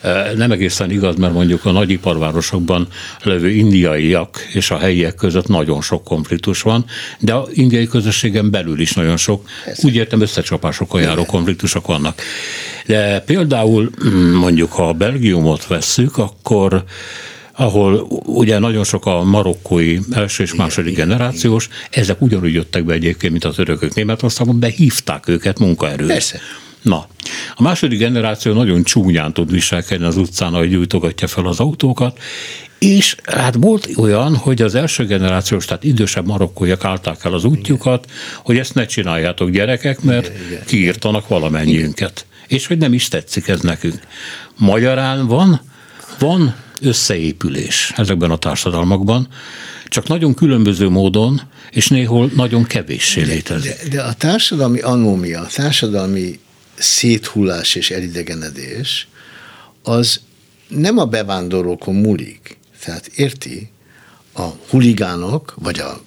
eh, 0.00 0.32
nem 0.36 0.52
egészen 0.52 0.90
igaz, 0.90 1.16
mert 1.16 1.32
mondjuk 1.32 1.64
a 1.64 1.70
nagy 1.70 1.90
iparvárosokban 1.90 2.88
levő 3.22 3.50
indiaiak 3.50 4.46
és 4.52 4.70
a 4.70 4.78
helyiek 4.78 5.14
között 5.14 5.48
nagyon 5.48 5.82
sok 5.82 6.04
konfliktus 6.04 6.62
van, 6.62 6.84
de 7.18 7.32
a 7.32 7.46
indiai 7.52 7.86
közösségen 7.86 8.50
belül 8.50 8.80
is 8.80 8.92
nagyon 8.92 9.16
sok, 9.16 9.48
úgy 9.82 9.94
értem 9.94 10.20
összecsapásokon 10.20 11.00
járó 11.00 11.24
konfliktusok 11.24 11.86
vannak. 11.86 12.20
De 12.86 13.20
például 13.20 13.90
mm, 14.06 14.34
mondjuk, 14.34 14.72
ha 14.72 14.88
a 14.88 14.92
Belgiumot 14.92 15.66
vesszük, 15.66 16.18
akkor 16.18 16.84
ahol 17.56 18.06
ugye 18.24 18.58
nagyon 18.58 18.84
sok 18.84 19.06
a 19.06 19.22
marokkói 19.22 19.98
első 20.10 20.42
és 20.42 20.54
második 20.54 20.96
generációs, 20.96 21.68
ezek 21.90 22.22
ugyanúgy 22.22 22.52
jöttek 22.52 22.84
be 22.84 22.92
egyébként, 22.92 23.32
mint 23.32 23.44
a 23.44 23.52
törökök 23.52 23.94
Németországban, 23.94 24.58
behívták 24.58 25.28
őket 25.28 25.58
munkaerőre. 25.58 26.12
Persze. 26.12 26.38
Na, 26.82 27.06
a 27.54 27.62
második 27.62 27.98
generáció 27.98 28.52
nagyon 28.52 28.82
csúnyán 28.82 29.32
tud 29.32 29.50
viselkedni 29.50 30.04
az 30.06 30.16
utcán, 30.16 30.54
ahogy 30.54 30.70
gyújtogatja 30.70 31.26
fel 31.26 31.46
az 31.46 31.60
autókat, 31.60 32.18
és 32.78 33.16
hát 33.24 33.54
volt 33.58 33.88
olyan, 33.96 34.36
hogy 34.36 34.62
az 34.62 34.74
első 34.74 35.04
generációs, 35.04 35.64
tehát 35.64 35.84
idősebb 35.84 36.26
marokkóiak 36.26 36.84
állták 36.84 37.24
el 37.24 37.32
az 37.32 37.44
útjukat, 37.44 38.10
hogy 38.42 38.58
ezt 38.58 38.74
ne 38.74 38.86
csináljátok 38.86 39.50
gyerekek, 39.50 40.00
mert 40.00 40.32
kiírtanak 40.66 41.28
valamennyiünket. 41.28 42.26
És 42.46 42.66
hogy 42.66 42.78
nem 42.78 42.92
is 42.92 43.08
tetszik 43.08 43.48
ez 43.48 43.60
nekünk. 43.60 44.00
Magyarán 44.56 45.26
van, 45.26 45.60
van 46.18 46.54
összeépülés 46.80 47.92
ezekben 47.96 48.30
a 48.30 48.36
társadalmakban, 48.36 49.28
csak 49.88 50.08
nagyon 50.08 50.34
különböző 50.34 50.88
módon, 50.88 51.40
és 51.70 51.88
néhol 51.88 52.30
nagyon 52.34 52.64
kevéssé 52.64 53.22
létezik. 53.22 53.76
De, 53.82 53.88
de 53.88 54.02
a 54.02 54.12
társadalmi 54.12 54.80
anómia, 54.80 55.40
a 55.40 55.46
társadalmi 55.46 56.38
széthullás 56.74 57.74
és 57.74 57.90
elidegenedés, 57.90 59.08
az 59.82 60.20
nem 60.68 60.98
a 60.98 61.04
bevándorlókon 61.04 61.94
múlik. 61.94 62.56
Tehát 62.84 63.06
érti? 63.14 63.70
A 64.36 64.48
huligánok, 64.68 65.54
vagy 65.58 65.78
a 65.78 66.02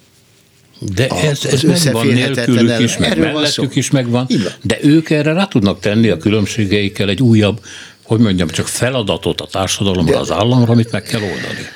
De 0.94 1.04
A- 1.04 1.24
ez, 1.24 1.44
ez 1.44 1.62
megvan 1.62 2.06
nélkülük 2.06 2.78
is, 2.78 2.96
meg 2.96 3.18
mellettük 3.18 3.76
is 3.76 3.90
megvan, 3.90 4.26
de 4.62 4.78
ők 4.82 5.10
erre 5.10 5.32
rá 5.32 5.44
tudnak 5.44 5.80
tenni 5.80 6.08
a 6.08 6.16
különbségeikkel 6.16 7.08
egy 7.08 7.22
újabb, 7.22 7.60
hogy 8.08 8.20
mondjam, 8.20 8.48
csak 8.48 8.66
feladatot 8.66 9.40
a 9.40 9.46
társadalomra, 9.46 10.18
az 10.18 10.30
államra, 10.30 10.72
amit 10.72 10.92
meg 10.92 11.02
kell 11.02 11.20
oldani. 11.20 11.68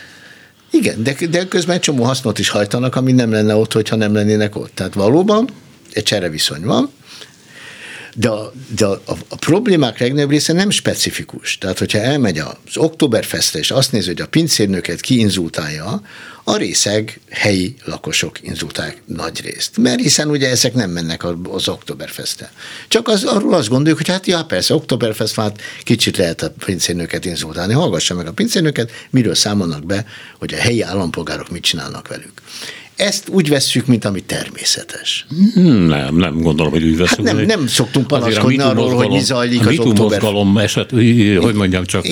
Igen, 0.70 1.02
de, 1.02 1.16
de 1.30 1.48
közben 1.48 1.74
egy 1.74 1.80
csomó 1.80 2.04
hasznot 2.04 2.38
is 2.38 2.48
hajtanak, 2.48 2.96
ami 2.96 3.12
nem 3.12 3.30
lenne 3.30 3.54
ott, 3.54 3.72
hogyha 3.72 3.96
nem 3.96 4.14
lennének 4.14 4.56
ott. 4.56 4.70
Tehát 4.74 4.94
valóban 4.94 5.48
egy 5.92 6.02
csereviszony 6.02 6.64
van, 6.64 6.90
de, 8.14 8.28
a, 8.28 8.52
de 8.76 8.86
a, 8.86 9.00
a, 9.28 9.36
problémák 9.36 9.98
legnagyobb 9.98 10.30
része 10.30 10.52
nem 10.52 10.70
specifikus. 10.70 11.58
Tehát, 11.58 11.78
hogyha 11.78 11.98
elmegy 11.98 12.38
az 12.38 12.76
Oktoberfestre, 12.76 13.58
és 13.58 13.70
azt 13.70 13.92
nézi, 13.92 14.06
hogy 14.06 14.20
a 14.20 14.28
pincérnőket 14.28 15.00
kiinzultálja, 15.00 16.02
a 16.44 16.56
részeg 16.56 17.20
helyi 17.30 17.74
lakosok 17.84 18.42
inzultálják 18.42 19.02
nagy 19.06 19.40
részt. 19.40 19.76
Mert 19.78 20.00
hiszen 20.00 20.28
ugye 20.28 20.48
ezek 20.48 20.74
nem 20.74 20.90
mennek 20.90 21.24
az 21.50 21.68
Oktoberfestre. 21.68 22.52
Csak 22.88 23.08
az, 23.08 23.24
arról 23.24 23.54
azt 23.54 23.68
gondoljuk, 23.68 23.98
hogy 23.98 24.08
hát 24.08 24.26
ja, 24.26 24.44
persze, 24.44 24.74
Oktoberfest 24.74 25.34
hát 25.34 25.60
kicsit 25.82 26.16
lehet 26.16 26.42
a 26.42 26.52
pincérnőket 26.64 27.24
inzultálni. 27.24 27.72
Hallgassa 27.72 28.14
meg 28.14 28.26
a 28.26 28.32
pincérnőket, 28.32 28.90
miről 29.10 29.34
számolnak 29.34 29.86
be, 29.86 30.06
hogy 30.38 30.54
a 30.54 30.56
helyi 30.56 30.82
állampolgárok 30.82 31.50
mit 31.50 31.62
csinálnak 31.62 32.08
velük. 32.08 32.32
Ezt 33.02 33.28
úgy 33.28 33.48
vesszük, 33.48 33.86
mint 33.86 34.04
ami 34.04 34.20
természetes. 34.22 35.26
Hmm, 35.54 35.86
Nem, 35.86 36.16
nem 36.16 36.40
gondolom, 36.40 36.72
hogy 36.72 36.82
úgy 36.84 36.96
veszünk. 36.96 37.26
Hát 37.28 37.36
nem- 37.36 37.46
nem 37.46 37.66
szoktunk 37.66 38.06
panaszkodni 38.06 38.58
arról, 38.58 38.94
hogy 38.94 39.08
mi 39.08 39.20
zajlik 39.20 39.66
a 39.66 39.68
az 39.68 39.78
október- 39.78 40.20
mozgalom 40.20 40.58
eset, 40.58 40.90
hogy 40.90 41.54
mondjam, 41.54 41.84
csak 41.84 42.04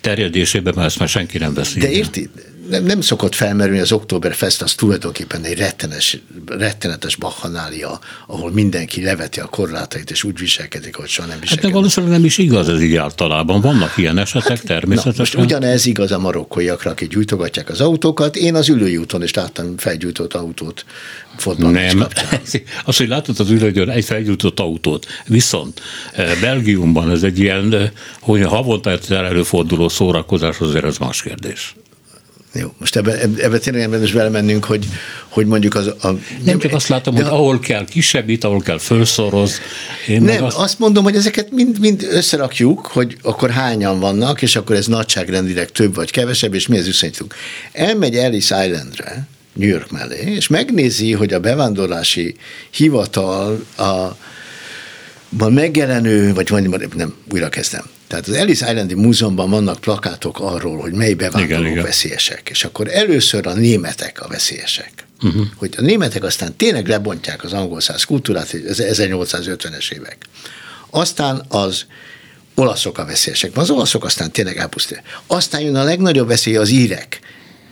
terjedésében, 0.00 0.72
mert 0.76 0.86
ezt 0.86 0.98
már 0.98 1.08
senki 1.08 1.38
nem 1.38 1.54
veszi. 1.54 1.78
De 1.78 1.90
érti? 1.90 2.30
Nem, 2.70 2.84
nem 2.84 3.00
szokott 3.00 3.34
felmerülni 3.34 3.80
az 3.80 3.92
Oktoberfest, 3.92 4.62
az 4.62 4.74
tulajdonképpen 4.74 5.42
egy 5.44 5.58
rettenes, 5.58 6.18
rettenetes 6.46 7.16
bakhanália, 7.16 7.98
ahol 8.26 8.52
mindenki 8.52 9.02
leveti 9.02 9.40
a 9.40 9.44
korlátait, 9.46 10.10
és 10.10 10.24
úgy 10.24 10.38
viselkedik, 10.38 10.94
hogy 10.96 11.08
soha 11.08 11.28
nem 11.28 11.36
Hát 11.36 11.44
de 11.44 11.48
viselkedik. 11.48 11.74
valószínűleg 11.74 12.16
nem 12.16 12.24
is 12.24 12.38
igaz 12.38 12.68
ez 12.68 12.80
így 12.82 12.94
általában. 12.96 13.60
Vannak 13.60 13.96
ilyen 13.96 14.18
esetek 14.18 14.48
Hát, 14.48 14.62
Na, 14.62 14.68
természetesen. 14.68 15.14
most 15.18 15.34
ugyanez 15.34 15.86
igaz 15.86 16.12
a 16.12 16.18
marokkóiakra, 16.18 16.90
akik 16.90 17.08
gyújtogatják 17.08 17.68
az 17.70 17.80
autókat. 17.80 18.36
Én 18.36 18.54
az 18.54 18.68
ülői 18.68 18.96
úton 18.96 19.22
is 19.22 19.34
láttam 19.34 19.76
felgyújtott 20.28 20.34
autót 20.34 20.84
fotballmeccs 21.36 21.94
Nem, 21.94 22.06
az, 22.84 22.96
hogy 22.96 23.08
látod 23.08 23.40
az 23.40 23.50
ülőgyön 23.50 23.90
egy 23.90 24.04
felgyújtott 24.04 24.60
autót, 24.60 25.06
viszont 25.26 25.80
eh, 26.12 26.40
Belgiumban 26.40 27.10
ez 27.10 27.22
egy 27.22 27.38
ilyen, 27.38 27.74
eh, 27.74 27.90
hogy 28.20 28.42
havonta 28.42 28.90
egyszer 28.90 29.24
előforduló 29.24 29.88
szórakozás, 29.88 30.58
azért 30.58 30.84
ez 30.84 30.98
más 30.98 31.22
kérdés. 31.22 31.74
Jó, 32.54 32.74
most 32.78 32.96
ebbe, 32.96 33.20
ebbe, 33.20 33.58
tényleg 33.58 33.82
nem 33.82 33.92
érdemes 33.92 34.12
belemennünk, 34.12 34.64
hogy, 34.64 34.86
hogy 35.28 35.46
mondjuk 35.46 35.74
az... 35.74 35.86
A, 35.86 36.08
Nem 36.44 36.58
csak 36.58 36.72
azt 36.72 36.88
látom, 36.88 37.14
hogy 37.14 37.24
ahol 37.24 37.58
kell 37.58 37.84
kisebbít, 37.84 38.44
ahol 38.44 38.60
kell 38.60 38.78
felszoroz. 38.78 39.60
Én 40.06 40.22
Nem, 40.22 40.44
azt, 40.44 40.56
azt 40.56 40.78
mondom, 40.78 41.04
hogy 41.04 41.16
ezeket 41.16 41.50
mind, 41.50 41.78
mind 41.80 42.06
összerakjuk, 42.10 42.86
hogy 42.86 43.16
akkor 43.22 43.50
hányan 43.50 44.00
vannak, 44.00 44.42
és 44.42 44.56
akkor 44.56 44.76
ez 44.76 44.86
nagyságrendileg 44.86 45.70
több 45.70 45.94
vagy 45.94 46.10
kevesebb, 46.10 46.54
és 46.54 46.66
mi 46.66 46.78
az 46.78 46.86
viszonyítunk. 46.86 47.34
Elmegy 47.72 48.16
Ellis 48.16 48.44
Islandre, 48.44 49.28
New 49.58 49.68
York 49.68 49.90
mellé, 49.90 50.34
és 50.34 50.48
megnézi, 50.48 51.12
hogy 51.12 51.32
a 51.32 51.40
bevándorlási 51.40 52.36
hivatal 52.70 53.66
a 53.76 54.16
van 55.28 55.52
megjelenő, 55.52 56.34
vagy 56.34 56.50
mondjuk, 56.50 56.94
nem, 56.96 57.14
újra 57.32 57.48
kezdem. 57.48 57.84
Tehát 58.06 58.28
az 58.28 58.34
Ellis 58.34 58.60
Islandi 58.60 58.94
Múzeumban 58.94 59.50
vannak 59.50 59.80
plakátok 59.80 60.40
arról, 60.40 60.78
hogy 60.78 60.92
mely 60.92 61.14
bevándorlók 61.14 61.60
Igen, 61.60 61.72
igen, 61.72 61.84
veszélyesek. 61.84 62.48
És 62.50 62.64
akkor 62.64 62.88
először 62.88 63.46
a 63.46 63.52
németek 63.52 64.20
a 64.22 64.28
veszélyesek. 64.28 65.06
Uh-huh. 65.22 65.46
Hogy 65.56 65.74
a 65.76 65.80
németek 65.80 66.24
aztán 66.24 66.56
tényleg 66.56 66.86
lebontják 66.86 67.44
az 67.44 67.52
angol 67.52 67.80
száz 67.80 68.04
kultúrát, 68.04 68.54
ez 68.68 68.78
1850-es 68.80 69.92
évek. 69.92 70.16
Aztán 70.90 71.44
az 71.48 71.84
olaszok 72.54 72.98
a 72.98 73.04
veszélyesek, 73.04 73.56
az 73.56 73.70
olaszok 73.70 74.04
aztán 74.04 74.30
tényleg 74.30 74.56
elpusztítják. 74.56 75.04
Aztán 75.26 75.60
jön 75.60 75.76
a 75.76 75.82
legnagyobb 75.82 76.28
veszély 76.28 76.56
az 76.56 76.68
írek. 76.68 77.20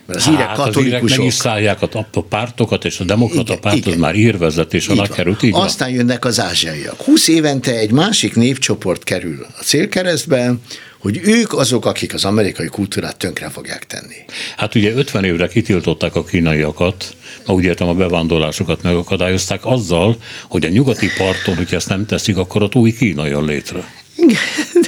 Mert 0.07 0.21
az 0.21 0.29
írek 0.29 0.47
hát 0.47 0.59
az 0.59 0.67
írek 0.67 0.75
meg 0.75 0.91
katolikusok. 0.91 1.25
is 1.25 1.35
szállják 1.35 1.83
a, 1.83 2.07
a 2.13 2.23
pártokat, 2.23 2.85
és 2.85 3.01
a 3.01 3.05
demokrata 3.05 3.53
Igen, 3.53 3.61
párt 3.61 3.77
az 3.77 3.87
igen. 3.87 3.99
már 3.99 4.15
írvezetés, 4.15 4.89
a 4.89 4.93
Így 4.93 4.99
nagy 4.99 5.09
van. 5.09 5.17
került, 5.17 5.43
így 5.43 5.51
van. 5.51 5.63
Aztán 5.63 5.91
jönnek 5.91 6.25
az 6.25 6.41
ázsiaiak. 6.41 7.03
20 7.03 7.29
évente 7.29 7.73
egy 7.79 7.91
másik 7.91 8.35
névcsoport 8.35 9.05
kerül 9.05 9.47
a 9.59 9.63
célkeresztbe, 9.63 10.55
hogy 10.99 11.21
ők 11.25 11.53
azok, 11.53 11.87
akik 11.87 12.15
az 12.15 12.25
amerikai 12.25 12.67
kultúrát 12.67 13.17
tönkre 13.17 13.49
fogják 13.49 13.87
tenni. 13.87 14.15
Hát 14.57 14.75
ugye 14.75 14.93
50 14.93 15.25
évre 15.25 15.49
kitiltották 15.49 16.15
a 16.15 16.25
kínaiakat, 16.25 17.17
ma 17.47 17.55
úgy 17.55 17.65
értem 17.65 17.89
a 17.89 17.95
bevándorlásokat 17.95 18.83
megakadályozták 18.83 19.61
azzal, 19.67 20.17
hogy 20.49 20.65
a 20.65 20.69
nyugati 20.69 21.09
parton, 21.19 21.57
hogyha 21.57 21.77
ezt 21.77 21.89
nem 21.89 22.07
teszik, 22.07 22.37
akkor 22.37 22.63
ott 22.63 22.75
új 22.75 22.93
Kína 22.93 23.27
jön 23.27 23.45
létre. 23.45 23.93
Igen, 24.17 24.39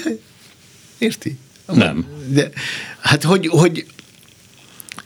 de, 0.05 0.11
érti? 0.99 1.37
Nem. 1.67 2.07
De, 2.27 2.51
hát 3.01 3.23
hogy, 3.23 3.47
hogy 3.47 3.87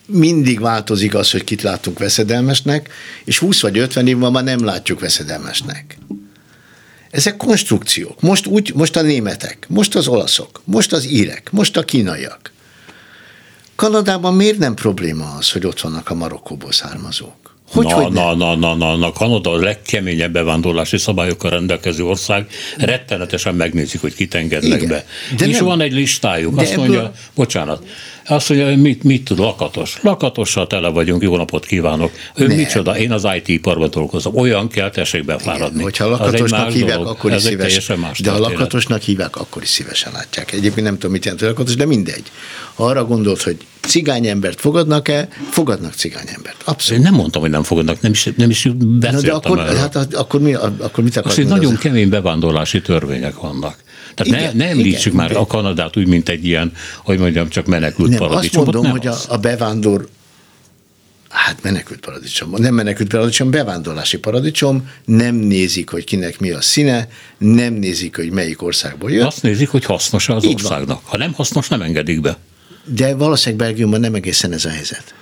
mindig 0.07 0.61
változik 0.61 1.15
az, 1.15 1.31
hogy 1.31 1.45
kit 1.45 1.63
látunk 1.63 1.99
veszedelmesnek, 1.99 2.91
és 3.25 3.39
20 3.39 3.61
vagy 3.61 3.79
50 3.79 4.07
év 4.07 4.17
már 4.17 4.45
nem 4.45 4.65
látjuk 4.65 5.01
veszedelmesnek. 5.01 5.99
Ezek 7.11 7.37
konstrukciók. 7.37 8.21
Most, 8.21 8.47
úgy, 8.47 8.73
most 8.75 8.97
a 8.97 9.03
németek, 9.03 9.67
most 9.69 9.95
az 9.95 10.09
olaszok, 10.09 10.61
most 10.65 10.93
az 10.93 11.07
írek, 11.07 11.49
most 11.51 11.77
a 11.77 11.83
kínaiak. 11.83 12.53
Kanadában 13.77 14.35
miért 14.35 14.59
nem 14.59 14.75
probléma 14.75 15.35
az, 15.39 15.51
hogy 15.51 15.67
ott 15.67 15.81
vannak 15.81 16.11
a 16.11 16.15
Marokkóból 16.15 16.73
származók? 16.73 17.43
Hogy, 17.73 17.87
na, 17.87 17.95
hogy 17.95 18.13
na, 18.13 18.35
na, 18.35 18.55
na, 18.55 18.75
na, 18.75 18.97
na, 18.97 19.13
Kanada 19.13 19.51
a 19.51 19.57
legkeményebb 19.57 20.33
bevándorlási 20.33 20.99
szabályokkal 20.99 21.51
rendelkező 21.51 22.05
ország, 22.05 22.47
rettenetesen 22.77 23.55
megnézik, 23.55 24.01
hogy 24.01 24.15
kit 24.15 24.35
engednek 24.35 24.83
Igen, 24.83 24.89
be. 24.89 25.07
De 25.37 25.47
És 25.47 25.57
nem, 25.57 25.65
van 25.65 25.81
egy 25.81 25.93
listájuk, 25.93 26.59
azt 26.59 26.73
ebből... 26.73 26.85
mondja, 26.85 27.13
bocsánat, 27.35 27.87
azt 28.27 28.49
mondja, 28.49 28.77
mit, 28.77 29.03
mit 29.03 29.25
tud, 29.25 29.39
lakatos. 29.39 29.99
Lakatossal 30.03 30.67
tele 30.67 30.89
vagyunk, 30.89 31.23
jó 31.23 31.37
napot 31.37 31.67
kívánok. 31.67 32.13
Ő 32.35 32.47
ne. 32.47 32.55
micsoda, 32.55 32.99
én 32.99 33.13
az 33.13 33.27
IT-iparban 33.37 33.91
dolgozom. 33.91 34.37
Olyan 34.37 34.69
kell, 34.69 34.91
tessék 34.91 35.25
befáradni. 35.25 35.69
Igen, 35.69 35.83
hogyha 35.83 36.09
lakatosnak 36.09 36.71
hívják, 36.71 36.97
dolog. 36.97 37.13
akkor 37.13 37.33
is 37.33 37.43
szívesen. 37.43 37.99
Más 37.99 38.19
de 38.19 38.31
ha 38.31 38.39
lakatosnak 38.39 39.03
hívják, 39.03 39.37
akkor 39.37 39.63
is 39.63 39.69
szívesen 39.69 40.13
látják. 40.13 40.53
Egyébként 40.53 40.87
nem 40.87 40.95
tudom, 40.95 41.11
mit 41.11 41.25
jelent 41.25 41.43
a 41.43 41.47
lakatos, 41.47 41.75
de 41.75 41.87
mindegy. 41.87 42.25
Ha 42.75 42.85
arra 42.85 43.05
gondolt, 43.05 43.43
hogy 43.43 43.57
cigányembert 43.81 44.61
fogadnak-e, 44.61 45.29
fogadnak 45.51 45.93
cigányembert. 45.95 46.63
Abszolút. 46.65 47.03
Én 47.03 47.11
nem 47.11 47.21
mondtam, 47.21 47.41
hogy 47.41 47.51
nem 47.51 47.63
fogadnak, 47.63 48.01
nem 48.01 48.13
is, 48.13 48.29
nem 48.37 48.51
is 48.51 48.69
beszéltem 48.83 49.21
de 49.21 49.33
akkor, 49.33 49.59
erről. 49.59 49.77
Hát, 49.77 50.15
akkor, 50.15 50.41
mi, 50.41 50.55
akkor 50.55 51.05
mit 51.05 51.17
akarsz 51.17 51.37
Nagyon 51.37 51.77
kemény 51.77 52.09
bevándorlási 52.09 52.81
törvények 52.81 53.35
vannak. 53.35 53.77
Tehát 54.15 54.41
igen, 54.41 54.57
ne, 54.57 54.65
ne 54.65 54.71
említsük 54.71 55.13
igen, 55.13 55.27
már 55.27 55.37
a 55.37 55.47
Kanadát 55.47 55.97
úgy, 55.97 56.07
mint 56.07 56.29
egy 56.29 56.45
ilyen, 56.45 56.73
hogy 57.05 57.19
mondjam, 57.19 57.49
csak 57.49 57.67
menekült 57.67 58.09
nem, 58.09 58.19
paradicsom. 58.19 58.63
Azt 58.63 58.73
mondom, 58.73 58.83
nem 58.83 58.91
hogy 58.91 59.07
az. 59.07 59.27
a, 59.29 59.33
a 59.33 59.39
bevándor 59.39 60.09
Hát 61.33 61.63
menekült 61.63 62.01
paradicsom. 62.01 62.55
Nem 62.57 62.75
menekült 62.75 63.09
paradicsom, 63.09 63.51
bevándorlási 63.51 64.19
paradicsom. 64.19 64.89
Nem 65.05 65.35
nézik, 65.35 65.89
hogy 65.91 66.05
kinek 66.05 66.41
mi 66.41 66.51
a 66.51 66.61
színe, 66.61 67.09
nem 67.39 67.73
nézik, 67.75 68.17
hogy 68.17 68.31
melyik 68.31 68.63
országból 68.63 69.11
jön. 69.11 69.27
Azt 69.27 69.43
nézik, 69.43 69.69
hogy 69.69 69.85
hasznos 69.85 70.29
az 70.29 70.45
Így 70.45 70.55
országnak. 70.55 70.87
Van. 70.87 71.01
Ha 71.05 71.17
nem 71.17 71.33
hasznos, 71.33 71.69
nem 71.69 71.83
engedik 71.83 72.21
be. 72.21 72.37
De 72.85 73.15
valószínűleg 73.15 73.67
Belgiumban 73.67 74.01
nem 74.01 74.15
egészen 74.15 74.53
ez 74.53 74.65
a 74.65 74.69
helyzet. 74.71 75.15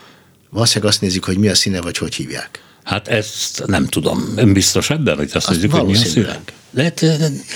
Valószínűleg 0.50 0.92
azt 0.92 1.00
nézik, 1.00 1.24
hogy 1.24 1.38
mi 1.38 1.48
a 1.48 1.54
színe, 1.54 1.80
vagy 1.80 1.98
hogy 1.98 2.14
hívják. 2.14 2.62
Hát 2.84 3.08
ezt 3.08 3.62
nem 3.66 3.86
tudom. 3.86 4.32
Ön 4.36 4.52
biztos 4.52 4.90
ebben, 4.90 5.16
hogy 5.16 5.30
azt, 5.32 5.34
azt 5.34 5.48
nézik, 5.48 5.70
hogy 5.70 5.84
mi 5.84 5.92
a 5.92 5.96
színe? 5.96 6.40
Lehet, 6.70 7.02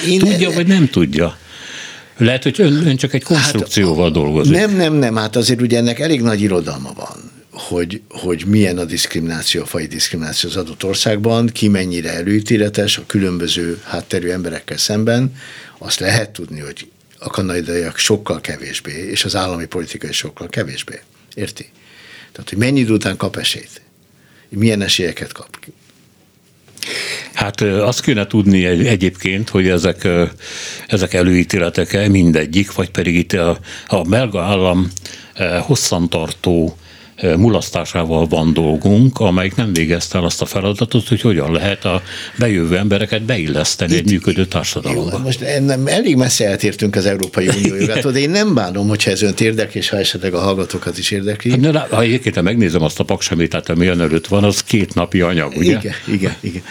Én 0.08 0.18
tudja, 0.18 0.50
vagy 0.50 0.66
nem 0.66 0.88
tudja. 0.88 1.38
Lehet, 2.16 2.42
hogy 2.42 2.60
ön, 2.60 2.86
ön 2.86 2.96
csak 2.96 3.14
egy 3.14 3.22
konstrukcióval 3.22 4.04
hát, 4.04 4.12
dolgozik. 4.12 4.52
Nem, 4.52 4.76
nem, 4.76 4.94
nem, 4.94 5.16
hát 5.16 5.36
azért 5.36 5.60
ugye 5.60 5.78
ennek 5.78 5.98
elég 5.98 6.20
nagy 6.20 6.40
irodalma 6.40 6.92
van, 6.94 7.30
hogy, 7.50 8.00
hogy 8.08 8.44
milyen 8.46 8.78
a 8.78 8.84
diszkrimináció, 8.84 9.62
a 9.62 9.66
fai 9.66 9.86
diszkrimináció 9.86 10.50
az 10.50 10.56
adott 10.56 10.84
országban, 10.84 11.46
ki 11.46 11.68
mennyire 11.68 12.12
előítéletes 12.12 12.98
a 12.98 13.02
különböző 13.06 13.80
hátterű 13.84 14.28
emberekkel 14.28 14.76
szemben. 14.76 15.36
Azt 15.78 16.00
lehet 16.00 16.30
tudni, 16.30 16.60
hogy 16.60 16.88
a 17.18 17.28
kanadaiak 17.28 17.98
sokkal 17.98 18.40
kevésbé, 18.40 19.08
és 19.10 19.24
az 19.24 19.36
állami 19.36 19.66
politika 19.66 20.08
is 20.08 20.16
sokkal 20.16 20.48
kevésbé. 20.48 21.00
Érti? 21.34 21.70
Tehát, 22.32 22.48
hogy 22.48 22.58
mennyi 22.58 22.80
idő 22.80 22.92
után 22.92 23.16
kap 23.16 23.36
esélyt? 23.36 23.80
Milyen 24.48 24.82
esélyeket 24.82 25.32
kap? 25.32 25.58
Hát 27.32 27.60
azt 27.60 28.02
kéne 28.02 28.26
tudni 28.26 28.64
egy, 28.64 28.86
egyébként, 28.86 29.48
hogy 29.48 29.68
ezek, 29.68 30.08
ezek 30.86 31.14
előítéletek 31.14 32.08
mindegyik, 32.08 32.72
vagy 32.72 32.90
pedig 32.90 33.14
itt 33.14 33.32
a, 33.32 33.58
a 33.86 34.02
belga 34.02 34.42
állam 34.42 34.90
hosszantartó 35.60 36.76
mulasztásával 37.22 38.26
van 38.26 38.52
dolgunk, 38.52 39.18
amelyik 39.18 39.54
nem 39.54 39.72
végezte 39.72 40.18
el 40.18 40.24
azt 40.24 40.42
a 40.42 40.44
feladatot, 40.44 41.08
hogy 41.08 41.20
hogyan 41.20 41.52
lehet 41.52 41.84
a 41.84 42.02
bejövő 42.38 42.76
embereket 42.76 43.22
beilleszteni 43.22 43.92
Itt, 43.92 43.98
egy 43.98 44.10
működő 44.10 44.46
társadalomba. 44.46 45.10
Jó, 45.12 45.18
most 45.18 45.44
nem, 45.60 45.86
elég 45.86 46.16
messze 46.16 46.46
eltértünk 46.46 46.96
az 46.96 47.06
Európai 47.06 47.48
Unió 47.48 47.74
jogától, 47.74 48.12
de 48.12 48.18
én 48.18 48.30
nem 48.30 48.54
bánom, 48.54 48.88
hogyha 48.88 49.10
ez 49.10 49.22
önt 49.22 49.40
érdekli, 49.40 49.80
és 49.80 49.88
ha 49.88 49.96
esetleg 49.96 50.34
a 50.34 50.40
hallgatókat 50.40 50.98
is 50.98 51.10
érdekli. 51.10 51.50
Hát, 51.50 51.60
ne, 51.60 51.78
ha 51.78 52.02
egyébként 52.02 52.42
megnézem 52.42 52.82
azt 52.82 53.00
a 53.00 53.04
paksemétát, 53.04 53.68
ami 53.68 53.84
jön 53.84 54.00
előtt 54.00 54.26
van, 54.26 54.44
az 54.44 54.62
két 54.62 54.94
napi 54.94 55.20
anyag, 55.20 55.56
ugye? 55.56 55.78
Igen, 55.78 55.94
igen, 56.06 56.34
igen. 56.40 56.62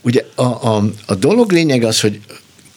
Ugye 0.00 0.24
a, 0.34 0.42
a, 0.42 0.84
a 1.06 1.14
dolog 1.14 1.52
lényeg 1.52 1.84
az, 1.84 2.00
hogy 2.00 2.20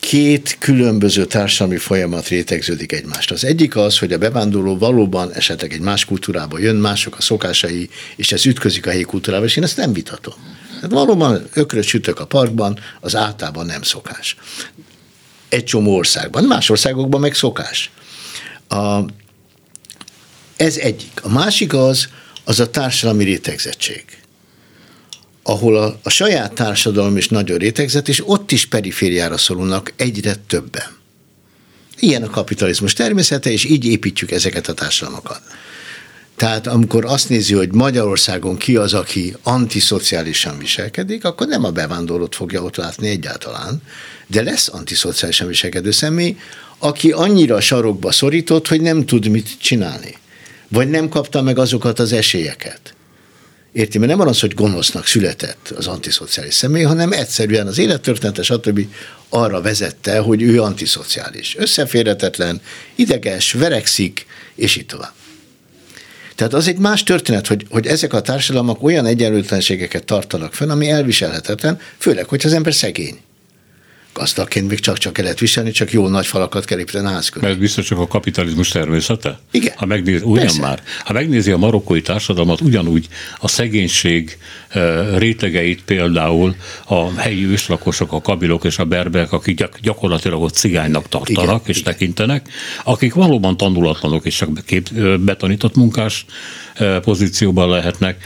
két 0.07 0.55
különböző 0.59 1.25
társadalmi 1.25 1.77
folyamat 1.77 2.27
rétegződik 2.27 2.91
egymást. 2.91 3.31
Az 3.31 3.43
egyik 3.43 3.75
az, 3.75 3.99
hogy 3.99 4.13
a 4.13 4.17
bevándorló 4.17 4.77
valóban 4.77 5.33
esetleg 5.33 5.73
egy 5.73 5.79
más 5.79 6.05
kultúrába 6.05 6.59
jön, 6.59 6.75
mások 6.75 7.17
a 7.17 7.21
szokásai, 7.21 7.89
és 8.15 8.31
ez 8.31 8.45
ütközik 8.45 8.87
a 8.87 8.89
helyi 8.89 9.03
kultúrával, 9.03 9.47
és 9.47 9.55
én 9.55 9.63
ezt 9.63 9.77
nem 9.77 9.93
vitatom. 9.93 10.33
Tehát 10.75 10.91
valóban 10.91 11.47
ökrös 11.53 11.87
sütök 11.87 12.19
a 12.19 12.25
parkban, 12.25 12.79
az 13.01 13.15
általában 13.15 13.65
nem 13.65 13.81
szokás. 13.81 14.37
Egy 15.49 15.63
csomó 15.63 15.95
országban, 15.95 16.43
más 16.43 16.69
országokban 16.69 17.19
meg 17.19 17.33
szokás. 17.33 17.91
A, 18.67 18.99
ez 20.57 20.77
egyik. 20.77 21.21
A 21.21 21.29
másik 21.29 21.73
az, 21.73 22.07
az 22.43 22.59
a 22.59 22.69
társadalmi 22.69 23.23
rétegzettség 23.23 24.05
ahol 25.47 25.77
a, 25.77 25.99
a 26.03 26.09
saját 26.09 26.53
társadalom 26.53 27.17
is 27.17 27.27
nagyon 27.27 27.57
rétegzett, 27.57 28.07
és 28.07 28.27
ott 28.27 28.51
is 28.51 28.65
perifériára 28.65 29.37
szorulnak 29.37 29.93
egyre 29.95 30.35
többen. 30.47 30.97
Ilyen 31.99 32.23
a 32.23 32.29
kapitalizmus 32.29 32.93
természete, 32.93 33.51
és 33.51 33.63
így 33.63 33.85
építjük 33.85 34.31
ezeket 34.31 34.67
a 34.67 34.73
társadalmakat. 34.73 35.41
Tehát 36.35 36.67
amikor 36.67 37.05
azt 37.05 37.29
nézi, 37.29 37.53
hogy 37.53 37.73
Magyarországon 37.73 38.57
ki 38.57 38.75
az, 38.75 38.93
aki 38.93 39.35
antiszociálisan 39.43 40.57
viselkedik, 40.57 41.25
akkor 41.25 41.47
nem 41.47 41.63
a 41.63 41.71
bevándorlót 41.71 42.35
fogja 42.35 42.63
ott 42.63 42.75
látni 42.75 43.07
egyáltalán, 43.07 43.81
de 44.27 44.43
lesz 44.43 44.67
antiszociálisan 44.67 45.47
viselkedő 45.47 45.91
személy, 45.91 46.37
aki 46.77 47.11
annyira 47.11 47.61
sarokba 47.61 48.11
szorított, 48.11 48.67
hogy 48.67 48.81
nem 48.81 49.05
tud 49.05 49.27
mit 49.27 49.49
csinálni. 49.59 50.17
Vagy 50.67 50.89
nem 50.89 51.09
kapta 51.09 51.41
meg 51.41 51.59
azokat 51.59 51.99
az 51.99 52.11
esélyeket. 52.11 52.94
Érti, 53.75 53.97
mert 53.97 54.09
nem 54.09 54.17
van 54.17 54.27
az, 54.27 54.39
hogy 54.39 54.53
gonosznak 54.53 55.05
született 55.05 55.73
az 55.77 55.87
antiszociális 55.87 56.53
személy, 56.53 56.83
hanem 56.83 57.11
egyszerűen 57.11 57.67
az 57.67 57.77
élettörténete, 57.77 58.43
stb. 58.43 58.81
arra 59.29 59.61
vezette, 59.61 60.19
hogy 60.19 60.41
ő 60.41 60.61
antiszociális. 60.61 61.55
Összeférhetetlen, 61.57 62.61
ideges, 62.95 63.51
verekszik, 63.51 64.25
és 64.55 64.75
így 64.75 64.85
tovább. 64.85 65.13
Tehát 66.35 66.53
az 66.53 66.67
egy 66.67 66.77
más 66.77 67.03
történet, 67.03 67.47
hogy, 67.47 67.65
hogy 67.69 67.87
ezek 67.87 68.13
a 68.13 68.21
társadalmak 68.21 68.83
olyan 68.83 69.05
egyenlőtlenségeket 69.05 70.03
tartanak 70.03 70.53
fenn, 70.53 70.69
ami 70.69 70.89
elviselhetetlen, 70.89 71.79
főleg, 71.97 72.25
hogy 72.25 72.41
az 72.45 72.53
ember 72.53 72.73
szegény 72.73 73.19
gazdagként 74.15 74.69
még 74.69 74.79
csak-csak 74.79 75.17
lehet 75.17 75.39
viselni, 75.39 75.71
csak 75.71 75.91
jó 75.91 76.07
nagy 76.07 76.25
falakat 76.25 76.65
kell 76.65 76.79
építeni 76.79 77.07
ház 77.07 77.29
körül. 77.29 77.47
Mert 77.47 77.59
biztos 77.59 77.85
csak 77.85 77.99
a 77.99 78.07
kapitalizmus 78.07 78.69
természete? 78.69 79.39
Igen. 79.51 79.73
Ha 79.75 79.85
megnéz, 79.85 80.21
ugyan 80.23 80.45
Persze. 80.45 80.61
már, 80.61 80.83
ha 81.03 81.13
megnézi 81.13 81.51
a 81.51 81.57
marokkói 81.57 82.01
társadalmat, 82.01 82.61
ugyanúgy 82.61 83.07
a 83.39 83.47
szegénység 83.47 84.37
rétegeit 85.17 85.83
például 85.83 86.55
a 86.85 87.19
helyi 87.19 87.45
őslakosok, 87.45 88.11
a 88.11 88.21
kabilok 88.21 88.63
és 88.63 88.77
a 88.77 88.85
berberek, 88.85 89.31
akik 89.31 89.63
gyakorlatilag 89.81 90.41
ott 90.41 90.53
cigánynak 90.53 91.09
tartanak 91.09 91.43
igen, 91.43 91.61
és 91.65 91.79
igen. 91.79 91.93
tekintenek, 91.93 92.49
akik 92.83 93.13
valóban 93.13 93.57
tanulatlanok 93.57 94.25
és 94.25 94.35
csak 94.35 94.65
kép, 94.65 94.93
betanított 95.19 95.75
munkás 95.75 96.25
pozícióban 97.01 97.69
lehetnek, 97.69 98.23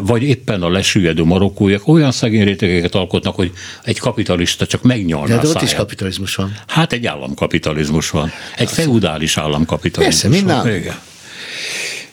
vagy 0.00 0.22
éppen 0.22 0.62
a 0.62 0.70
lesüllyedő 0.70 1.24
marokkóiak 1.24 1.88
olyan 1.88 2.12
szegény 2.12 2.44
rétegeket 2.44 2.94
alkotnak, 2.94 3.34
hogy 3.34 3.52
egy 3.84 3.98
kapitalista 3.98 4.66
csak 4.66 4.82
megnyalná 4.82 5.36
De, 5.36 5.42
de 5.42 5.48
ott 5.48 5.62
is 5.62 5.74
kapitalizmus 5.74 6.34
van. 6.34 6.56
Hát 6.66 6.92
egy 6.92 7.06
államkapitalizmus 7.06 8.10
van. 8.10 8.32
Egy 8.56 8.70
feudális 8.70 9.36
államkapitalizmus 9.36 10.20
Persze, 10.20 10.38
minden. 10.38 10.76
Igen. 10.76 10.94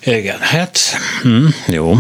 Igen, 0.06 0.40
hát 0.40 0.80
hm, 1.22 1.46
jó. 1.68 1.98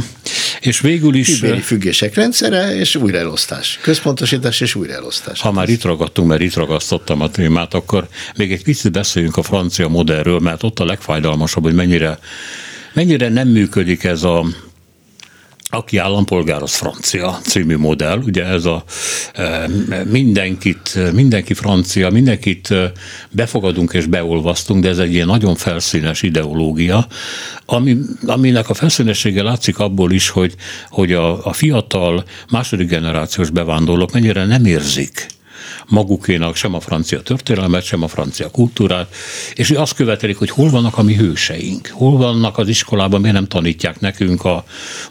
És 0.59 0.79
végül 0.79 1.15
is... 1.15 1.37
Ibéri 1.37 1.59
függések 1.59 2.15
rendszere 2.15 2.75
és 2.75 2.95
újraelosztás. 2.95 3.79
Központosítás 3.81 4.61
és 4.61 4.75
újraelosztás. 4.75 5.41
Ha 5.41 5.51
már 5.51 5.69
itt 5.69 5.83
ragadtunk, 5.83 6.27
mert 6.27 6.41
itt 6.41 6.53
ragasztottam 6.53 7.21
a 7.21 7.29
témát, 7.29 7.73
akkor 7.73 8.07
még 8.35 8.51
egy 8.51 8.63
picit 8.63 8.91
beszéljünk 8.91 9.37
a 9.37 9.43
francia 9.43 9.87
modellről, 9.87 10.39
mert 10.39 10.63
ott 10.63 10.79
a 10.79 10.85
legfájdalmasabb, 10.85 11.63
hogy 11.63 11.73
mennyire 11.73 12.19
mennyire 12.93 13.29
nem 13.29 13.47
működik 13.47 14.03
ez 14.03 14.23
a 14.23 14.45
aki 15.71 15.97
állampolgár, 15.97 16.61
az 16.61 16.75
francia 16.75 17.39
című 17.41 17.77
modell. 17.77 18.17
Ugye 18.17 18.45
ez 18.45 18.65
a 18.65 18.83
e, 19.33 19.69
mindenkit, 20.05 20.99
mindenki 21.13 21.53
francia, 21.53 22.09
mindenkit 22.09 22.71
e, 22.71 22.91
befogadunk 23.31 23.93
és 23.93 24.05
beolvasztunk, 24.05 24.83
de 24.83 24.89
ez 24.89 24.97
egy 24.97 25.13
ilyen 25.13 25.27
nagyon 25.27 25.55
felszínes 25.55 26.21
ideológia, 26.21 27.07
ami, 27.65 27.97
aminek 28.25 28.69
a 28.69 28.73
felszínessége 28.73 29.43
látszik 29.43 29.79
abból 29.79 30.11
is, 30.11 30.29
hogy, 30.29 30.55
hogy 30.89 31.13
a, 31.13 31.45
a 31.45 31.53
fiatal 31.53 32.23
második 32.51 32.87
generációs 32.87 33.49
bevándorlók 33.49 34.11
mennyire 34.11 34.45
nem 34.45 34.65
érzik 34.65 35.27
magukénak 35.89 36.55
sem 36.55 36.73
a 36.73 36.79
francia 36.79 37.21
történelmet, 37.21 37.83
sem 37.83 38.03
a 38.03 38.07
francia 38.07 38.49
kultúrát, 38.49 39.15
és 39.53 39.69
azt 39.69 39.93
követelik, 39.93 40.37
hogy 40.37 40.49
hol 40.49 40.69
vannak 40.69 40.97
a 40.97 41.03
mi 41.03 41.15
hőseink, 41.15 41.87
hol 41.87 42.17
vannak 42.17 42.57
az 42.57 42.67
iskolában, 42.67 43.21
miért 43.21 43.35
nem 43.35 43.47
tanítják 43.47 43.99
nekünk 43.99 44.45
a 44.45 44.63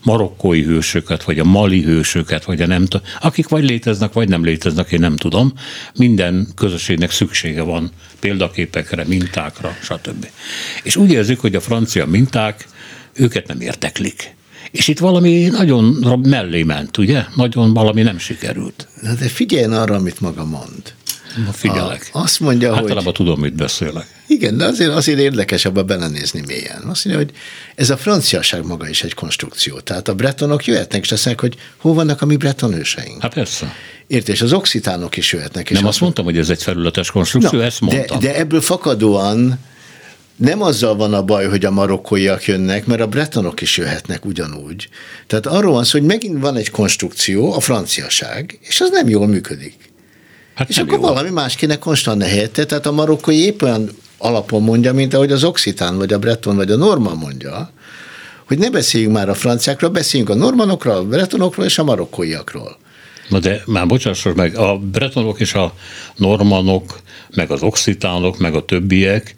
marokkói 0.03 0.63
hősöket, 0.63 1.23
vagy 1.23 1.39
a 1.39 1.45
mali 1.45 1.83
hősöket, 1.83 2.45
vagy 2.45 2.61
a 2.61 2.67
nem 2.67 2.87
tudom, 2.87 3.07
akik 3.21 3.49
vagy 3.49 3.65
léteznek, 3.65 4.13
vagy 4.13 4.29
nem 4.29 4.45
léteznek, 4.45 4.93
én 4.93 5.01
nem 5.01 5.17
tudom. 5.17 5.53
Minden 5.95 6.49
közösségnek 6.55 7.11
szüksége 7.11 7.63
van 7.63 7.91
példaképekre, 8.21 9.05
mintákra, 9.07 9.77
stb. 9.83 10.27
És 10.83 10.97
úgy 10.97 11.11
érzik, 11.11 11.39
hogy 11.39 11.55
a 11.55 11.61
francia 11.61 12.07
minták 12.07 12.69
őket 13.13 13.47
nem 13.47 13.61
érteklik. 13.61 14.37
És 14.71 14.89
itt 14.89 14.99
valami 14.99 15.47
nagyon 15.47 15.85
mellé 16.23 16.63
ment, 16.63 16.97
ugye? 16.97 17.25
Nagyon 17.37 17.73
valami 17.73 18.03
nem 18.03 18.19
sikerült. 18.19 18.89
Na 19.03 19.15
de 19.15 19.29
figyeljen 19.29 19.73
arra, 19.73 19.95
amit 19.95 20.21
maga 20.21 20.45
mond. 20.45 20.95
Na 21.47 21.53
figyelek. 21.53 22.11
A, 22.13 22.19
azt 22.19 22.41
mondja, 22.41 22.75
Általában 22.75 23.05
hogy... 23.05 23.13
tudom, 23.13 23.41
mit 23.41 23.55
beszélek. 23.55 24.07
Igen, 24.27 24.57
de 24.57 24.65
azért, 24.65 24.91
azért 24.91 25.19
érdekes 25.19 25.65
abba 25.65 25.83
belenézni 25.83 26.43
mélyen. 26.47 26.83
Azt 26.87 27.05
mondja, 27.05 27.25
hogy 27.25 27.35
ez 27.75 27.91
a 27.91 27.97
franciaság 27.97 28.67
maga 28.67 28.89
is 28.89 29.03
egy 29.03 29.15
konstrukció. 29.15 29.81
Tehát 29.81 30.09
a 30.09 30.15
bretonok 30.15 30.67
jöhetnek, 30.67 31.03
és 31.03 31.11
mondják, 31.11 31.41
hogy 31.41 31.57
hol 31.77 31.95
vannak 31.95 32.23
a 32.23 32.27
mi 32.27 32.37
breton 32.37 32.73
őseink. 32.73 33.23
Hát 33.23 33.35
persze. 33.35 33.75
Érted, 34.07 34.35
és 34.35 34.43
az 34.43 34.53
oxitánok 34.53 35.17
is 35.17 35.33
jöhetnek. 35.33 35.71
És 35.71 35.77
Nem 35.77 35.85
azt, 35.85 35.93
azt 35.93 36.01
mondtam, 36.01 36.25
hogy 36.25 36.39
ez 36.39 36.51
egy 36.51 36.63
felületes 36.63 37.11
konstrukció, 37.11 37.59
Na, 37.59 37.65
ezt 37.65 37.81
mondtam. 37.81 38.19
De, 38.19 38.27
de 38.27 38.37
ebből 38.37 38.61
fakadóan 38.61 39.59
nem 40.39 40.63
azzal 40.63 40.97
van 40.97 41.15
a 41.15 41.23
baj, 41.23 41.47
hogy 41.47 41.65
a 41.65 41.71
marokkóiak 41.71 42.45
jönnek, 42.45 42.87
mert 42.87 43.01
a 43.01 43.07
bretonok 43.07 43.61
is 43.61 43.77
jöhetnek 43.77 44.25
ugyanúgy. 44.25 44.89
Tehát 45.27 45.47
arról 45.47 45.73
van 45.73 45.85
szó, 45.85 45.99
hogy 45.99 46.07
megint 46.07 46.41
van 46.41 46.57
egy 46.57 46.71
konstrukció, 46.71 47.53
a 47.53 47.61
franciaság, 47.61 48.59
és 48.61 48.81
az 48.81 48.91
nem 48.91 49.09
jól 49.09 49.27
működik. 49.27 49.75
Hát 50.55 50.69
és 50.69 50.79
akkor 50.79 50.99
jó. 50.99 51.01
valami 51.01 51.31
más 51.31 51.55
kéne 51.55 51.79
konstantne 51.79 52.27
helyette, 52.27 52.65
tehát 52.65 52.87
a 52.87 52.93
marokkói 52.93 53.45
épp 53.45 53.63
olyan 53.63 53.91
alapon 54.19 54.63
mondja, 54.63 54.93
mint 54.93 55.15
ahogy 55.15 55.33
az 55.33 55.45
oxitán, 55.45 55.97
vagy 55.97 56.13
a 56.13 56.19
breton, 56.19 56.57
vagy 56.57 56.71
a 56.71 56.77
norman 56.77 57.17
mondja, 57.17 57.71
hogy 58.47 58.59
ne 58.59 58.71
beszéljünk 58.71 59.13
már 59.13 59.29
a 59.29 59.35
franciákról, 59.35 59.91
beszéljünk 59.91 60.31
a 60.33 60.35
normanokról, 60.35 60.95
a 60.95 61.05
bretonokról 61.05 61.67
és 61.67 61.79
a 61.79 61.85
marokkóiakról. 61.85 62.77
Na 63.29 63.39
de 63.39 63.63
már 63.67 63.87
bocsássos 63.87 64.35
meg, 64.35 64.57
a 64.57 64.79
bretonok 64.79 65.41
és 65.41 65.55
a 65.55 65.75
normanok, 66.17 67.01
meg 67.35 67.51
az 67.51 67.63
oxitánok, 67.63 68.39
meg 68.39 68.55
a 68.55 68.65
többiek 68.65 69.35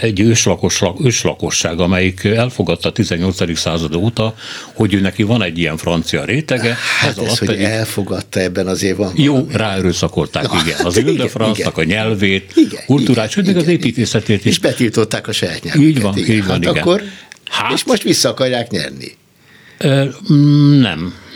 egy 0.00 0.20
őslakos, 0.20 0.82
őslakosság, 1.04 1.80
amelyik 1.80 2.24
elfogadta 2.24 2.88
a 2.88 2.92
18. 2.92 3.58
század 3.58 3.94
óta, 3.94 4.34
hogy 4.74 4.94
ő 4.94 5.00
neki 5.00 5.22
van 5.22 5.42
egy 5.42 5.58
ilyen 5.58 5.76
francia 5.76 6.24
rétege. 6.24 6.76
Hát 7.00 7.18
ez, 7.18 7.24
ez 7.24 7.38
hogy 7.38 7.48
pedig... 7.48 7.62
elfogadta 7.62 8.40
ebben 8.40 8.66
az 8.66 8.82
évben. 8.82 9.10
Jó, 9.14 9.46
ráerőszakolták, 9.52 10.52
Na, 10.52 10.60
igen. 10.64 10.86
Az 10.86 10.96
igen, 10.96 11.08
Ildefransznak 11.08 11.78
a 11.78 11.84
nyelvét, 11.84 12.52
igen, 12.54 12.82
kultúrát, 12.86 13.30
sőt, 13.30 13.46
még 13.46 13.56
az 13.56 13.68
építészetét 13.68 14.44
is. 14.44 14.50
És 14.50 14.58
betiltották 14.58 15.28
a 15.28 15.32
saját 15.32 15.62
nyelvüket. 15.62 15.88
Így 15.88 16.02
van, 16.02 16.16
igen. 16.16 16.36
így 16.36 16.46
van, 16.46 16.50
hát 16.50 16.62
igen. 16.62 16.76
Akkor, 16.76 17.02
Hát- 17.50 17.72
és 17.72 17.84
most 17.84 18.02
vissza 18.02 18.28
akarják 18.28 18.70
nyerni. 18.70 19.16
Ö, 19.78 20.04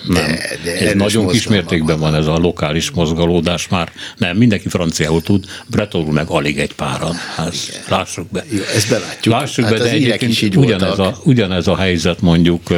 nem. 0.09 0.25
Nem. 0.27 0.37
De- 0.65 0.89
ez 0.89 0.95
nagyon 0.95 1.29
kis 1.29 1.49
mértékben 1.49 1.99
van 1.99 2.15
ez 2.15 2.27
a 2.27 2.37
lokális 2.37 2.91
mozgalódás 2.91 3.69
már. 3.69 3.93
Nem, 4.17 4.37
mindenki 4.37 4.69
franciául 4.69 5.23
tud, 5.23 5.45
bretonul 5.67 6.13
meg 6.13 6.29
alig 6.29 6.59
egy 6.59 6.75
páran. 6.75 7.15
Hát, 7.37 7.55
lássuk 7.89 8.31
be. 8.31 8.45
Jó, 8.51 8.63
ezt 8.75 8.89
belátjuk. 8.89 9.35
Lássuk 9.35 9.65
Hát 9.65 9.73
be, 9.73 9.79
de 9.79 9.91
egyébként 9.91 10.33
is 10.33 10.43
így 10.43 10.57
ugyanez 10.57 10.97
voltak. 10.97 11.17
a, 11.17 11.21
ugyanez 11.25 11.67
a 11.67 11.77
helyzet 11.77 12.21
mondjuk 12.21 12.69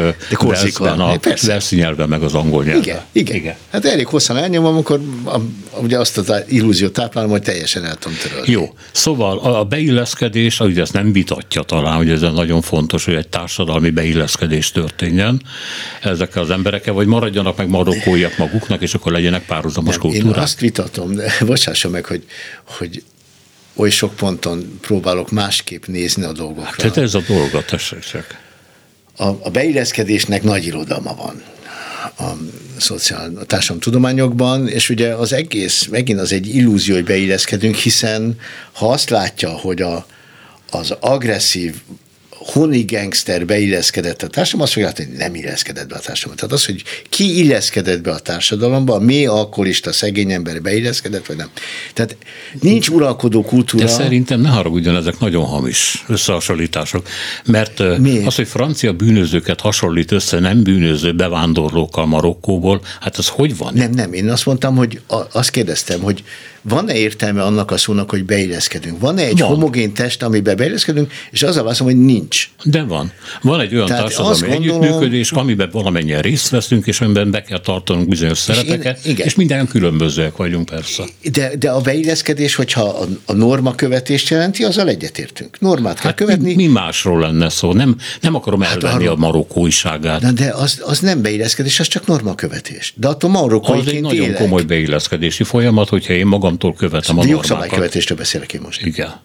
Velszben 0.41 1.01
a. 1.01 1.19
Velszi 1.47 1.77
nyelven, 1.77 2.09
meg 2.09 2.23
az 2.23 2.35
angol 2.35 2.65
nyelven. 2.65 2.83
Igen, 2.83 3.01
igen, 3.13 3.37
igen. 3.37 3.55
Hát 3.71 3.85
elég 3.85 4.07
hosszan 4.07 4.37
elnyomom, 4.37 4.77
akkor 4.77 5.01
a, 5.25 5.39
ugye 5.83 5.99
azt 5.99 6.19
az 6.19 6.33
illúziót 6.49 6.93
táplálom, 6.93 7.31
hogy 7.31 7.43
teljesen 7.43 7.85
el 7.85 7.95
tudom 7.97 8.19
törölni. 8.23 8.51
Jó, 8.51 8.75
szóval 8.93 9.39
a 9.39 9.65
beilleszkedés, 9.65 10.61
ugye 10.61 10.81
ezt 10.81 10.93
nem 10.93 11.13
vitatja 11.13 11.63
talán, 11.63 11.97
hogy 11.97 12.11
ez 12.11 12.21
nagyon 12.21 12.61
fontos, 12.61 13.05
hogy 13.05 13.15
egy 13.15 13.29
társadalmi 13.29 13.91
beilleszkedés 13.91 14.71
történjen 14.71 15.43
ezekkel 16.03 16.43
az 16.43 16.51
emberekkel, 16.51 16.95
vagy 16.95 17.07
maradjanak 17.21 17.57
meg 17.57 17.69
marokkóiak 17.69 18.39
maguknak, 18.39 18.83
és 18.83 18.95
akkor 18.95 19.13
legyenek 19.13 19.47
párhuzamos 19.47 19.97
Nem, 19.97 20.07
én 20.07 20.11
kultúrák. 20.11 20.43
azt 20.43 20.61
vitatom, 20.61 21.15
de 21.15 21.33
bocsássa 21.47 21.89
meg, 21.89 22.05
hogy, 22.05 22.25
hogy 22.65 23.03
oly 23.75 23.91
sok 23.91 24.15
ponton 24.15 24.79
próbálok 24.81 25.31
másképp 25.31 25.87
nézni 25.87 26.23
a 26.23 26.33
dolgokra. 26.33 26.77
Tehát 26.77 26.97
ez 26.97 27.15
a 27.15 27.23
dolga, 27.29 27.65
tessék. 27.65 28.39
A, 29.17 29.27
a 29.27 29.51
beilleszkedésnek 29.53 30.43
nagy 30.43 30.67
irodalma 30.67 31.15
van 31.15 31.43
a, 32.19 32.37
szociál, 32.77 33.33
a 33.37 33.45
társadalomtudományokban, 33.45 34.69
és 34.69 34.89
ugye 34.89 35.15
az 35.15 35.33
egész, 35.33 35.87
megint 35.87 36.21
az 36.21 36.33
egy 36.33 36.55
illúzió, 36.55 36.95
hogy 36.95 37.05
beilleszkedünk, 37.05 37.75
hiszen 37.75 38.39
ha 38.73 38.91
azt 38.91 39.11
látja, 39.11 39.51
hogy 39.51 39.83
a, 39.83 40.07
az 40.71 40.95
agresszív 41.01 41.75
honi 42.41 42.85
gangster 42.85 43.47
beilleszkedett 43.47 44.23
a 44.23 44.27
társadalomba, 44.27 44.65
azt 44.65 44.73
fogja 44.73 44.89
látni, 44.89 45.05
hogy 45.05 45.17
nem 45.17 45.35
illeszkedett 45.35 45.89
be 45.89 45.95
a 45.95 45.99
társadalomba. 45.99 46.41
Tehát 46.41 46.55
az, 46.55 46.65
hogy 46.65 46.83
ki 47.09 47.39
illeszkedett 47.39 48.03
be 48.03 48.11
a 48.11 48.19
társadalomba, 48.19 48.99
mély 48.99 49.27
alkoholista 49.27 49.93
szegény 49.93 50.33
ember 50.33 50.63
beilleszkedett, 50.63 51.27
vagy 51.27 51.37
nem. 51.37 51.49
Tehát 51.95 52.17
nincs 52.61 52.89
uralkodó 52.89 53.43
kultúra. 53.43 53.85
De 53.85 53.91
szerintem 53.91 54.41
ne 54.41 54.49
haragudjon, 54.49 54.97
ezek 54.97 55.19
nagyon 55.19 55.45
hamis 55.45 56.05
összehasonlítások, 56.09 57.09
mert 57.45 57.99
Miért? 57.99 58.27
az, 58.27 58.35
hogy 58.35 58.49
francia 58.49 58.93
bűnözőket 58.93 59.61
hasonlít 59.61 60.13
össze 60.13 60.39
nem 60.39 60.63
bűnöző 60.63 61.15
bevándorlókkal 61.15 62.07
Marokkóból, 62.07 62.81
hát 63.01 63.17
az 63.17 63.29
hogy 63.29 63.57
van? 63.57 63.73
Nem, 63.75 63.91
nem, 63.91 64.13
én 64.13 64.31
azt 64.31 64.47
mondtam, 64.47 64.77
hogy 64.77 65.01
a, 65.09 65.21
azt 65.33 65.51
kérdeztem, 65.51 66.01
hogy 66.01 66.25
van-e 66.63 66.95
értelme 66.95 67.43
annak 67.43 67.71
a 67.71 67.77
szónak, 67.77 68.11
hogy 68.11 68.25
beilleszkedünk? 68.25 69.01
Van-e 69.01 69.23
egy 69.23 69.39
Van. 69.39 69.49
homogén 69.49 69.93
test, 69.93 70.23
amiben 70.23 70.57
beilleszkedünk, 70.57 71.13
és 71.31 71.43
az 71.43 71.57
a 71.57 71.63
válaszom, 71.63 71.87
hogy 71.87 72.05
nincs. 72.05 72.30
De 72.65 72.83
van. 72.83 73.13
Van 73.43 73.61
egy 73.61 73.75
olyan 73.75 73.87
Tehát 73.87 74.03
társadalmi 74.03 74.41
gondolom- 74.49 74.83
együttműködés, 74.83 75.31
amiben 75.33 75.69
valamennyien 75.73 76.21
részt 76.23 76.49
veszünk, 76.49 76.87
és 76.87 77.01
amiben 77.01 77.31
be 77.31 77.43
kell 77.43 77.61
tartanunk 77.61 78.09
bizonyos 78.09 78.39
szerepeket, 78.39 78.99
és, 79.05 79.11
igen. 79.11 79.27
és 79.27 79.35
minden 79.35 79.67
különbözőek 79.69 80.37
vagyunk 80.37 80.69
persze. 80.69 81.05
De, 81.33 81.57
de 81.59 81.71
a 81.71 81.81
beilleszkedés, 81.81 82.55
hogyha 82.55 82.83
a, 82.83 83.07
a 83.27 83.33
norma 83.33 83.75
követést 83.75 84.29
jelenti, 84.29 84.65
azzal 84.65 84.89
egyetértünk. 84.89 85.61
Normát 85.61 85.95
kell 85.95 86.05
Hát 86.05 86.15
követni. 86.15 86.55
mi, 86.55 86.67
mi 86.67 86.67
másról 86.73 87.21
lenne 87.21 87.49
szó? 87.49 87.73
Nem, 87.73 87.97
nem 88.21 88.35
akarom 88.35 88.63
elvenni 88.63 88.95
arról- 89.07 89.17
a 89.17 89.21
marokkóiságát. 89.21 90.21
Na, 90.21 90.31
de 90.33 90.51
az, 90.55 90.83
az 90.85 90.99
nem 91.01 91.23
beilleszkedés, 91.23 91.81
az 91.81 91.87
csak 91.87 92.07
normakövetés. 92.07 92.93
De 92.97 93.09
attól 93.09 93.31
Az 93.31 93.37
egy 93.37 93.43
marokkóiként 93.43 94.01
nagyon 94.01 94.25
élek. 94.25 94.39
komoly 94.39 94.63
beilleszkedési 94.63 95.45
folyamat, 95.45 95.89
hogyha 95.89 96.13
én 96.13 96.27
magamtól 96.27 96.75
követem 96.75 97.19
a 97.19 97.21
De 97.21 97.27
normákat. 97.27 97.49
jogszabálykövetésről 97.49 98.19
beszélek 98.19 98.53
én 98.53 98.61
most. 98.65 98.87
Igen. 98.87 99.21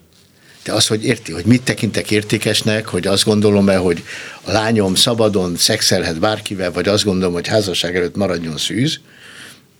De 0.66 0.72
az, 0.72 0.86
hogy 0.86 1.04
érti, 1.04 1.32
hogy 1.32 1.44
mit 1.44 1.62
tekintek 1.62 2.10
értékesnek, 2.10 2.86
hogy 2.86 3.06
azt 3.06 3.24
gondolom-e, 3.24 3.76
hogy 3.76 4.02
a 4.42 4.50
lányom 4.52 4.94
szabadon 4.94 5.56
szexelhet 5.56 6.18
bárkivel, 6.18 6.72
vagy 6.72 6.88
azt 6.88 7.04
gondolom, 7.04 7.32
hogy 7.34 7.46
házasság 7.46 7.96
előtt 7.96 8.16
maradjon 8.16 8.56
szűz, 8.56 9.00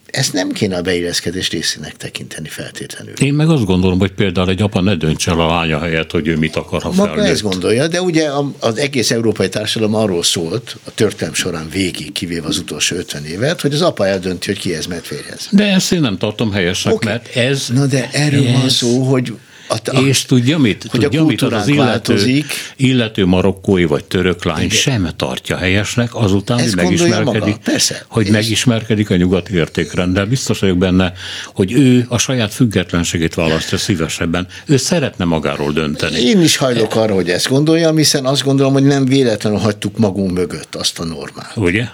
ezt 0.06 0.32
nem 0.32 0.50
kéne 0.52 0.76
a 0.76 0.82
beilleszkedés 0.82 1.50
részének 1.50 1.96
tekinteni 1.96 2.48
feltétlenül. 2.48 3.12
Én 3.14 3.34
meg 3.34 3.48
azt 3.50 3.64
gondolom, 3.64 3.98
hogy 3.98 4.12
például 4.12 4.48
egy 4.48 4.62
apa 4.62 4.80
ne 4.80 4.94
döntse 4.94 5.30
el 5.30 5.40
a 5.40 5.46
lánya 5.46 5.78
helyett, 5.78 6.10
hogy 6.10 6.26
ő 6.26 6.36
mit 6.36 6.56
akar, 6.56 6.82
ha 6.82 6.92
Maga 6.92 7.14
felnőtt. 7.14 7.32
ezt 7.32 7.42
gondolja, 7.42 7.88
de 7.88 8.02
ugye 8.02 8.28
az 8.60 8.76
egész 8.76 9.10
európai 9.10 9.48
társadalom 9.48 9.94
arról 9.94 10.22
szólt, 10.22 10.76
a 10.84 10.90
történelm 10.94 11.34
során 11.34 11.68
végig, 11.70 12.12
kivéve 12.12 12.46
az 12.46 12.58
utolsó 12.58 12.96
50 12.96 13.24
évet, 13.24 13.60
hogy 13.60 13.72
az 13.74 13.82
apa 13.82 14.06
eldönti, 14.06 14.46
hogy 14.46 14.58
ki 14.58 14.74
ez 14.74 14.86
mert 14.86 15.06
férjez. 15.06 15.48
De 15.50 15.64
ezt 15.64 15.92
én 15.92 16.00
nem 16.00 16.18
tartom 16.18 16.52
helyesnek, 16.52 16.94
Oké. 16.94 17.08
mert 17.08 17.36
ez... 17.36 17.66
Na 17.74 17.86
de 17.86 18.08
erről 18.12 18.52
van 18.52 18.64
ez- 18.64 18.72
szó, 18.74 19.02
hogy 19.02 19.32
a, 19.68 19.98
És 20.06 20.24
tudja 20.24 20.58
mit? 20.58 20.86
hogy 20.90 21.00
a 21.04 21.08
tudja 21.08 21.24
mit? 21.24 21.42
Az, 21.42 21.52
az 21.52 21.68
illető, 21.68 21.84
változik. 21.86 22.44
illető 22.76 23.26
marokkói 23.26 23.84
vagy 23.84 24.04
török 24.04 24.44
lány 24.44 24.70
sem 24.70 25.08
tartja 25.16 25.56
helyesnek 25.56 26.14
azután, 26.14 26.58
Ezt 26.58 26.74
hogy 26.74 26.84
megismerkedik, 26.84 27.56
persze. 27.56 28.04
hogy 28.08 28.24
És- 28.26 28.30
megismerkedik 28.32 29.10
a 29.10 29.16
nyugati 29.16 29.54
értékrenddel. 29.54 30.26
Biztos 30.26 30.58
vagyok 30.58 30.78
benne, 30.78 31.12
hogy 31.54 31.72
ő 31.72 32.06
a 32.08 32.18
saját 32.18 32.54
függetlenségét 32.54 33.34
választja 33.34 33.78
szívesebben. 33.78 34.46
Ő 34.66 34.76
szeretne 34.76 35.24
magáról 35.24 35.72
dönteni. 35.72 36.20
Én 36.20 36.40
is 36.40 36.56
hajlok 36.56 36.94
arra, 36.94 37.14
hogy 37.14 37.30
ezt 37.30 37.48
gondoljam, 37.48 37.96
hiszen 37.96 38.24
azt 38.26 38.42
gondolom, 38.42 38.72
hogy 38.72 38.84
nem 38.84 39.04
véletlenül 39.04 39.58
hagytuk 39.58 39.98
magunk 39.98 40.32
mögött 40.32 40.74
azt 40.74 40.98
a 40.98 41.04
normát. 41.04 41.52
Ugye? 41.56 41.84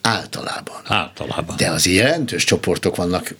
Általában. 0.00 0.76
Általában. 0.84 1.56
De 1.56 1.70
az 1.70 1.86
jelentős 1.86 2.44
csoportok 2.44 2.96
vannak, 2.96 3.34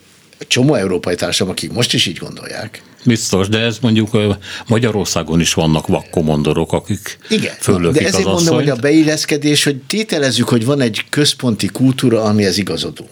csomó 0.48 0.74
európai 0.74 1.14
társadalom, 1.14 1.52
akik 1.58 1.72
most 1.72 1.94
is 1.94 2.06
így 2.06 2.16
gondolják. 2.16 2.82
Biztos, 3.05 3.48
de 3.48 3.59
ez 3.59 3.78
mondjuk 3.80 4.16
Magyarországon 4.66 5.40
is 5.40 5.55
vannak 5.55 5.86
vakkomondorok, 5.86 6.72
akik 6.72 7.18
Igen, 7.28 7.55
föllökik 7.61 8.00
de 8.00 8.07
ezért 8.07 8.26
az 8.26 8.32
mondom, 8.32 8.55
hogy 8.55 8.68
a 8.68 8.76
beilleszkedés, 8.76 9.64
hogy 9.64 9.76
tételezzük, 9.76 10.48
hogy 10.48 10.64
van 10.64 10.80
egy 10.80 11.05
központi 11.09 11.66
kultúra, 11.66 12.22
amihez 12.22 12.59
igazodunk. 12.59 13.11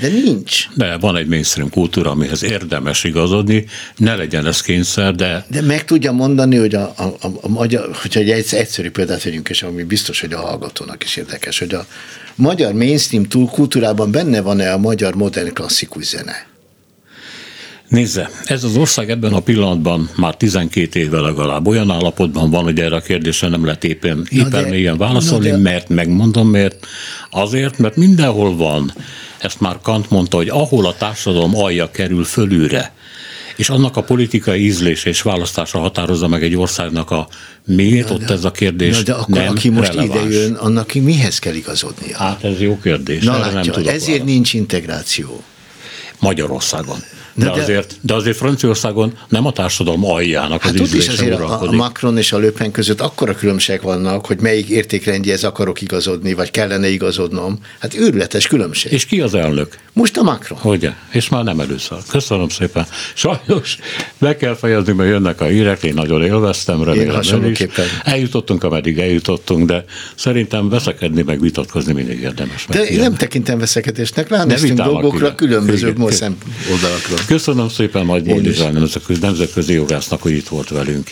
De 0.00 0.08
nincs. 0.08 0.68
De 0.74 0.96
van 0.98 1.16
egy 1.16 1.26
mainstream 1.26 1.70
kultúra, 1.70 2.10
amihez 2.10 2.42
érdemes 2.42 3.04
igazodni, 3.04 3.66
ne 3.96 4.14
legyen 4.14 4.46
ez 4.46 4.60
kényszer, 4.60 5.14
de 5.14 5.46
De 5.50 5.60
meg 5.60 5.84
tudja 5.84 6.12
mondani, 6.12 6.56
hogy 6.56 6.74
a, 6.74 6.92
a, 6.96 7.02
a, 7.02 7.26
a 7.40 7.48
magyar, 7.48 7.96
hogyha 8.02 8.20
egy 8.20 8.30
egyszer- 8.30 8.60
egyszerű 8.60 8.90
példát 8.90 9.22
vegyünk, 9.22 9.48
és 9.48 9.62
ami 9.62 9.82
biztos, 9.82 10.20
hogy 10.20 10.32
a 10.32 10.40
hallgatónak 10.40 11.04
is 11.04 11.16
érdekes, 11.16 11.58
hogy 11.58 11.74
a 11.74 11.86
magyar 12.34 12.72
mainstream 12.72 13.24
túl 13.24 13.48
kultúrában 13.48 14.10
benne 14.10 14.40
van-e 14.40 14.72
a 14.72 14.78
magyar 14.78 15.14
modern 15.14 15.52
klasszikus 15.52 16.04
zene? 16.04 16.46
Nézze, 17.88 18.30
ez 18.44 18.64
az 18.64 18.76
ország 18.76 19.10
ebben 19.10 19.32
a 19.32 19.40
pillanatban 19.40 20.10
már 20.16 20.36
12 20.36 20.98
éve 21.00 21.20
legalább 21.20 21.66
olyan 21.66 21.90
állapotban 21.90 22.50
van, 22.50 22.62
hogy 22.64 22.80
erre 22.80 22.96
a 22.96 23.00
kérdésre 23.00 23.48
nem 23.48 23.64
lehet 23.64 23.84
éppen, 23.84 24.26
éppen 24.30 24.50
de- 24.50 24.68
mélyen 24.68 24.96
válaszolni, 24.96 25.50
de- 25.50 25.56
mert 25.56 25.88
megmondom 25.88 26.48
miért. 26.48 26.86
Azért, 27.30 27.78
mert 27.78 27.96
mindenhol 27.96 28.56
van, 28.56 28.92
ezt 29.38 29.60
már 29.60 29.78
Kant 29.82 30.10
mondta, 30.10 30.36
hogy 30.36 30.48
ahol 30.48 30.86
a 30.86 30.94
társadalom 30.94 31.56
alja 31.56 31.90
kerül 31.90 32.24
fölülre, 32.24 32.92
és 33.56 33.68
annak 33.68 33.96
a 33.96 34.02
politikai 34.02 34.64
ízlés 34.64 35.04
és 35.04 35.22
választása 35.22 35.78
határozza 35.78 36.28
meg 36.28 36.42
egy 36.42 36.56
országnak 36.56 37.10
a 37.10 37.28
miért, 37.66 38.10
ott 38.10 38.30
ez 38.30 38.44
a 38.44 38.50
kérdés 38.50 38.96
Na, 38.96 39.02
de 39.02 39.12
akkor 39.12 39.34
nem 39.38 39.48
aki 39.48 39.68
most 39.68 39.94
releváns. 39.94 40.24
ide 40.34 40.38
jön, 40.38 40.52
annak 40.54 40.92
mihez 40.94 41.38
kell 41.38 41.54
igazodnia? 41.54 42.16
Hát 42.16 42.44
ez 42.44 42.60
jó 42.60 42.78
kérdés, 42.82 43.24
Na 43.24 43.34
erre 43.34 43.44
nem 43.44 43.54
látja, 43.54 43.72
tudok 43.72 43.88
ezért 43.88 44.04
válaszolni. 44.06 44.32
nincs 44.32 44.52
integráció. 44.52 45.42
Magyarországon. 46.20 46.96
De, 47.36 47.44
De- 47.44 47.50
azért, 47.50 47.96
de 48.00 48.14
azért 48.14 48.36
Franciaországon 48.36 49.12
nem 49.28 49.46
a 49.46 49.52
társadalom 49.52 50.04
aljának 50.04 50.64
az 50.64 50.70
Hát 50.70 50.80
ott 50.80 50.86
is 50.86 50.94
ízlése 50.94 51.12
azért 51.12 51.32
a, 51.32 51.34
a 51.34 51.46
uralkodik. 51.46 51.78
Macron 51.78 52.18
és 52.18 52.32
a 52.32 52.38
Le 52.38 52.50
Pen 52.50 52.70
között 52.70 53.00
akkora 53.00 53.34
különbségek 53.34 53.82
vannak, 53.82 54.26
hogy 54.26 54.40
melyik 54.40 54.68
értékrendjéhez 54.68 55.44
akarok 55.44 55.82
igazodni, 55.82 56.34
vagy 56.34 56.50
kellene 56.50 56.88
igazodnom. 56.88 57.58
Hát 57.78 57.94
őrületes 57.94 58.46
különbség. 58.46 58.92
És 58.92 59.04
ki 59.04 59.20
az 59.20 59.34
elnök? 59.34 59.78
Most 59.92 60.16
a 60.16 60.22
Macron. 60.22 60.58
Ugye? 60.62 60.92
És 61.10 61.28
már 61.28 61.44
nem 61.44 61.60
először. 61.60 61.98
Köszönöm 62.08 62.48
szépen. 62.48 62.86
Sajnos 63.14 63.78
be 64.18 64.36
kell 64.36 64.56
fejezni, 64.56 64.92
mert 64.92 65.10
jönnek 65.10 65.40
a 65.40 65.44
hírek, 65.44 65.82
én 65.82 65.94
nagyon 65.94 66.22
élveztem, 66.22 66.82
remélem 66.82 67.20
ön 67.32 67.44
is. 67.44 67.58
Eljutottunk, 68.02 68.64
ameddig 68.64 68.98
eljutottunk, 68.98 69.66
de 69.66 69.84
szerintem 70.14 70.68
veszekedni, 70.68 71.22
meg 71.22 71.40
vitatkozni 71.40 71.92
mindig 71.92 72.20
érdemes. 72.20 72.66
De 72.68 72.84
én 72.84 72.98
nem 72.98 73.14
tekintem 73.14 73.58
veszekedésnek, 73.58 74.28
ránéztünk 74.28 74.80
dolgokra 74.80 75.34
különböző 75.34 75.88
Igen. 75.88 76.10
szem 76.10 76.36
oldalakról. 76.70 77.18
Köszönöm 77.26 77.68
szépen 77.68 78.06
Nagy 78.06 78.26
Én 78.26 78.34
Módi 78.34 78.62
nemzetközi, 78.72 79.20
nemzetközi 79.20 79.72
jogásznak, 79.72 80.22
hogy 80.22 80.32
itt 80.32 80.48
volt 80.48 80.68
velünk. 80.68 81.10